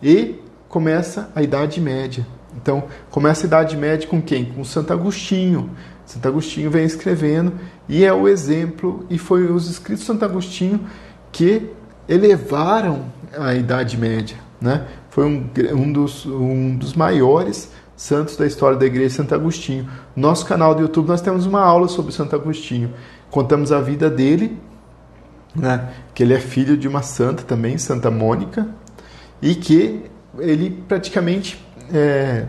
e 0.03 0.41
começa 0.69 1.31
a 1.35 1.43
Idade 1.43 1.81
Média. 1.81 2.27
Então, 2.57 2.85
começa 3.11 3.45
a 3.45 3.47
Idade 3.47 3.77
Média 3.77 4.09
com 4.09 4.21
quem? 4.21 4.47
Com 4.47 4.65
Santo 4.65 4.93
Agostinho. 4.93 5.71
Santo 6.05 6.27
Agostinho 6.27 6.71
vem 6.71 6.85
escrevendo 6.85 7.53
e 7.89 8.05
é 8.05 8.13
o 8.13 8.27
exemplo, 8.27 9.05
e 9.11 9.19
foi 9.19 9.51
os 9.51 9.69
escritos 9.69 10.01
de 10.01 10.07
Santo 10.07 10.25
Agostinho 10.25 10.81
que 11.31 11.71
elevaram 12.09 13.05
a 13.37 13.55
Idade 13.55 13.99
Média. 13.99 14.37
Né? 14.61 14.87
Foi 15.11 15.25
um, 15.27 15.51
um, 15.75 15.93
dos, 15.93 16.25
um 16.25 16.77
dos 16.77 16.95
maiores 16.95 17.71
santos 17.99 18.37
da 18.37 18.47
história 18.47 18.79
da 18.79 18.87
Igreja 18.87 19.17
Santo 19.17 19.35
Agostinho. 19.35 19.91
No 20.15 20.23
nosso 20.23 20.47
canal 20.47 20.73
do 20.73 20.83
YouTube 20.83 21.09
nós 21.09 21.21
temos 21.21 21.47
uma 21.47 21.61
aula 21.61 21.89
sobre 21.89 22.13
Santo 22.13 22.37
Agostinho. 22.37 22.95
Contamos 23.29 23.73
a 23.73 23.81
vida 23.81 24.09
dele, 24.09 24.57
né? 25.53 25.91
que 26.15 26.23
ele 26.23 26.33
é 26.33 26.39
filho 26.39 26.77
de 26.77 26.87
uma 26.87 27.03
santa 27.03 27.43
também, 27.43 27.77
Santa 27.77 28.09
Mônica, 28.09 28.69
e 29.43 29.57
que 29.57 30.05
ele 30.39 30.71
praticamente 30.87 31.61
é, 31.93 32.47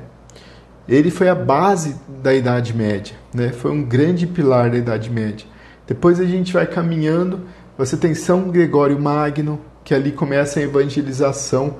ele 0.87 1.09
foi 1.09 1.27
a 1.27 1.35
base 1.35 1.95
da 2.21 2.31
Idade 2.31 2.75
Média, 2.75 3.15
né? 3.33 3.49
foi 3.49 3.71
um 3.71 3.83
grande 3.83 4.27
pilar 4.27 4.69
da 4.69 4.77
Idade 4.77 5.09
Média. 5.09 5.47
Depois 5.87 6.19
a 6.19 6.25
gente 6.25 6.53
vai 6.53 6.67
caminhando, 6.67 7.41
você 7.75 7.97
tem 7.97 8.13
São 8.13 8.51
Gregório 8.51 8.99
Magno, 9.01 9.59
que 9.83 9.95
ali 9.95 10.11
começa 10.11 10.59
a 10.59 10.63
evangelização 10.63 11.77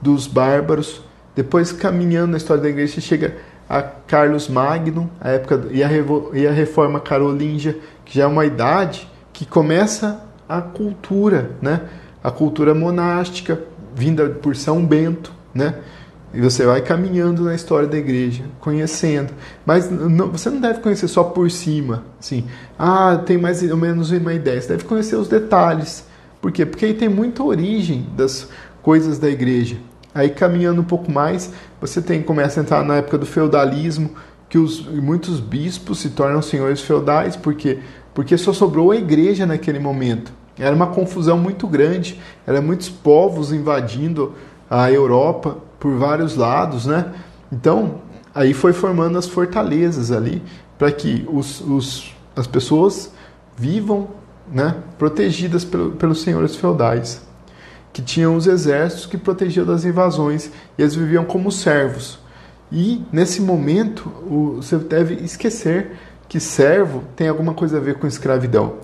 dos 0.00 0.26
bárbaros. 0.26 1.04
Depois, 1.34 1.72
caminhando 1.72 2.32
na 2.32 2.36
história 2.36 2.62
da 2.62 2.68
igreja, 2.68 3.00
chega 3.00 3.36
a 3.68 3.82
Carlos 3.82 4.48
Magno, 4.48 5.10
a 5.20 5.30
época 5.30 5.68
e 5.70 5.82
a, 5.82 5.88
e 6.34 6.46
a 6.46 6.52
reforma 6.52 7.00
carolíngia, 7.00 7.78
que 8.04 8.18
já 8.18 8.24
é 8.24 8.26
uma 8.26 8.44
idade 8.44 9.08
que 9.32 9.46
começa 9.46 10.22
a 10.48 10.60
cultura, 10.60 11.52
né? 11.62 11.80
A 12.22 12.30
cultura 12.30 12.74
monástica 12.74 13.58
vinda 13.94 14.28
por 14.28 14.54
São 14.54 14.84
Bento, 14.84 15.32
né? 15.54 15.76
E 16.34 16.40
você 16.40 16.64
vai 16.64 16.80
caminhando 16.80 17.44
na 17.44 17.54
história 17.54 17.86
da 17.86 17.96
igreja, 17.96 18.44
conhecendo. 18.58 19.32
Mas 19.66 19.90
não, 19.90 20.30
você 20.30 20.48
não 20.48 20.60
deve 20.60 20.80
conhecer 20.80 21.08
só 21.08 21.24
por 21.24 21.50
cima, 21.50 22.04
assim. 22.18 22.46
Ah, 22.78 23.22
tem 23.24 23.36
mais 23.36 23.62
ou 23.62 23.76
menos 23.76 24.10
uma 24.10 24.32
ideia. 24.32 24.60
Você 24.60 24.68
deve 24.68 24.84
conhecer 24.84 25.16
os 25.16 25.28
detalhes. 25.28 26.06
Por 26.40 26.50
quê? 26.50 26.64
Porque 26.64 26.86
aí 26.86 26.94
tem 26.94 27.08
muita 27.08 27.42
origem 27.42 28.06
das 28.16 28.48
coisas 28.82 29.18
da 29.18 29.28
igreja. 29.28 29.76
Aí 30.14 30.30
caminhando 30.30 30.80
um 30.80 30.84
pouco 30.84 31.10
mais, 31.10 31.52
você 31.80 32.02
tem 32.02 32.22
começa 32.22 32.60
a 32.60 32.62
entrar 32.62 32.84
na 32.84 32.96
época 32.96 33.18
do 33.18 33.26
feudalismo, 33.26 34.10
que 34.48 34.58
os, 34.58 34.86
muitos 34.86 35.40
bispos 35.40 35.98
se 36.00 36.10
tornam 36.10 36.42
senhores 36.42 36.80
feudais, 36.80 37.36
porque 37.36 37.78
porque 38.14 38.36
só 38.36 38.52
sobrou 38.52 38.90
a 38.90 38.96
igreja 38.96 39.46
naquele 39.46 39.78
momento. 39.78 40.32
Era 40.58 40.74
uma 40.74 40.88
confusão 40.88 41.38
muito 41.38 41.66
grande, 41.66 42.20
eram 42.46 42.62
muitos 42.62 42.88
povos 42.88 43.52
invadindo 43.52 44.34
a 44.68 44.90
Europa 44.90 45.56
por 45.80 45.96
vários 45.96 46.36
lados, 46.36 46.86
né? 46.86 47.12
Então, 47.50 48.02
aí 48.34 48.52
foi 48.52 48.72
formando 48.72 49.18
as 49.18 49.26
fortalezas 49.26 50.10
ali 50.12 50.42
para 50.78 50.92
que 50.92 51.26
os, 51.30 51.60
os, 51.60 52.14
as 52.36 52.46
pessoas 52.46 53.12
vivam 53.56 54.08
né, 54.50 54.76
protegidas 54.98 55.64
pelo, 55.64 55.92
pelos 55.92 56.20
senhores 56.22 56.56
feudais, 56.56 57.22
que 57.92 58.00
tinham 58.00 58.36
os 58.36 58.46
exércitos 58.46 59.06
que 59.06 59.18
protegiam 59.18 59.66
das 59.66 59.84
invasões 59.84 60.50
e 60.78 60.82
eles 60.82 60.94
viviam 60.94 61.24
como 61.24 61.52
servos. 61.52 62.18
E 62.70 63.04
nesse 63.12 63.42
momento, 63.42 64.10
você 64.56 64.78
deve 64.78 65.14
esquecer 65.16 65.92
que 66.26 66.40
servo 66.40 67.04
tem 67.14 67.28
alguma 67.28 67.52
coisa 67.52 67.76
a 67.76 67.80
ver 67.80 67.96
com 67.96 68.06
escravidão. 68.06 68.76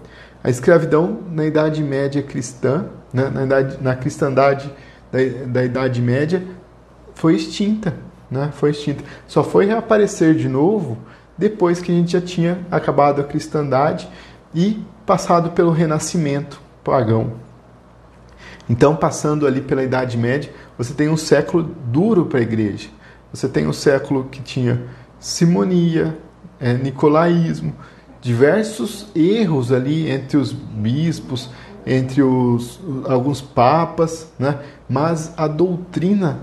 A 0.45 0.51
escravidão 0.51 1.21
na 1.31 1.47
Idade 1.47 1.83
Média 1.83 2.23
cristã, 2.23 2.87
né, 3.13 3.31
na, 3.31 3.45
idade, 3.45 3.79
na 3.81 3.97
cristandade 3.97 4.71
da, 5.11 5.19
da 5.47 5.65
Idade 5.65 6.03
Média, 6.03 6.43
foi 7.15 7.35
extinta, 7.35 7.95
né? 8.31 8.51
Foi 8.53 8.71
extinta. 8.71 9.03
Só 9.27 9.43
foi 9.43 9.65
reaparecer 9.65 10.35
de 10.35 10.49
novo 10.49 10.99
depois 11.37 11.81
que 11.81 11.91
a 11.91 11.95
gente 11.95 12.13
já 12.13 12.21
tinha 12.21 12.59
acabado 12.71 13.21
a 13.21 13.25
cristandade 13.25 14.09
e 14.55 14.83
passado 15.07 15.51
pelo 15.51 15.71
renascimento 15.71 16.61
pagão. 16.85 17.48
Então, 18.69 18.95
passando 18.95 19.47
ali 19.47 19.61
pela 19.61 19.83
Idade 19.83 20.19
Média, 20.19 20.53
você 20.77 20.93
tem 20.93 21.09
um 21.09 21.17
século 21.17 21.63
duro 21.63 22.27
para 22.27 22.39
a 22.39 22.43
igreja. 22.43 22.89
Você 23.33 23.49
tem 23.49 23.67
um 23.67 23.73
século 23.73 24.25
que 24.25 24.43
tinha 24.43 24.83
simonia, 25.19 26.19
é, 26.61 26.75
nicolaísmo, 26.75 27.75
diversos 28.21 29.07
erros 29.15 29.73
ali 29.73 30.11
entre 30.11 30.37
os 30.37 30.53
bispos, 30.53 31.51
entre 31.87 32.23
os, 32.23 32.81
alguns 33.07 33.41
papas, 33.41 34.31
né? 34.39 34.61
mas 34.89 35.33
a 35.37 35.49
doutrina 35.49 36.41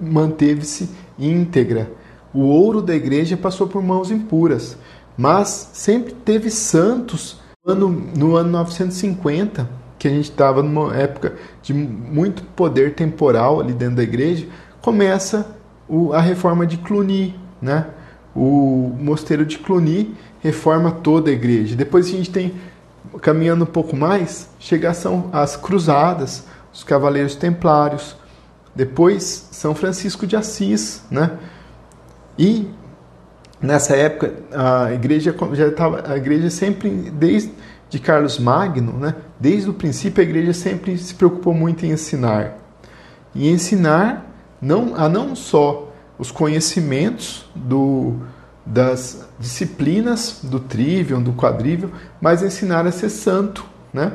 manteve-se 0.00 0.88
íntegra. 1.18 1.90
O 2.32 2.40
ouro 2.40 2.80
da 2.80 2.94
igreja 2.94 3.36
passou 3.36 3.66
por 3.66 3.82
mãos 3.82 4.10
impuras, 4.10 4.76
mas 5.16 5.70
sempre 5.72 6.12
teve 6.12 6.50
santos. 6.50 7.38
No 7.64 7.72
ano, 7.72 7.88
no 8.16 8.36
ano 8.36 8.50
950, 8.50 9.68
que 9.98 10.06
a 10.06 10.10
gente 10.10 10.30
estava 10.30 10.62
numa 10.62 10.96
época 10.96 11.34
de 11.62 11.74
muito 11.74 12.42
poder 12.42 12.94
temporal 12.94 13.60
ali 13.60 13.72
dentro 13.72 13.96
da 13.96 14.02
igreja, 14.02 14.46
começa 14.80 15.56
o, 15.88 16.12
a 16.12 16.20
reforma 16.20 16.66
de 16.66 16.76
Cluny, 16.76 17.38
né? 17.60 17.86
O 18.34 18.94
mosteiro 18.98 19.44
de 19.44 19.58
Cluny 19.58 20.14
reforma 20.40 20.90
toda 20.90 21.30
a 21.30 21.32
igreja. 21.32 21.74
Depois 21.74 22.06
a 22.06 22.10
gente 22.10 22.30
tem, 22.30 22.54
caminhando 23.20 23.64
um 23.64 23.66
pouco 23.66 23.96
mais, 23.96 24.48
chega 24.60 24.94
são 24.94 25.28
as 25.32 25.56
cruzadas, 25.56 26.46
os 26.72 26.84
cavaleiros 26.84 27.34
templários, 27.34 28.16
depois, 28.74 29.48
São 29.50 29.74
Francisco 29.74 30.24
de 30.24 30.36
Assis, 30.36 31.02
né? 31.10 31.32
E 32.38 32.68
nessa 33.60 33.96
época 33.96 34.34
a 34.52 34.92
igreja 34.92 35.34
já 35.54 35.66
estava, 35.66 36.12
a 36.12 36.16
igreja 36.16 36.48
sempre 36.48 36.88
desde 36.88 37.50
de 37.90 37.98
Carlos 37.98 38.38
Magno, 38.38 38.92
né? 38.92 39.16
Desde 39.40 39.70
o 39.70 39.74
princípio 39.74 40.22
a 40.22 40.26
igreja 40.26 40.52
sempre 40.52 40.96
se 40.98 41.14
preocupou 41.14 41.54
muito 41.54 41.86
em 41.86 41.90
ensinar. 41.90 42.58
E 43.34 43.48
ensinar 43.48 44.26
não 44.60 44.96
a 44.96 45.08
não 45.08 45.36
só 45.36 45.92
os 46.18 46.30
conhecimentos 46.30 47.46
do 47.54 48.16
das 48.66 49.26
disciplinas 49.38 50.40
do 50.42 50.60
trivium, 50.60 51.22
do 51.22 51.32
quadrivium, 51.32 51.90
mas 52.20 52.42
ensinar 52.42 52.86
a 52.86 52.92
ser 52.92 53.08
santo, 53.08 53.64
né? 53.92 54.12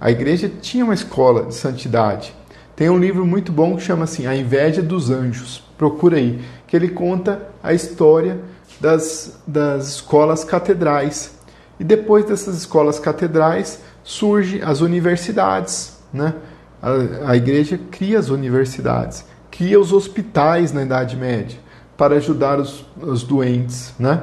A 0.00 0.12
igreja 0.12 0.48
tinha 0.48 0.84
uma 0.84 0.94
escola 0.94 1.46
de 1.46 1.54
santidade. 1.54 2.32
Tem 2.76 2.88
um 2.88 2.98
livro 2.98 3.26
muito 3.26 3.50
bom 3.50 3.74
que 3.74 3.82
chama 3.82 4.04
assim 4.04 4.26
A 4.26 4.36
Inveja 4.36 4.80
dos 4.80 5.10
Anjos. 5.10 5.64
Procura 5.76 6.18
aí, 6.18 6.40
que 6.68 6.76
ele 6.76 6.88
conta 6.88 7.48
a 7.62 7.72
história 7.72 8.40
das, 8.80 9.40
das 9.46 9.88
escolas 9.88 10.44
catedrais. 10.44 11.34
E 11.80 11.84
depois 11.84 12.26
dessas 12.26 12.56
escolas 12.56 13.00
catedrais 13.00 13.80
surge 14.06 14.62
as 14.62 14.80
universidades, 14.80 15.98
né? 16.14 16.32
A, 16.80 17.32
a 17.32 17.36
igreja 17.36 17.78
cria 17.90 18.20
as 18.20 18.28
universidades, 18.28 19.24
cria 19.50 19.80
os 19.80 19.92
hospitais 19.92 20.72
na 20.72 20.82
Idade 20.82 21.16
Média 21.16 21.58
para 21.96 22.14
ajudar 22.14 22.60
os, 22.60 22.86
os 22.96 23.24
doentes, 23.24 23.92
né? 23.98 24.22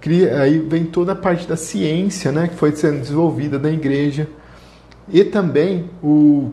Cria, 0.00 0.40
aí 0.40 0.58
vem 0.58 0.84
toda 0.84 1.12
a 1.12 1.14
parte 1.14 1.46
da 1.46 1.56
ciência, 1.56 2.32
né, 2.32 2.48
que 2.48 2.54
foi 2.54 2.74
sendo 2.74 3.00
desenvolvida 3.00 3.58
na 3.58 3.70
igreja. 3.70 4.28
E 5.08 5.24
também 5.24 5.88
o 6.02 6.52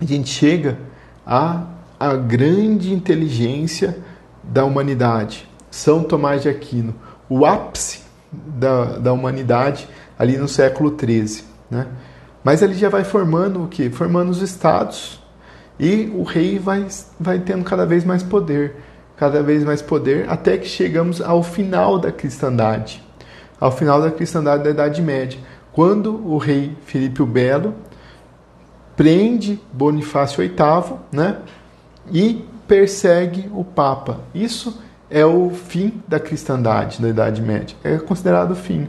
a 0.00 0.04
gente 0.04 0.30
chega 0.30 0.78
à, 1.26 1.66
à 1.98 2.16
grande 2.16 2.92
inteligência 2.92 3.98
da 4.42 4.64
humanidade. 4.64 5.48
São 5.70 6.02
Tomás 6.02 6.42
de 6.42 6.48
Aquino, 6.48 6.94
o 7.28 7.44
ápice 7.44 8.00
da, 8.32 8.98
da 8.98 9.12
humanidade 9.12 9.86
ali 10.18 10.36
no 10.38 10.48
século 10.48 10.96
XIII. 10.98 11.49
Né? 11.70 11.86
Mas 12.42 12.62
ele 12.62 12.74
já 12.74 12.88
vai 12.88 13.04
formando 13.04 13.64
o 13.64 13.68
que? 13.68 13.90
Formando 13.90 14.30
os 14.30 14.42
estados 14.42 15.20
e 15.78 16.12
o 16.14 16.22
rei 16.22 16.58
vai, 16.58 16.86
vai 17.18 17.38
tendo 17.38 17.64
cada 17.64 17.86
vez 17.86 18.04
mais 18.04 18.22
poder, 18.22 18.76
cada 19.16 19.42
vez 19.42 19.64
mais 19.64 19.80
poder, 19.80 20.28
até 20.28 20.58
que 20.58 20.68
chegamos 20.68 21.20
ao 21.20 21.42
final 21.42 21.98
da 21.98 22.12
cristandade, 22.12 23.02
ao 23.58 23.72
final 23.72 24.00
da 24.00 24.10
cristandade 24.10 24.64
da 24.64 24.70
Idade 24.70 25.00
Média, 25.00 25.38
quando 25.72 26.14
o 26.26 26.36
rei 26.36 26.76
Filipe 26.84 27.22
o 27.22 27.26
Belo 27.26 27.74
prende 28.96 29.58
Bonifácio 29.72 30.42
VIII 30.42 30.98
né, 31.10 31.38
e 32.12 32.44
persegue 32.68 33.50
o 33.54 33.64
Papa. 33.64 34.20
Isso 34.34 34.82
é 35.10 35.24
o 35.24 35.50
fim 35.50 36.02
da 36.06 36.20
cristandade 36.20 37.00
da 37.00 37.08
Idade 37.08 37.40
Média. 37.40 37.76
É 37.82 37.96
considerado 37.96 38.50
o 38.52 38.56
fim. 38.56 38.86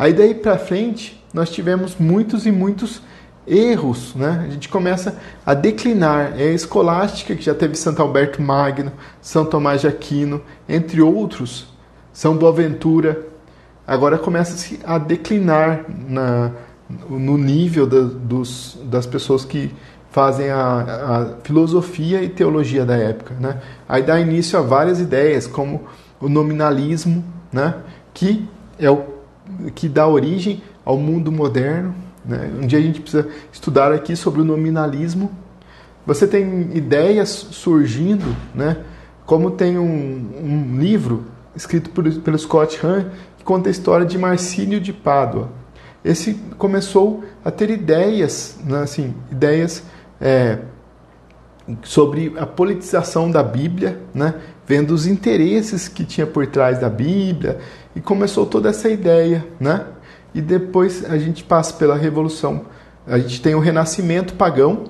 Aí 0.00 0.14
daí 0.14 0.34
para 0.34 0.56
frente 0.56 1.22
nós 1.30 1.50
tivemos 1.50 1.94
muitos 2.00 2.46
e 2.46 2.50
muitos 2.50 3.02
erros, 3.46 4.14
né? 4.14 4.46
A 4.46 4.50
gente 4.50 4.66
começa 4.66 5.18
a 5.44 5.52
declinar. 5.52 6.40
É 6.40 6.44
a 6.44 6.52
escolástica 6.54 7.36
que 7.36 7.42
já 7.42 7.54
teve 7.54 7.74
Santo 7.74 8.00
Alberto 8.00 8.40
Magno, 8.40 8.92
São 9.20 9.44
Tomás 9.44 9.82
de 9.82 9.88
Aquino, 9.88 10.40
entre 10.66 11.02
outros, 11.02 11.68
São 12.14 12.34
Boaventura. 12.34 13.26
Agora 13.86 14.16
começa 14.16 14.74
a 14.84 14.96
declinar 14.96 15.84
na, 16.08 16.50
no 17.06 17.36
nível 17.36 17.86
da, 17.86 18.00
dos, 18.00 18.78
das 18.84 19.04
pessoas 19.04 19.44
que 19.44 19.70
fazem 20.10 20.48
a, 20.48 20.62
a, 20.62 21.26
filosofia 21.44 22.22
e 22.22 22.30
teologia 22.30 22.86
da 22.86 22.96
época. 22.96 23.34
Né? 23.38 23.60
Aí 23.86 24.02
dá 24.02 24.18
início 24.18 24.58
a 24.58 24.62
várias 24.62 24.98
ideias, 24.98 25.46
como 25.46 25.82
o 26.18 26.26
nominalismo, 26.26 27.22
né? 27.52 27.74
que, 28.14 28.48
é 28.78 28.90
o, 28.90 29.19
que 29.74 29.88
dá 29.88 30.06
origem 30.06 30.62
ao 30.84 30.96
mundo 30.96 31.30
moderno, 31.30 31.94
Né? 32.24 32.50
Um 32.62 32.66
dia 32.66 32.78
a 32.78 32.82
gente 32.82 33.00
precisa 33.00 33.26
estudar 33.52 33.92
aqui 33.92 34.14
sobre 34.14 34.40
o 34.40 34.44
nominalismo. 34.44 35.30
Você 36.06 36.26
tem 36.26 36.70
ideias 36.74 37.28
surgindo, 37.28 38.36
né? 38.54 38.78
como 39.24 39.52
tem 39.52 39.78
um, 39.78 39.84
um 40.42 40.78
livro 40.78 41.24
escrito 41.54 41.90
por, 41.90 42.10
pelo 42.20 42.38
Scott 42.38 42.84
Hahn 42.84 43.04
que 43.38 43.44
conta 43.44 43.68
a 43.68 43.70
história 43.70 44.04
de 44.04 44.18
Marcílio 44.18 44.80
de 44.80 44.92
Pádua. 44.92 45.50
Esse 46.04 46.34
começou 46.58 47.22
a 47.44 47.50
ter 47.50 47.70
ideias, 47.70 48.58
né? 48.64 48.80
assim, 48.80 49.14
ideias 49.30 49.84
é, 50.20 50.58
sobre 51.82 52.34
a 52.38 52.46
politização 52.46 53.30
da 53.30 53.42
Bíblia, 53.42 54.00
né? 54.12 54.34
vendo 54.66 54.92
os 54.92 55.06
interesses 55.06 55.88
que 55.88 56.04
tinha 56.04 56.26
por 56.26 56.46
trás 56.46 56.78
da 56.78 56.88
Bíblia, 56.88 57.60
e 57.94 58.00
começou 58.00 58.46
toda 58.46 58.68
essa 58.68 58.88
ideia, 58.88 59.46
né? 59.58 59.86
E 60.34 60.40
depois 60.40 61.04
a 61.04 61.18
gente 61.18 61.42
passa 61.42 61.74
pela 61.74 61.96
Revolução. 61.96 62.66
A 63.06 63.18
gente 63.18 63.40
tem 63.42 63.54
o 63.54 63.60
Renascimento 63.60 64.34
pagão, 64.34 64.84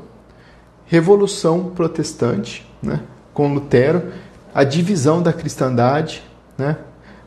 Revolução 0.86 1.70
protestante, 1.70 2.68
né? 2.82 3.01
Com 3.32 3.55
Lutero, 3.55 4.12
a 4.55 4.64
divisão 4.64 5.22
da 5.22 5.32
cristandade, 5.32 6.22
né? 6.59 6.76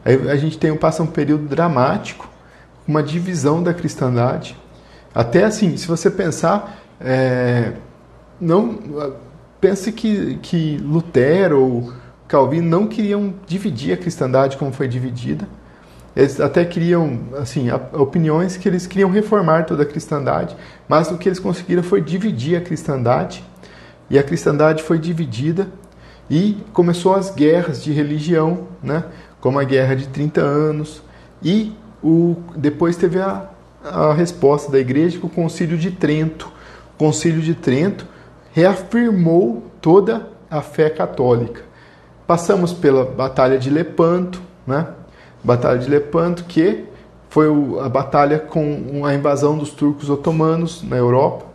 Aí 0.06 0.30
a 0.30 0.36
gente 0.36 0.58
tem 0.58 0.76
passa 0.76 1.02
um 1.02 1.08
período 1.08 1.48
dramático, 1.48 2.30
uma 2.88 3.02
divisão 3.02 3.64
da 3.64 3.74
cristandade. 3.74 4.58
Até 5.16 5.46
assim, 5.46 5.78
se 5.78 5.88
você 5.88 6.12
pensar, 6.12 6.80
é, 7.00 7.74
não 8.40 8.78
pense 9.62 9.92
que, 9.92 10.38
que 10.42 10.78
Lutero 10.78 11.62
ou 11.62 11.94
Calvino 12.28 12.68
não 12.68 12.88
queriam 12.88 13.34
dividir 13.48 13.94
a 13.94 13.98
cristandade 13.98 14.58
como 14.58 14.74
foi 14.74 14.88
dividida. 14.88 15.48
Eles 16.16 16.40
até 16.40 16.64
queriam, 16.64 17.20
assim, 17.38 17.70
opiniões 17.94 18.56
que 18.56 18.70
eles 18.70 18.86
queriam 18.86 19.10
reformar 19.10 19.66
toda 19.66 19.84
a 19.84 19.86
cristandade, 19.86 20.56
mas 20.88 21.10
o 21.10 21.18
que 21.18 21.28
eles 21.28 21.40
conseguiram 21.40 21.82
foi 21.82 22.02
dividir 22.02 22.56
a 22.56 22.62
cristandade. 22.62 23.44
E 24.10 24.20
a 24.20 24.24
cristandade 24.24 24.84
foi 24.84 25.00
dividida 25.00 25.68
e 26.30 26.58
começou 26.72 27.16
as 27.16 27.34
guerras 27.34 27.84
de 27.84 27.92
religião, 27.92 28.68
né? 28.82 29.04
como 29.42 29.60
a 29.60 29.64
Guerra 29.64 29.96
de 29.96 30.08
30 30.08 30.40
anos. 30.40 31.02
E 31.44 31.74
o, 32.02 32.38
depois 32.56 32.96
teve 32.96 33.20
a, 33.20 33.50
a 33.84 34.14
resposta 34.14 34.72
da 34.72 34.80
igreja 34.80 35.20
com 35.20 35.28
o 35.28 35.30
Concílio 35.30 35.78
de 35.78 35.92
Trento. 35.92 36.50
O 36.96 36.98
Concílio 36.98 37.42
de 37.42 37.54
Trento 37.54 38.08
reafirmou 38.54 39.64
toda 39.82 40.30
a 40.50 40.62
fé 40.62 40.90
católica. 40.90 41.62
Passamos 42.26 42.72
pela 42.72 43.04
Batalha 43.04 43.58
de 43.58 43.70
Lepanto, 43.70 44.42
né? 44.66 44.88
Batalha 45.44 45.80
de 45.80 45.90
Lepanto, 45.90 46.46
que 46.46 46.86
foi 47.30 47.48
a 47.84 47.90
batalha 47.90 48.40
com 48.40 49.06
a 49.06 49.14
invasão 49.14 49.58
dos 49.58 49.72
turcos 49.72 50.10
otomanos 50.10 50.84
na 50.84 50.98
Europa. 50.98 51.46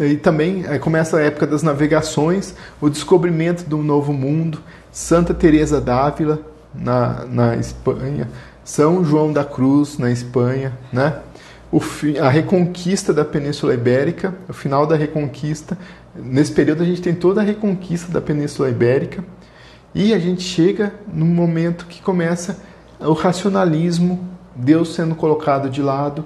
E 0.00 0.16
também 0.16 0.62
começa 0.78 1.16
a 1.16 1.20
época 1.20 1.44
das 1.48 1.64
navegações, 1.64 2.54
o 2.80 2.88
descobrimento 2.88 3.64
do 3.64 3.78
novo 3.78 4.12
mundo, 4.12 4.60
Santa 4.92 5.34
Teresa 5.34 5.80
d'Ávila 5.80 6.38
na, 6.72 7.24
na 7.24 7.56
Espanha, 7.56 8.28
São 8.64 9.04
João 9.04 9.32
da 9.32 9.44
Cruz 9.44 9.98
na 9.98 10.12
Espanha, 10.12 10.72
né? 10.92 11.18
O, 11.72 11.80
a 12.22 12.28
reconquista 12.28 13.12
da 13.12 13.24
Península 13.24 13.74
Ibérica, 13.74 14.32
o 14.48 14.52
final 14.52 14.86
da 14.86 14.94
reconquista. 14.94 15.76
Nesse 16.14 16.52
período 16.52 16.84
a 16.84 16.86
gente 16.86 17.02
tem 17.02 17.14
toda 17.14 17.40
a 17.40 17.44
reconquista 17.44 18.12
da 18.12 18.20
Península 18.20 18.70
Ibérica 18.70 19.24
e 19.94 20.12
a 20.12 20.18
gente 20.18 20.42
chega 20.42 20.92
num 21.12 21.26
momento 21.26 21.86
que 21.86 22.02
começa 22.02 22.58
o 23.00 23.12
racionalismo, 23.12 24.28
Deus 24.54 24.94
sendo 24.94 25.14
colocado 25.14 25.70
de 25.70 25.82
lado, 25.82 26.24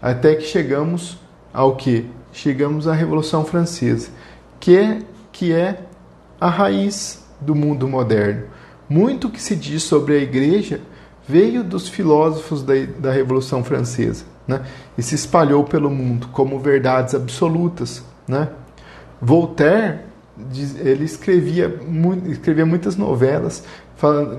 até 0.00 0.34
que 0.34 0.44
chegamos 0.44 1.18
ao 1.52 1.76
que? 1.76 2.10
Chegamos 2.32 2.88
à 2.88 2.92
Revolução 2.92 3.44
Francesa, 3.44 4.10
que 4.58 4.76
é, 4.76 4.98
que 5.30 5.52
é 5.52 5.80
a 6.40 6.48
raiz 6.48 7.24
do 7.40 7.54
mundo 7.54 7.86
moderno. 7.86 8.44
Muito 8.88 9.30
que 9.30 9.40
se 9.40 9.54
diz 9.54 9.82
sobre 9.82 10.14
a 10.14 10.18
igreja 10.18 10.80
veio 11.26 11.64
dos 11.64 11.88
filósofos 11.88 12.62
da, 12.62 12.74
da 12.98 13.10
Revolução 13.10 13.64
Francesa 13.64 14.24
né? 14.46 14.62
e 14.96 15.02
se 15.02 15.14
espalhou 15.14 15.64
pelo 15.64 15.90
mundo 15.90 16.28
como 16.32 16.58
verdades 16.58 17.14
absolutas. 17.14 18.04
Né? 18.28 18.48
Voltaire 19.20 20.00
ele 20.80 21.04
escrevia, 21.04 21.72
escrevia 22.28 22.66
muitas 22.66 22.96
novelas 22.96 23.64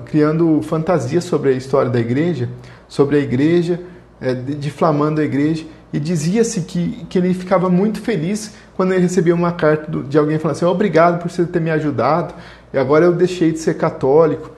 criando 0.04 0.60
fantasias 0.62 1.24
sobre 1.24 1.50
a 1.50 1.52
história 1.52 1.90
da 1.90 1.98
igreja, 1.98 2.48
sobre 2.88 3.16
a 3.16 3.18
igreja, 3.18 3.80
é, 4.20 4.34
difamando 4.34 5.20
a 5.20 5.24
igreja, 5.24 5.64
e 5.92 5.98
dizia-se 5.98 6.62
que, 6.62 7.06
que 7.08 7.18
ele 7.18 7.32
ficava 7.32 7.68
muito 7.68 8.00
feliz 8.00 8.54
quando 8.76 8.92
ele 8.92 9.02
recebia 9.02 9.34
uma 9.34 9.52
carta 9.52 9.90
de 10.02 10.18
alguém 10.18 10.38
falando 10.38 10.56
assim: 10.56 10.64
obrigado 10.66 11.20
por 11.20 11.30
você 11.30 11.44
ter 11.44 11.60
me 11.60 11.70
ajudado, 11.70 12.34
e 12.72 12.78
agora 12.78 13.06
eu 13.06 13.12
deixei 13.12 13.52
de 13.52 13.58
ser 13.58 13.74
católico. 13.74 14.50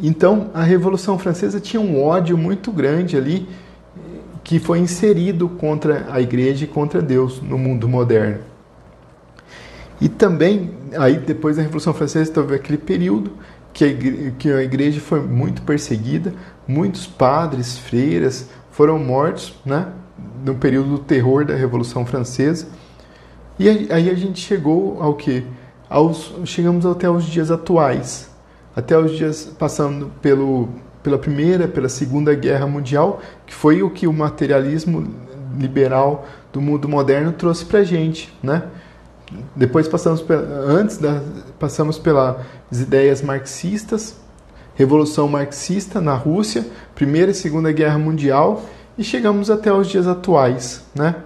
Então 0.00 0.50
a 0.52 0.62
Revolução 0.62 1.18
Francesa 1.18 1.60
tinha 1.60 1.80
um 1.80 2.02
ódio 2.02 2.36
muito 2.36 2.70
grande 2.70 3.16
ali 3.16 3.48
que 4.42 4.58
foi 4.58 4.78
inserido 4.78 5.48
contra 5.48 6.06
a 6.10 6.20
igreja 6.20 6.64
e 6.64 6.68
contra 6.68 7.00
Deus 7.00 7.40
no 7.40 7.56
mundo 7.56 7.88
moderno. 7.88 8.55
E 10.00 10.08
também, 10.08 10.70
aí 10.98 11.16
depois 11.16 11.56
da 11.56 11.62
Revolução 11.62 11.94
Francesa, 11.94 12.32
teve 12.32 12.54
aquele 12.54 12.78
período 12.78 13.32
que 13.72 13.84
a, 13.84 13.88
igreja, 13.88 14.32
que 14.38 14.50
a 14.50 14.62
igreja 14.62 15.00
foi 15.00 15.20
muito 15.20 15.62
perseguida, 15.62 16.32
muitos 16.66 17.06
padres, 17.06 17.78
freiras 17.78 18.48
foram 18.70 18.98
mortos, 18.98 19.54
né? 19.64 19.88
No 20.44 20.54
período 20.54 20.90
do 20.90 20.98
terror 20.98 21.44
da 21.44 21.54
Revolução 21.54 22.04
Francesa. 22.04 22.68
E 23.58 23.68
aí 23.68 24.10
a 24.10 24.14
gente 24.14 24.40
chegou 24.40 25.02
ao 25.02 25.14
que? 25.14 25.44
Aos, 25.88 26.34
chegamos 26.44 26.84
até 26.84 27.08
os 27.08 27.24
dias 27.24 27.50
atuais, 27.50 28.30
até 28.74 28.98
os 28.98 29.12
dias 29.12 29.44
passando 29.58 30.10
pelo, 30.20 30.68
pela 31.02 31.18
primeira, 31.18 31.66
pela 31.66 31.88
segunda 31.88 32.34
guerra 32.34 32.66
mundial, 32.66 33.20
que 33.46 33.54
foi 33.54 33.82
o 33.82 33.88
que 33.88 34.06
o 34.06 34.12
materialismo 34.12 35.06
liberal 35.58 36.26
do 36.52 36.60
mundo 36.60 36.88
moderno 36.88 37.32
trouxe 37.32 37.64
para 37.64 37.82
gente, 37.82 38.34
né? 38.42 38.64
Depois 39.54 39.88
passamos 39.88 40.24
antes 40.68 40.98
da, 40.98 41.20
passamos 41.58 41.98
pelas 41.98 42.36
ideias 42.70 43.22
marxistas, 43.22 44.16
revolução 44.74 45.26
marxista 45.26 46.00
na 46.00 46.14
Rússia, 46.14 46.64
primeira 46.94 47.32
e 47.32 47.34
segunda 47.34 47.72
guerra 47.72 47.98
mundial 47.98 48.62
e 48.96 49.02
chegamos 49.02 49.50
até 49.50 49.72
os 49.72 49.88
dias 49.88 50.06
atuais, 50.06 50.84
né? 50.94 51.16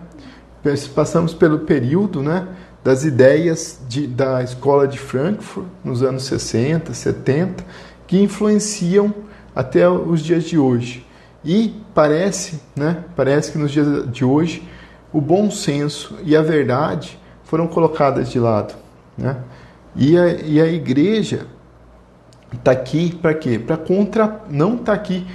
Passamos 0.95 1.33
pelo 1.33 1.61
período, 1.61 2.23
né, 2.23 2.47
das 2.85 3.05
ideias 3.05 3.81
de, 3.89 4.07
da 4.07 4.43
escola 4.43 4.87
de 4.87 4.99
Frankfurt 4.99 5.67
nos 5.83 6.03
anos 6.03 6.25
60, 6.25 6.93
70, 6.93 7.65
que 8.07 8.21
influenciam 8.21 9.15
até 9.55 9.89
os 9.89 10.21
dias 10.21 10.45
de 10.45 10.59
hoje. 10.59 11.07
E 11.43 11.75
parece, 11.95 12.61
né, 12.77 13.05
parece 13.17 13.53
que 13.53 13.59
nos 13.59 13.71
dias 13.71 14.11
de 14.11 14.25
hoje 14.25 14.69
o 15.13 15.21
bom 15.21 15.51
senso 15.51 16.19
e 16.23 16.37
a 16.37 16.43
verdade 16.43 17.20
foram 17.51 17.67
colocadas 17.67 18.31
de 18.31 18.39
lado. 18.39 18.75
Né? 19.19 19.37
E, 19.97 20.17
a, 20.17 20.29
e 20.29 20.61
a 20.61 20.67
igreja 20.69 21.49
está 22.55 22.71
aqui 22.71 23.13
para 23.13 23.35
quê? 23.35 23.59
Para 23.59 23.77
contra, 23.77 24.41
não 24.49 24.77
está 24.77 24.93
aqui 24.93 25.27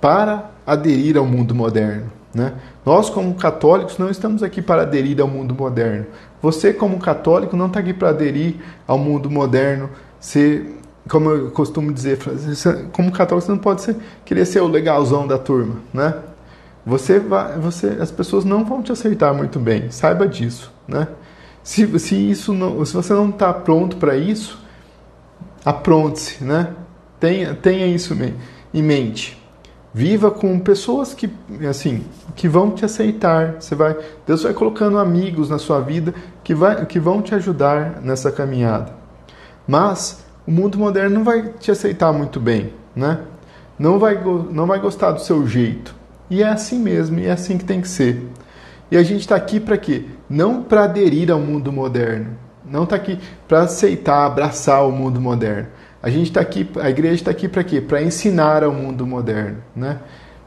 para 0.00 0.52
aderir 0.64 1.16
ao 1.16 1.26
mundo 1.26 1.52
moderno. 1.52 2.12
Né? 2.32 2.54
Nós, 2.86 3.10
como 3.10 3.34
católicos, 3.34 3.98
não 3.98 4.08
estamos 4.08 4.44
aqui 4.44 4.62
para 4.62 4.82
aderir 4.82 5.20
ao 5.20 5.26
mundo 5.26 5.52
moderno. 5.52 6.06
Você, 6.40 6.72
como 6.72 6.96
católico, 7.00 7.56
não 7.56 7.66
está 7.66 7.80
aqui 7.80 7.92
para 7.92 8.10
aderir 8.10 8.54
ao 8.86 8.96
mundo 8.96 9.28
moderno, 9.28 9.90
ser, 10.20 10.78
como 11.10 11.30
eu 11.30 11.50
costumo 11.50 11.92
dizer, 11.92 12.18
como 12.92 13.10
católico, 13.10 13.46
você 13.46 13.50
não 13.50 13.58
pode 13.58 13.82
ser, 13.82 13.96
querer 14.24 14.44
ser 14.46 14.60
o 14.60 14.68
legalzão 14.68 15.26
da 15.26 15.38
turma. 15.38 15.76
Né? 15.92 16.14
Você 16.86 17.18
vai, 17.18 17.58
você, 17.58 17.96
as 18.00 18.12
pessoas 18.12 18.44
não 18.44 18.64
vão 18.64 18.80
te 18.80 18.92
aceitar 18.92 19.34
muito 19.34 19.58
bem, 19.58 19.90
saiba 19.90 20.28
disso. 20.28 20.72
Né? 20.86 21.08
Se, 21.64 21.98
se, 21.98 22.30
isso 22.30 22.52
não, 22.52 22.84
se 22.84 22.92
você 22.92 23.14
não 23.14 23.30
está 23.30 23.52
pronto 23.52 23.96
para 23.96 24.14
isso, 24.16 24.62
apronte-se, 25.64 26.44
né? 26.44 26.74
Tenha, 27.18 27.54
tenha 27.54 27.86
isso 27.86 28.14
em 28.72 28.82
mente. 28.82 29.42
Viva 29.92 30.30
com 30.30 30.58
pessoas 30.58 31.14
que, 31.14 31.30
assim, 31.68 32.04
que 32.36 32.48
vão 32.48 32.70
te 32.72 32.84
aceitar. 32.84 33.56
Você 33.60 33.74
vai, 33.74 33.96
Deus 34.26 34.42
vai 34.42 34.52
colocando 34.52 34.98
amigos 34.98 35.48
na 35.48 35.58
sua 35.58 35.80
vida 35.80 36.12
que, 36.42 36.54
vai, 36.54 36.84
que 36.84 37.00
vão 37.00 37.22
te 37.22 37.34
ajudar 37.34 38.02
nessa 38.02 38.30
caminhada. 38.30 38.92
Mas 39.66 40.22
o 40.46 40.50
mundo 40.50 40.76
moderno 40.76 41.16
não 41.16 41.24
vai 41.24 41.48
te 41.48 41.70
aceitar 41.70 42.12
muito 42.12 42.38
bem, 42.38 42.74
né? 42.94 43.20
Não 43.78 43.98
vai, 43.98 44.22
não 44.50 44.66
vai 44.66 44.78
gostar 44.80 45.12
do 45.12 45.20
seu 45.20 45.46
jeito. 45.46 45.94
E 46.28 46.42
é 46.42 46.48
assim 46.48 46.78
mesmo, 46.78 47.18
e 47.20 47.26
é 47.26 47.32
assim 47.32 47.56
que 47.56 47.64
tem 47.64 47.80
que 47.80 47.88
ser. 47.88 48.22
E 48.90 48.96
a 48.96 49.02
gente 49.02 49.20
está 49.20 49.36
aqui 49.36 49.58
para 49.58 49.76
quê? 49.76 50.04
Não 50.28 50.62
para 50.62 50.84
aderir 50.84 51.30
ao 51.30 51.40
mundo 51.40 51.72
moderno. 51.72 52.36
Não 52.64 52.84
está 52.84 52.96
aqui 52.96 53.18
para 53.46 53.62
aceitar, 53.62 54.26
abraçar 54.26 54.86
o 54.86 54.92
mundo 54.92 55.20
moderno. 55.20 55.68
A 56.02 56.10
gente 56.10 56.26
está 56.26 56.40
aqui, 56.40 56.68
a 56.80 56.90
igreja 56.90 57.14
está 57.14 57.30
aqui 57.30 57.48
para 57.48 57.64
quê? 57.64 57.80
Para 57.80 58.02
ensinar 58.02 58.62
ao 58.62 58.72
mundo 58.72 59.06
moderno, 59.06 59.58
né? 59.74 60.00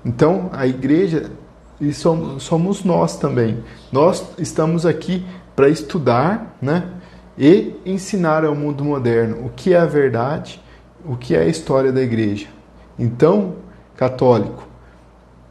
Então 0.05 0.49
a 0.53 0.67
igreja 0.67 1.31
e 1.79 1.93
somos, 1.93 2.43
somos 2.43 2.83
nós 2.83 3.17
também. 3.17 3.63
Nós 3.91 4.25
estamos 4.37 4.85
aqui 4.85 5.25
para 5.55 5.69
estudar, 5.69 6.57
né? 6.61 6.83
E 7.37 7.75
ensinar 7.85 8.43
ao 8.43 8.55
mundo 8.55 8.83
moderno 8.83 9.45
o 9.45 9.49
que 9.49 9.73
é 9.73 9.77
a 9.77 9.85
verdade, 9.85 10.61
o 11.05 11.15
que 11.15 11.35
é 11.35 11.41
a 11.41 11.47
história 11.47 11.91
da 11.91 12.01
igreja. 12.01 12.47
Então, 12.97 13.55
católico, 13.95 14.67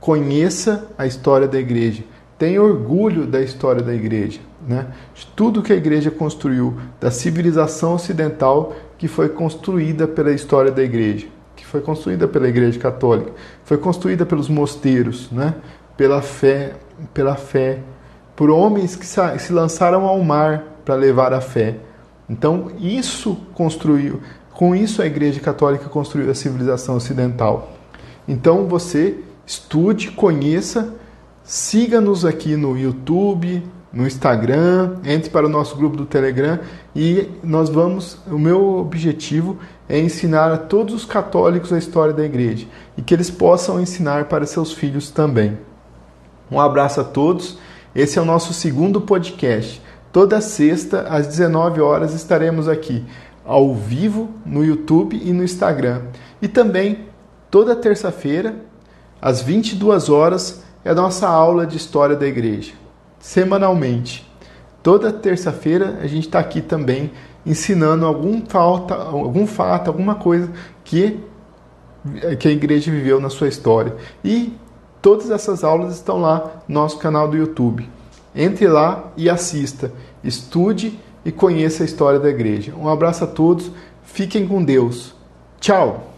conheça 0.01 0.89
a 0.99 1.07
história 1.07 1.47
da 1.47 1.59
igreja. 1.59 2.03
Tenha 2.39 2.63
orgulho 2.63 3.27
da 3.27 3.41
história 3.41 3.83
da 3.83 3.95
igreja, 3.95 4.41
né? 4.67 4.89
De 5.15 5.27
tudo 5.29 5.63
que 5.63 5.73
a 5.73 5.77
igreja 5.77 6.11
construiu, 6.11 6.77
da 7.01 7.11
civilização 7.11 7.95
ocidental 7.95 8.75
que 8.99 9.09
foi 9.09 9.29
construída 9.29 10.07
pela 10.07 10.33
história 10.33 10.71
da 10.71 10.83
igreja, 10.83 11.27
que 11.55 11.65
foi 11.65 11.81
construída 11.81 12.29
pela 12.29 12.49
igreja 12.49 12.79
católica, 12.79 13.33
foi 13.65 13.79
construída 13.79 14.27
pelos 14.27 14.49
mosteiros, 14.49 15.31
né? 15.31 15.55
Pela 15.97 16.21
fé, 16.21 16.75
pela 17.15 17.37
fé, 17.37 17.81
por 18.35 18.51
homens 18.51 18.95
que 18.95 19.07
se 19.07 19.53
lançaram 19.53 20.05
ao 20.05 20.23
mar 20.23 20.63
para 20.85 20.95
levar 20.95 21.33
a 21.33 21.41
fé. 21.41 21.77
Então, 22.29 22.71
isso 22.79 23.37
construiu, 23.55 24.21
com 24.53 24.75
isso 24.75 25.01
a 25.01 25.07
Igreja 25.07 25.41
Católica 25.41 25.89
construiu 25.89 26.31
a 26.31 26.35
civilização 26.35 26.97
ocidental. 26.97 27.73
Então, 28.29 28.67
você 28.67 29.19
estude, 29.47 30.11
conheça, 30.11 30.95
siga-nos 31.47 32.25
aqui 32.25 32.57
no 32.57 32.77
YouTube, 32.77 33.63
no 33.93 34.05
Instagram, 34.05 34.97
entre 35.05 35.31
para 35.31 35.47
o 35.47 35.49
nosso 35.49 35.77
grupo 35.77 35.97
do 35.97 36.05
Telegram 36.05 36.59
e 36.95 37.31
nós 37.43 37.71
vamos, 37.71 38.19
o 38.27 38.37
meu 38.37 38.79
objetivo 38.79 39.57
é 39.89 39.99
ensinar 39.99 40.51
a 40.51 40.59
todos 40.59 40.93
os 40.93 41.05
católicos 41.05 41.73
a 41.73 41.79
história 41.79 42.13
da 42.13 42.25
igreja 42.25 42.67
e 42.99 43.03
que 43.03 43.15
eles 43.15 43.31
possam 43.31 43.81
ensinar 43.81 44.25
para 44.25 44.45
seus 44.45 44.73
filhos 44.73 45.11
também. 45.11 45.57
Um 46.51 46.61
abraço 46.61 47.01
a 47.01 47.05
todos. 47.05 47.59
Esse 47.95 48.19
é 48.19 48.23
o 48.23 48.25
nosso 48.25 48.53
segundo 48.53 49.01
podcast. 49.01 49.81
Toda 50.13 50.41
sexta, 50.41 51.03
às 51.03 51.29
19 51.29 51.81
horas, 51.81 52.13
estaremos 52.13 52.69
aqui 52.69 53.05
ao 53.45 53.73
vivo 53.73 54.31
no 54.45 54.65
YouTube 54.65 55.21
e 55.23 55.33
no 55.33 55.45
Instagram. 55.45 56.03
E 56.43 56.49
também, 56.49 57.07
toda 57.51 57.77
terça-feira, 57.77 58.57
às 59.23 59.41
22 59.41 60.09
horas, 60.09 60.66
é 60.87 60.91
a 60.91 60.95
nossa 60.95 61.27
aula 61.27 61.67
de 61.67 61.77
História 61.77 62.15
da 62.15 62.29
Igreja, 62.29 62.73
semanalmente. 63.19 64.25
Toda 64.85 65.13
terça-feira 65.13 65.99
a 66.01 66.07
gente 66.07 66.29
está 66.29 66.39
aqui 66.39 66.61
também 66.61 67.11
ensinando 67.45 68.07
algum, 68.07 68.47
falta, 68.47 68.95
algum 68.95 69.49
fato, 69.49 69.89
alguma 69.89 70.15
coisa 70.15 70.49
que, 70.85 71.19
que 72.39 72.47
a 72.47 72.53
igreja 72.53 72.93
viveu 72.93 73.21
na 73.21 73.29
sua 73.29 73.49
história. 73.49 73.97
E 74.25 74.57
todas 75.03 75.29
essas 75.33 75.65
aulas 75.65 75.97
estão 75.97 76.21
lá 76.21 76.63
no 76.69 76.75
nosso 76.75 76.99
canal 76.99 77.29
do 77.29 77.37
YouTube. 77.37 77.91
Entre 78.33 78.69
lá 78.69 79.11
e 79.17 79.29
assista, 79.29 79.93
estude 80.23 80.97
e 81.25 81.33
conheça 81.33 81.83
a 81.83 81.87
história 81.87 82.21
da 82.21 82.29
igreja. 82.29 82.73
Um 82.77 82.89
abraço 82.89 83.25
a 83.25 83.27
todos, 83.27 83.73
fiquem 84.05 84.47
com 84.47 84.63
Deus. 84.63 85.17
Tchau! 85.59 86.16